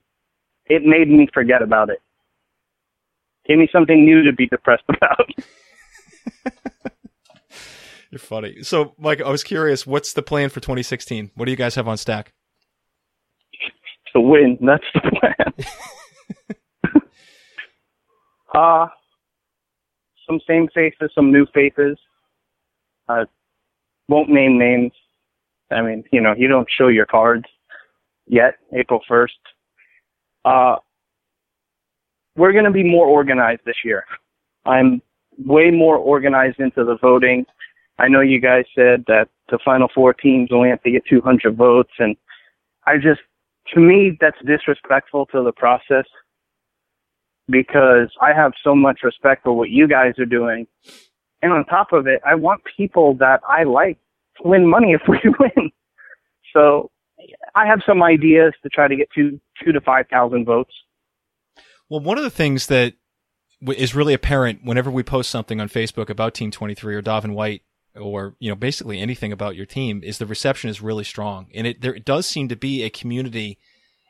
it 0.65 0.83
made 0.83 1.09
me 1.09 1.27
forget 1.33 1.61
about 1.61 1.89
it. 1.89 2.01
Gave 3.47 3.57
me 3.57 3.69
something 3.71 4.05
new 4.05 4.23
to 4.23 4.33
be 4.33 4.47
depressed 4.47 4.83
about. 4.89 5.29
You're 8.11 8.19
funny. 8.19 8.63
So, 8.63 8.93
Mike, 8.97 9.21
I 9.21 9.29
was 9.29 9.43
curious, 9.43 9.85
what's 9.85 10.13
the 10.13 10.21
plan 10.21 10.49
for 10.49 10.59
2016? 10.59 11.31
What 11.35 11.45
do 11.45 11.51
you 11.51 11.57
guys 11.57 11.75
have 11.75 11.87
on 11.87 11.97
stack? 11.97 12.33
To 14.13 14.21
win. 14.21 14.57
That's 14.61 14.83
the 14.93 15.01
plan. 15.19 15.53
uh, 18.55 18.87
some 20.27 20.39
same 20.47 20.67
faces, 20.73 21.11
some 21.13 21.31
new 21.31 21.45
faces. 21.53 21.97
Uh, 23.09 23.25
won't 24.07 24.29
name 24.29 24.57
names. 24.57 24.91
I 25.71 25.81
mean, 25.81 26.03
you 26.11 26.21
know, 26.21 26.33
you 26.37 26.47
don't 26.47 26.67
show 26.77 26.87
your 26.87 27.05
cards 27.05 27.45
yet, 28.27 28.55
April 28.73 29.01
1st. 29.09 29.27
Uh, 30.45 30.75
we're 32.35 32.53
going 32.53 32.65
to 32.65 32.71
be 32.71 32.83
more 32.83 33.07
organized 33.07 33.61
this 33.65 33.75
year. 33.83 34.05
I'm 34.65 35.01
way 35.37 35.71
more 35.71 35.97
organized 35.97 36.59
into 36.59 36.85
the 36.85 36.97
voting. 37.01 37.45
I 37.97 38.07
know 38.07 38.21
you 38.21 38.39
guys 38.39 38.65
said 38.75 39.03
that 39.07 39.27
the 39.49 39.59
final 39.65 39.89
four 39.93 40.13
teams 40.13 40.49
only 40.51 40.69
have 40.69 40.81
to 40.83 40.91
get 40.91 41.03
200 41.09 41.55
votes, 41.55 41.91
and 41.99 42.15
I 42.85 42.95
just, 42.97 43.21
to 43.73 43.79
me, 43.79 44.17
that's 44.21 44.37
disrespectful 44.45 45.25
to 45.27 45.43
the 45.43 45.51
process 45.51 46.05
because 47.49 48.09
I 48.21 48.33
have 48.33 48.53
so 48.63 48.75
much 48.75 49.01
respect 49.03 49.43
for 49.43 49.53
what 49.53 49.69
you 49.69 49.87
guys 49.87 50.13
are 50.19 50.25
doing. 50.25 50.67
And 51.41 51.53
on 51.53 51.65
top 51.65 51.93
of 51.93 52.07
it, 52.07 52.21
I 52.25 52.35
want 52.35 52.61
people 52.77 53.15
that 53.15 53.41
I 53.47 53.63
like 53.63 53.97
to 54.37 54.47
win 54.47 54.67
money 54.67 54.93
if 54.93 55.01
we 55.07 55.19
win. 55.39 55.71
So 56.53 56.91
I 57.55 57.65
have 57.67 57.81
some 57.85 58.03
ideas 58.03 58.53
to 58.63 58.69
try 58.69 58.87
to 58.87 58.95
get 58.95 59.09
two, 59.13 59.39
two 59.63 59.71
to 59.71 59.81
5,000 59.81 60.45
votes. 60.45 60.73
Well, 61.89 62.01
one 62.01 62.17
of 62.17 62.23
the 62.23 62.29
things 62.29 62.67
that 62.67 62.93
is 63.67 63.95
really 63.95 64.13
apparent 64.13 64.63
whenever 64.63 64.91
we 64.91 65.03
post 65.03 65.29
something 65.29 65.59
on 65.59 65.69
Facebook 65.69 66.09
about 66.09 66.33
Team 66.33 66.51
23 66.51 66.95
or 66.95 67.01
Davin 67.01 67.33
White 67.33 67.63
or 67.95 68.35
you 68.39 68.49
know 68.49 68.55
basically 68.55 68.99
anything 68.99 69.31
about 69.31 69.55
your 69.55 69.65
team 69.65 70.01
is 70.03 70.17
the 70.17 70.25
reception 70.25 70.69
is 70.69 70.81
really 70.81 71.03
strong 71.03 71.47
and 71.53 71.65
it 71.65 71.81
there 71.81 71.93
it 71.93 72.05
does 72.05 72.27
seem 72.27 72.47
to 72.47 72.55
be 72.55 72.83
a 72.83 72.89
community 72.89 73.57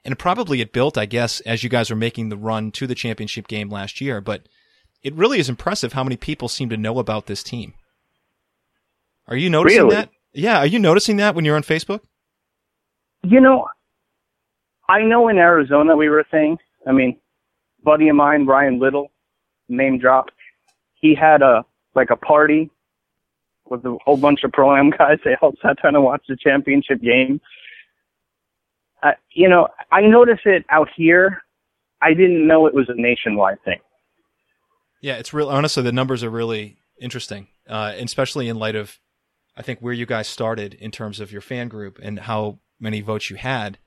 and 0.03 0.19
probably 0.19 0.61
it 0.61 0.73
built 0.73 0.97
I 0.97 1.05
guess 1.05 1.39
as 1.41 1.63
you 1.63 1.69
guys 1.69 1.89
are 1.89 1.95
making 1.95 2.29
the 2.29 2.37
run 2.37 2.71
to 2.71 2.85
the 2.85 2.93
championship 2.93 3.47
game 3.47 3.69
last 3.69 4.01
year 4.01 4.21
but 4.21 4.47
it 5.03 5.13
really 5.13 5.39
is 5.39 5.49
impressive 5.49 5.93
how 5.93 6.03
many 6.03 6.17
people 6.17 6.47
seem 6.47 6.69
to 6.69 6.77
know 6.77 6.99
about 6.99 7.25
this 7.27 7.43
team. 7.43 7.73
Are 9.27 9.35
you 9.37 9.49
noticing 9.49 9.83
Really? 9.83 9.95
that? 9.95 10.09
Yeah, 10.33 10.57
are 10.59 10.65
you 10.65 10.79
noticing 10.79 11.17
that 11.17 11.35
when 11.35 11.45
you're 11.45 11.55
on 11.55 11.63
Facebook? 11.63 12.01
You 13.23 13.39
know, 13.41 13.67
I 14.87 15.01
know 15.01 15.27
in 15.27 15.37
Arizona 15.37 15.95
we 15.95 16.09
were 16.09 16.19
a 16.19 16.23
thing. 16.25 16.57
I 16.87 16.91
mean, 16.91 17.17
buddy 17.83 18.09
of 18.09 18.15
mine, 18.15 18.45
Ryan 18.45 18.79
Little, 18.79 19.11
name 19.67 19.97
drop, 19.99 20.29
he 20.95 21.15
had 21.15 21.41
a 21.41 21.65
like 21.95 22.09
a 22.11 22.15
party 22.15 22.69
with 23.69 23.85
a 23.85 23.97
whole 24.03 24.17
bunch 24.17 24.43
of 24.43 24.51
pro 24.51 24.75
am 24.75 24.89
guys. 24.97 25.19
They 25.23 25.35
all 25.41 25.53
sat 25.61 25.81
down 25.81 25.93
to 25.93 26.01
watch 26.01 26.23
the 26.27 26.35
championship 26.37 27.01
game. 27.01 27.39
Uh, 29.01 29.11
you 29.31 29.47
know, 29.47 29.67
I 29.91 30.01
notice 30.01 30.39
it 30.45 30.65
out 30.69 30.89
here. 30.95 31.41
I 32.01 32.13
didn't 32.13 32.45
know 32.47 32.65
it 32.65 32.73
was 32.73 32.89
a 32.89 32.99
nationwide 32.99 33.61
thing. 33.63 33.79
Yeah, 35.01 35.15
it's 35.15 35.33
real. 35.33 35.49
Honestly, 35.49 35.83
the 35.83 35.91
numbers 35.91 36.23
are 36.23 36.29
really 36.29 36.77
interesting, 36.99 37.47
uh, 37.67 37.93
especially 37.97 38.49
in 38.49 38.59
light 38.59 38.75
of, 38.75 38.99
I 39.55 39.61
think 39.61 39.79
where 39.79 39.93
you 39.93 40.05
guys 40.05 40.27
started 40.27 40.73
in 40.73 40.91
terms 40.91 41.19
of 41.19 41.31
your 41.31 41.41
fan 41.41 41.67
group 41.67 41.99
and 42.01 42.19
how 42.19 42.59
many 42.79 43.01
votes 43.01 43.29
you 43.29 43.35
had. 43.35 43.77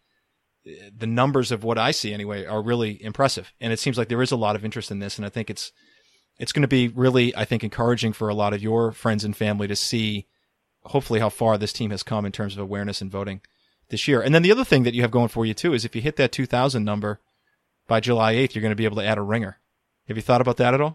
The 0.65 1.07
numbers 1.07 1.51
of 1.51 1.65
what 1.65 1.79
I 1.79 1.91
see 1.91 2.15
anyway 2.15 2.47
are 2.47 2.63
really 2.63 3.03
impressive, 3.03 3.53
and 3.61 3.73
it 3.73 3.81
seems 3.81 3.99
like 3.99 4.09
there 4.09 4.23
is 4.23 4.31
a 4.31 4.37
lot 4.37 4.55
of 4.55 4.65
interest 4.65 4.93
in 4.93 5.01
this, 5.01 5.17
and 5.19 5.27
I 5.27 5.29
think 5.29 5.51
it's 5.51 5.73
it's 6.39 6.53
going 6.53 6.63
to 6.63 6.69
be 6.69 6.89
really, 6.89 7.35
I 7.37 7.45
think, 7.45 7.63
encouraging 7.63 8.13
for 8.13 8.29
a 8.29 8.35
lot 8.35 8.55
of 8.55 8.63
your 8.63 8.93
friends 8.93 9.25
and 9.25 9.37
family 9.37 9.69
to 9.69 9.77
see, 9.77 10.27
hopefully, 10.85 11.21
how 11.21 11.29
far 11.29 11.59
this 11.59 11.73
team 11.73 11.91
has 11.91 12.03
come 12.03 12.25
in 12.25 12.33
terms 12.33 12.55
of 12.55 12.61
awareness 12.61 13.01
and 13.01 13.11
voting 13.11 13.41
this 13.89 14.09
year. 14.09 14.23
And 14.23 14.35
then 14.35 14.43
the 14.43 14.53
other 14.53 14.65
thing 14.65 14.85
that 14.85 14.95
you 14.95 15.03
have 15.03 15.11
going 15.11 15.29
for 15.29 15.45
you 15.45 15.55
too 15.55 15.75
is 15.75 15.85
if 15.85 15.95
you 15.95 16.03
hit 16.03 16.17
that 16.17 16.33
2,000 16.33 16.85
number 16.85 17.21
by 17.87 18.01
July 18.01 18.35
8th, 18.35 18.55
you're 18.55 18.63
going 18.63 18.71
to 18.71 18.77
be 18.77 18.85
able 18.85 18.97
to 18.97 19.07
add 19.07 19.19
a 19.19 19.23
ringer. 19.23 19.59
Have 20.09 20.17
you 20.17 20.23
thought 20.23 20.41
about 20.41 20.57
that 20.59 20.75
at 20.75 20.81
all? 20.81 20.93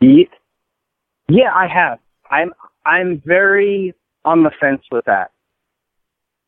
Yeah, 1.30 1.54
I 1.54 1.67
have. 1.67 2.00
I'm 2.30 2.54
I'm 2.86 3.22
very 3.26 3.93
on 4.26 4.43
the 4.43 4.52
fence 4.60 4.82
with 4.91 5.06
that 5.06 5.32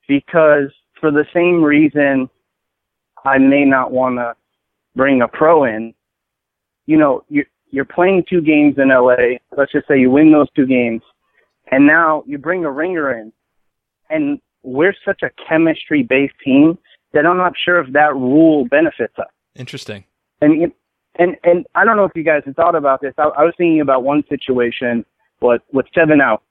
because 0.08 0.72
for 1.00 1.12
the 1.12 1.26
same 1.34 1.63
reason 1.63 2.30
I 3.26 3.38
may 3.38 3.66
not 3.66 3.91
want 3.91 4.18
to 4.18 4.36
bring 4.95 5.22
a 5.22 5.28
pro 5.28 5.64
in. 5.66 5.93
You 6.86 6.97
know, 6.97 7.24
you're 7.30 7.45
you're 7.72 7.86
playing 7.86 8.24
two 8.30 8.41
games 8.41 8.76
in 8.78 8.89
LA. 8.89 9.38
Let's 9.55 9.72
just 9.72 9.88
say 9.88 9.99
you 9.99 10.10
win 10.10 10.32
those 10.32 10.49
two 10.55 10.66
games, 10.66 11.01
and 11.72 11.86
now 11.86 12.24
you 12.26 12.38
bring 12.38 12.66
a 12.66 12.72
ringer 12.72 13.18
in, 13.18 13.32
and 14.10 14.39
we're 14.64 14.95
such 15.05 15.22
a 15.22 15.30
chemistry 15.47 16.03
based 16.03 16.34
team 16.43 16.78
that 17.14 17.26
I'm 17.26 17.38
not 17.38 17.53
sure 17.64 17.80
if 17.80 17.93
that 17.93 18.14
rule 18.16 18.66
benefits 18.66 19.14
us. 19.18 19.28
Interesting. 19.55 20.05
And 20.41 20.62
you- 20.62 20.74
and 21.20 21.36
and 21.43 21.65
I 21.76 21.86
don't 21.86 21.97
know 21.97 22.05
if 22.05 22.13
you 22.15 22.24
guys 22.24 22.41
have 22.45 22.55
thought 22.55 22.76
about 22.76 23.01
this. 23.01 23.13
I, 23.17 23.24
I 23.24 23.43
was 23.43 23.53
thinking 23.57 23.82
about 23.82 24.03
one 24.03 24.24
situation, 24.30 25.05
but 25.39 25.61
with 25.72 25.86
seven 25.93 26.22
out, 26.22 26.41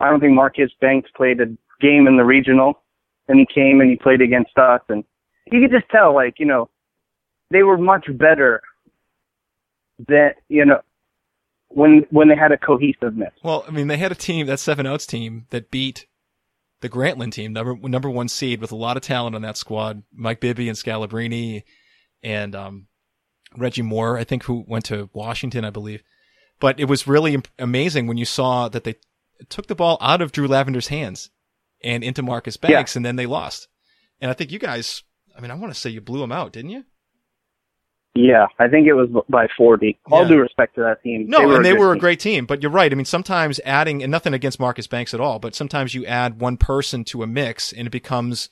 I 0.00 0.08
don't 0.08 0.20
think 0.20 0.32
Marcus 0.32 0.70
Banks 0.80 1.10
played 1.14 1.40
a 1.40 1.46
game 1.80 2.06
in 2.06 2.16
the 2.16 2.24
regional, 2.24 2.80
and 3.28 3.38
he 3.38 3.46
came 3.52 3.80
and 3.80 3.90
he 3.90 3.96
played 3.96 4.22
against 4.22 4.56
us, 4.56 4.80
and 4.88 5.04
you 5.50 5.60
could 5.60 5.72
just 5.72 5.90
tell, 5.90 6.14
like 6.14 6.38
you 6.38 6.46
know, 6.46 6.70
they 7.50 7.64
were 7.64 7.76
much 7.76 8.06
better 8.16 8.62
than 10.06 10.30
you 10.48 10.64
know 10.64 10.80
when 11.68 12.06
when 12.10 12.28
they 12.28 12.36
had 12.36 12.52
a 12.52 12.56
cohesiveness. 12.56 13.32
Well, 13.42 13.64
I 13.66 13.72
mean, 13.72 13.88
they 13.88 13.98
had 13.98 14.12
a 14.12 14.16
team, 14.16 14.46
that 14.46 14.60
seven 14.60 14.86
outs 14.86 15.06
team, 15.06 15.46
that 15.50 15.72
beat 15.72 16.06
the 16.80 16.88
Grantland 16.88 17.32
team, 17.32 17.52
number 17.52 17.76
number 17.88 18.08
one 18.08 18.28
seed, 18.28 18.60
with 18.60 18.70
a 18.70 18.76
lot 18.76 18.96
of 18.96 19.02
talent 19.02 19.34
on 19.34 19.42
that 19.42 19.56
squad. 19.56 20.04
Mike 20.14 20.40
Bibby 20.40 20.68
and 20.68 20.78
Scalabrine, 20.78 21.64
and 22.22 22.54
um, 22.54 22.86
Reggie 23.56 23.82
Moore, 23.82 24.18
I 24.18 24.24
think, 24.24 24.44
who 24.44 24.64
went 24.66 24.84
to 24.86 25.10
Washington, 25.12 25.64
I 25.64 25.70
believe. 25.70 26.02
But 26.60 26.80
it 26.80 26.86
was 26.86 27.06
really 27.06 27.40
amazing 27.58 28.06
when 28.06 28.16
you 28.16 28.24
saw 28.24 28.68
that 28.68 28.84
they 28.84 28.96
took 29.48 29.68
the 29.68 29.74
ball 29.74 29.96
out 30.00 30.20
of 30.20 30.32
Drew 30.32 30.48
Lavender's 30.48 30.88
hands 30.88 31.30
and 31.82 32.02
into 32.02 32.22
Marcus 32.22 32.56
Banks, 32.56 32.94
yeah. 32.94 32.98
and 32.98 33.06
then 33.06 33.16
they 33.16 33.26
lost. 33.26 33.68
And 34.20 34.30
I 34.30 34.34
think 34.34 34.50
you 34.50 34.58
guys, 34.58 35.04
I 35.36 35.40
mean, 35.40 35.50
I 35.50 35.54
want 35.54 35.72
to 35.72 35.78
say 35.78 35.90
you 35.90 36.00
blew 36.00 36.20
them 36.20 36.32
out, 36.32 36.52
didn't 36.52 36.70
you? 36.70 36.84
Yeah, 38.14 38.46
I 38.58 38.66
think 38.66 38.88
it 38.88 38.94
was 38.94 39.08
by 39.28 39.46
40. 39.56 40.00
All 40.10 40.26
due 40.26 40.40
respect 40.40 40.74
to 40.74 40.80
that 40.80 41.02
team. 41.04 41.26
No, 41.28 41.48
they 41.48 41.54
and 41.54 41.64
they 41.64 41.72
were 41.72 41.92
team. 41.92 41.98
a 41.98 42.00
great 42.00 42.18
team, 42.18 42.46
but 42.46 42.62
you're 42.62 42.72
right. 42.72 42.90
I 42.90 42.94
mean, 42.96 43.04
sometimes 43.04 43.60
adding, 43.64 44.02
and 44.02 44.10
nothing 44.10 44.34
against 44.34 44.58
Marcus 44.58 44.88
Banks 44.88 45.14
at 45.14 45.20
all, 45.20 45.38
but 45.38 45.54
sometimes 45.54 45.94
you 45.94 46.04
add 46.04 46.40
one 46.40 46.56
person 46.56 47.04
to 47.04 47.22
a 47.22 47.28
mix 47.28 47.72
and 47.72 47.86
it 47.86 47.90
becomes 47.90 48.48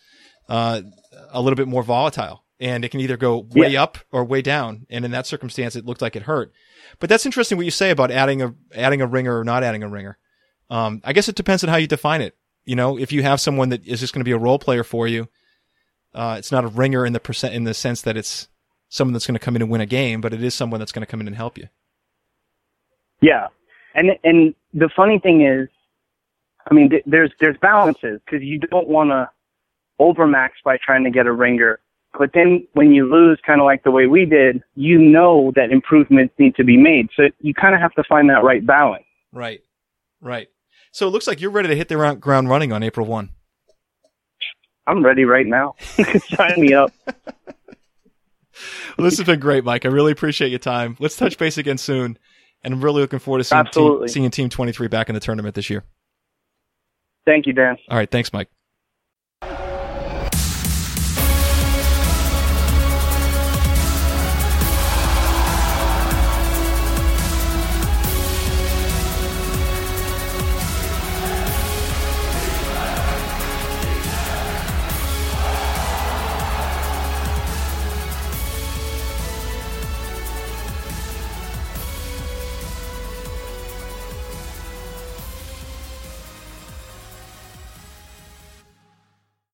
uh, 0.49 0.83
a 1.31 1.43
little 1.43 1.57
bit 1.57 1.67
more 1.67 1.83
volatile. 1.83 2.45
And 2.59 2.85
it 2.85 2.91
can 2.91 3.01
either 3.01 3.19
go 3.19 3.47
way 3.51 3.71
yeah. 3.71 3.83
up 3.83 3.99
or 4.11 4.25
way 4.25 4.41
down. 4.41 4.87
And 4.89 5.05
in 5.05 5.11
that 5.11 5.27
circumstance, 5.27 5.77
it 5.77 5.85
looked 5.85 6.01
like 6.01 6.17
it 6.17 6.23
hurt. 6.23 6.53
But 6.99 7.11
that's 7.11 7.27
interesting 7.27 7.59
what 7.59 7.67
you 7.67 7.71
say 7.71 7.91
about 7.91 8.11
adding 8.11 8.41
a 8.41 8.55
adding 8.75 9.03
a 9.03 9.07
ringer 9.07 9.39
or 9.39 9.45
not 9.45 9.63
adding 9.63 9.83
a 9.83 9.89
ringer. 9.89 10.17
Um, 10.71 11.03
I 11.05 11.13
guess 11.13 11.29
it 11.29 11.37
depends 11.37 11.63
on 11.63 11.71
how 11.71 11.77
you 11.77 11.87
define 11.87 12.23
it. 12.23 12.35
You 12.65 12.75
know, 12.75 12.99
if 12.99 13.13
you 13.13 13.23
have 13.23 13.41
someone 13.41 13.69
that 13.69 13.87
is 13.87 14.01
just 14.01 14.13
going 14.13 14.21
to 14.21 14.25
be 14.25 14.33
a 14.33 14.39
role 14.39 14.59
player 14.59 14.83
for 14.83 15.07
you, 15.07 15.29
uh, 16.15 16.37
it's 16.39 16.51
not 16.51 16.65
a 16.65 16.69
ringer 16.69 17.05
in 17.05 17.13
the 17.13 17.21
percent 17.21 17.55
in 17.55 17.65
the 17.65 17.75
sense 17.75 18.03
that 18.03 18.17
it's 18.17 18.49
someone 18.89 19.13
that's 19.13 19.27
going 19.27 19.39
to 19.39 19.45
come 19.45 19.57
in 19.57 19.63
and 19.63 19.71
win 19.71 19.81
a 19.81 19.87
game, 19.87 20.21
but 20.21 20.33
it 20.33 20.43
is 20.43 20.55
someone 20.55 20.81
that's 20.81 20.93
going 20.93 21.05
to 21.05 21.11
come 21.11 21.21
in 21.21 21.27
and 21.27 21.37
help 21.37 21.59
you. 21.59 21.69
Yeah, 23.21 23.49
and 23.95 24.11
and 24.25 24.55
the 24.75 24.91
funny 24.95 25.19
thing 25.19 25.47
is, 25.47 25.69
I 26.71 26.75
mean, 26.75 26.91
th- 26.91 27.05
there's 27.07 27.31
there's 27.41 27.57
balances 27.59 28.21
because 28.25 28.43
you 28.43 28.59
don't 28.59 28.89
want 28.89 29.11
to 29.11 29.31
overmax 30.01 30.51
by 30.65 30.79
trying 30.85 31.05
to 31.05 31.11
get 31.11 31.27
a 31.27 31.33
ringer, 31.33 31.81
but 32.19 32.31
then 32.35 32.67
when 32.73 32.93
you 32.93 33.11
lose, 33.11 33.39
kind 33.47 33.61
of 33.61 33.65
like 33.65 33.85
the 33.85 33.91
way 33.91 34.07
we 34.07 34.25
did, 34.25 34.63
you 34.75 34.99
know 34.99 35.53
that 35.57 35.71
improvements 35.71 36.35
need 36.39 36.55
to 36.57 36.65
be 36.65 36.77
made. 36.77 37.09
So 37.17 37.25
you 37.41 37.55
kind 37.55 37.75
of 37.75 37.81
have 37.81 37.93
to 37.95 38.05
find 38.05 38.29
that 38.31 38.45
right 38.45 38.65
balance. 38.65 39.05
Right, 39.33 39.61
right. 40.21 40.49
So 40.93 41.07
it 41.07 41.11
looks 41.11 41.27
like 41.27 41.41
you're 41.41 41.51
ready 41.51 41.69
to 41.69 41.77
hit 41.77 41.89
the 41.89 42.17
ground 42.21 42.49
running 42.49 42.73
on 42.73 42.83
April 42.83 43.07
one. 43.07 43.31
I'm 44.87 45.05
ready 45.05 45.25
right 45.25 45.47
now. 45.47 45.75
Sign 45.81 46.61
me 46.61 46.73
up. 46.73 46.93
well, 47.07 47.15
this 48.99 49.19
has 49.19 49.27
been 49.27 49.41
great, 49.41 49.65
Mike. 49.65 49.85
I 49.85 49.89
really 49.89 50.13
appreciate 50.13 50.51
your 50.51 50.61
time. 50.61 50.97
Let's 51.01 51.17
touch 51.17 51.37
base 51.39 51.59
again 51.59 51.79
soon. 51.79 52.19
And 52.63 52.75
I'm 52.75 52.81
really 52.81 53.01
looking 53.01 53.19
forward 53.19 53.39
to 53.39 53.45
seeing 53.45 53.65
team, 53.67 54.09
seeing 54.09 54.31
team 54.31 54.49
23 54.49 54.89
back 54.89 55.09
in 55.09 55.15
the 55.15 55.21
tournament 55.21 55.55
this 55.55 55.69
year. 55.69 55.85
Thank 57.27 57.47
you, 57.47 57.53
Dan. 57.53 57.77
All 57.91 57.97
right. 57.97 58.11
Thanks, 58.11 58.33
Mike. 58.33 58.49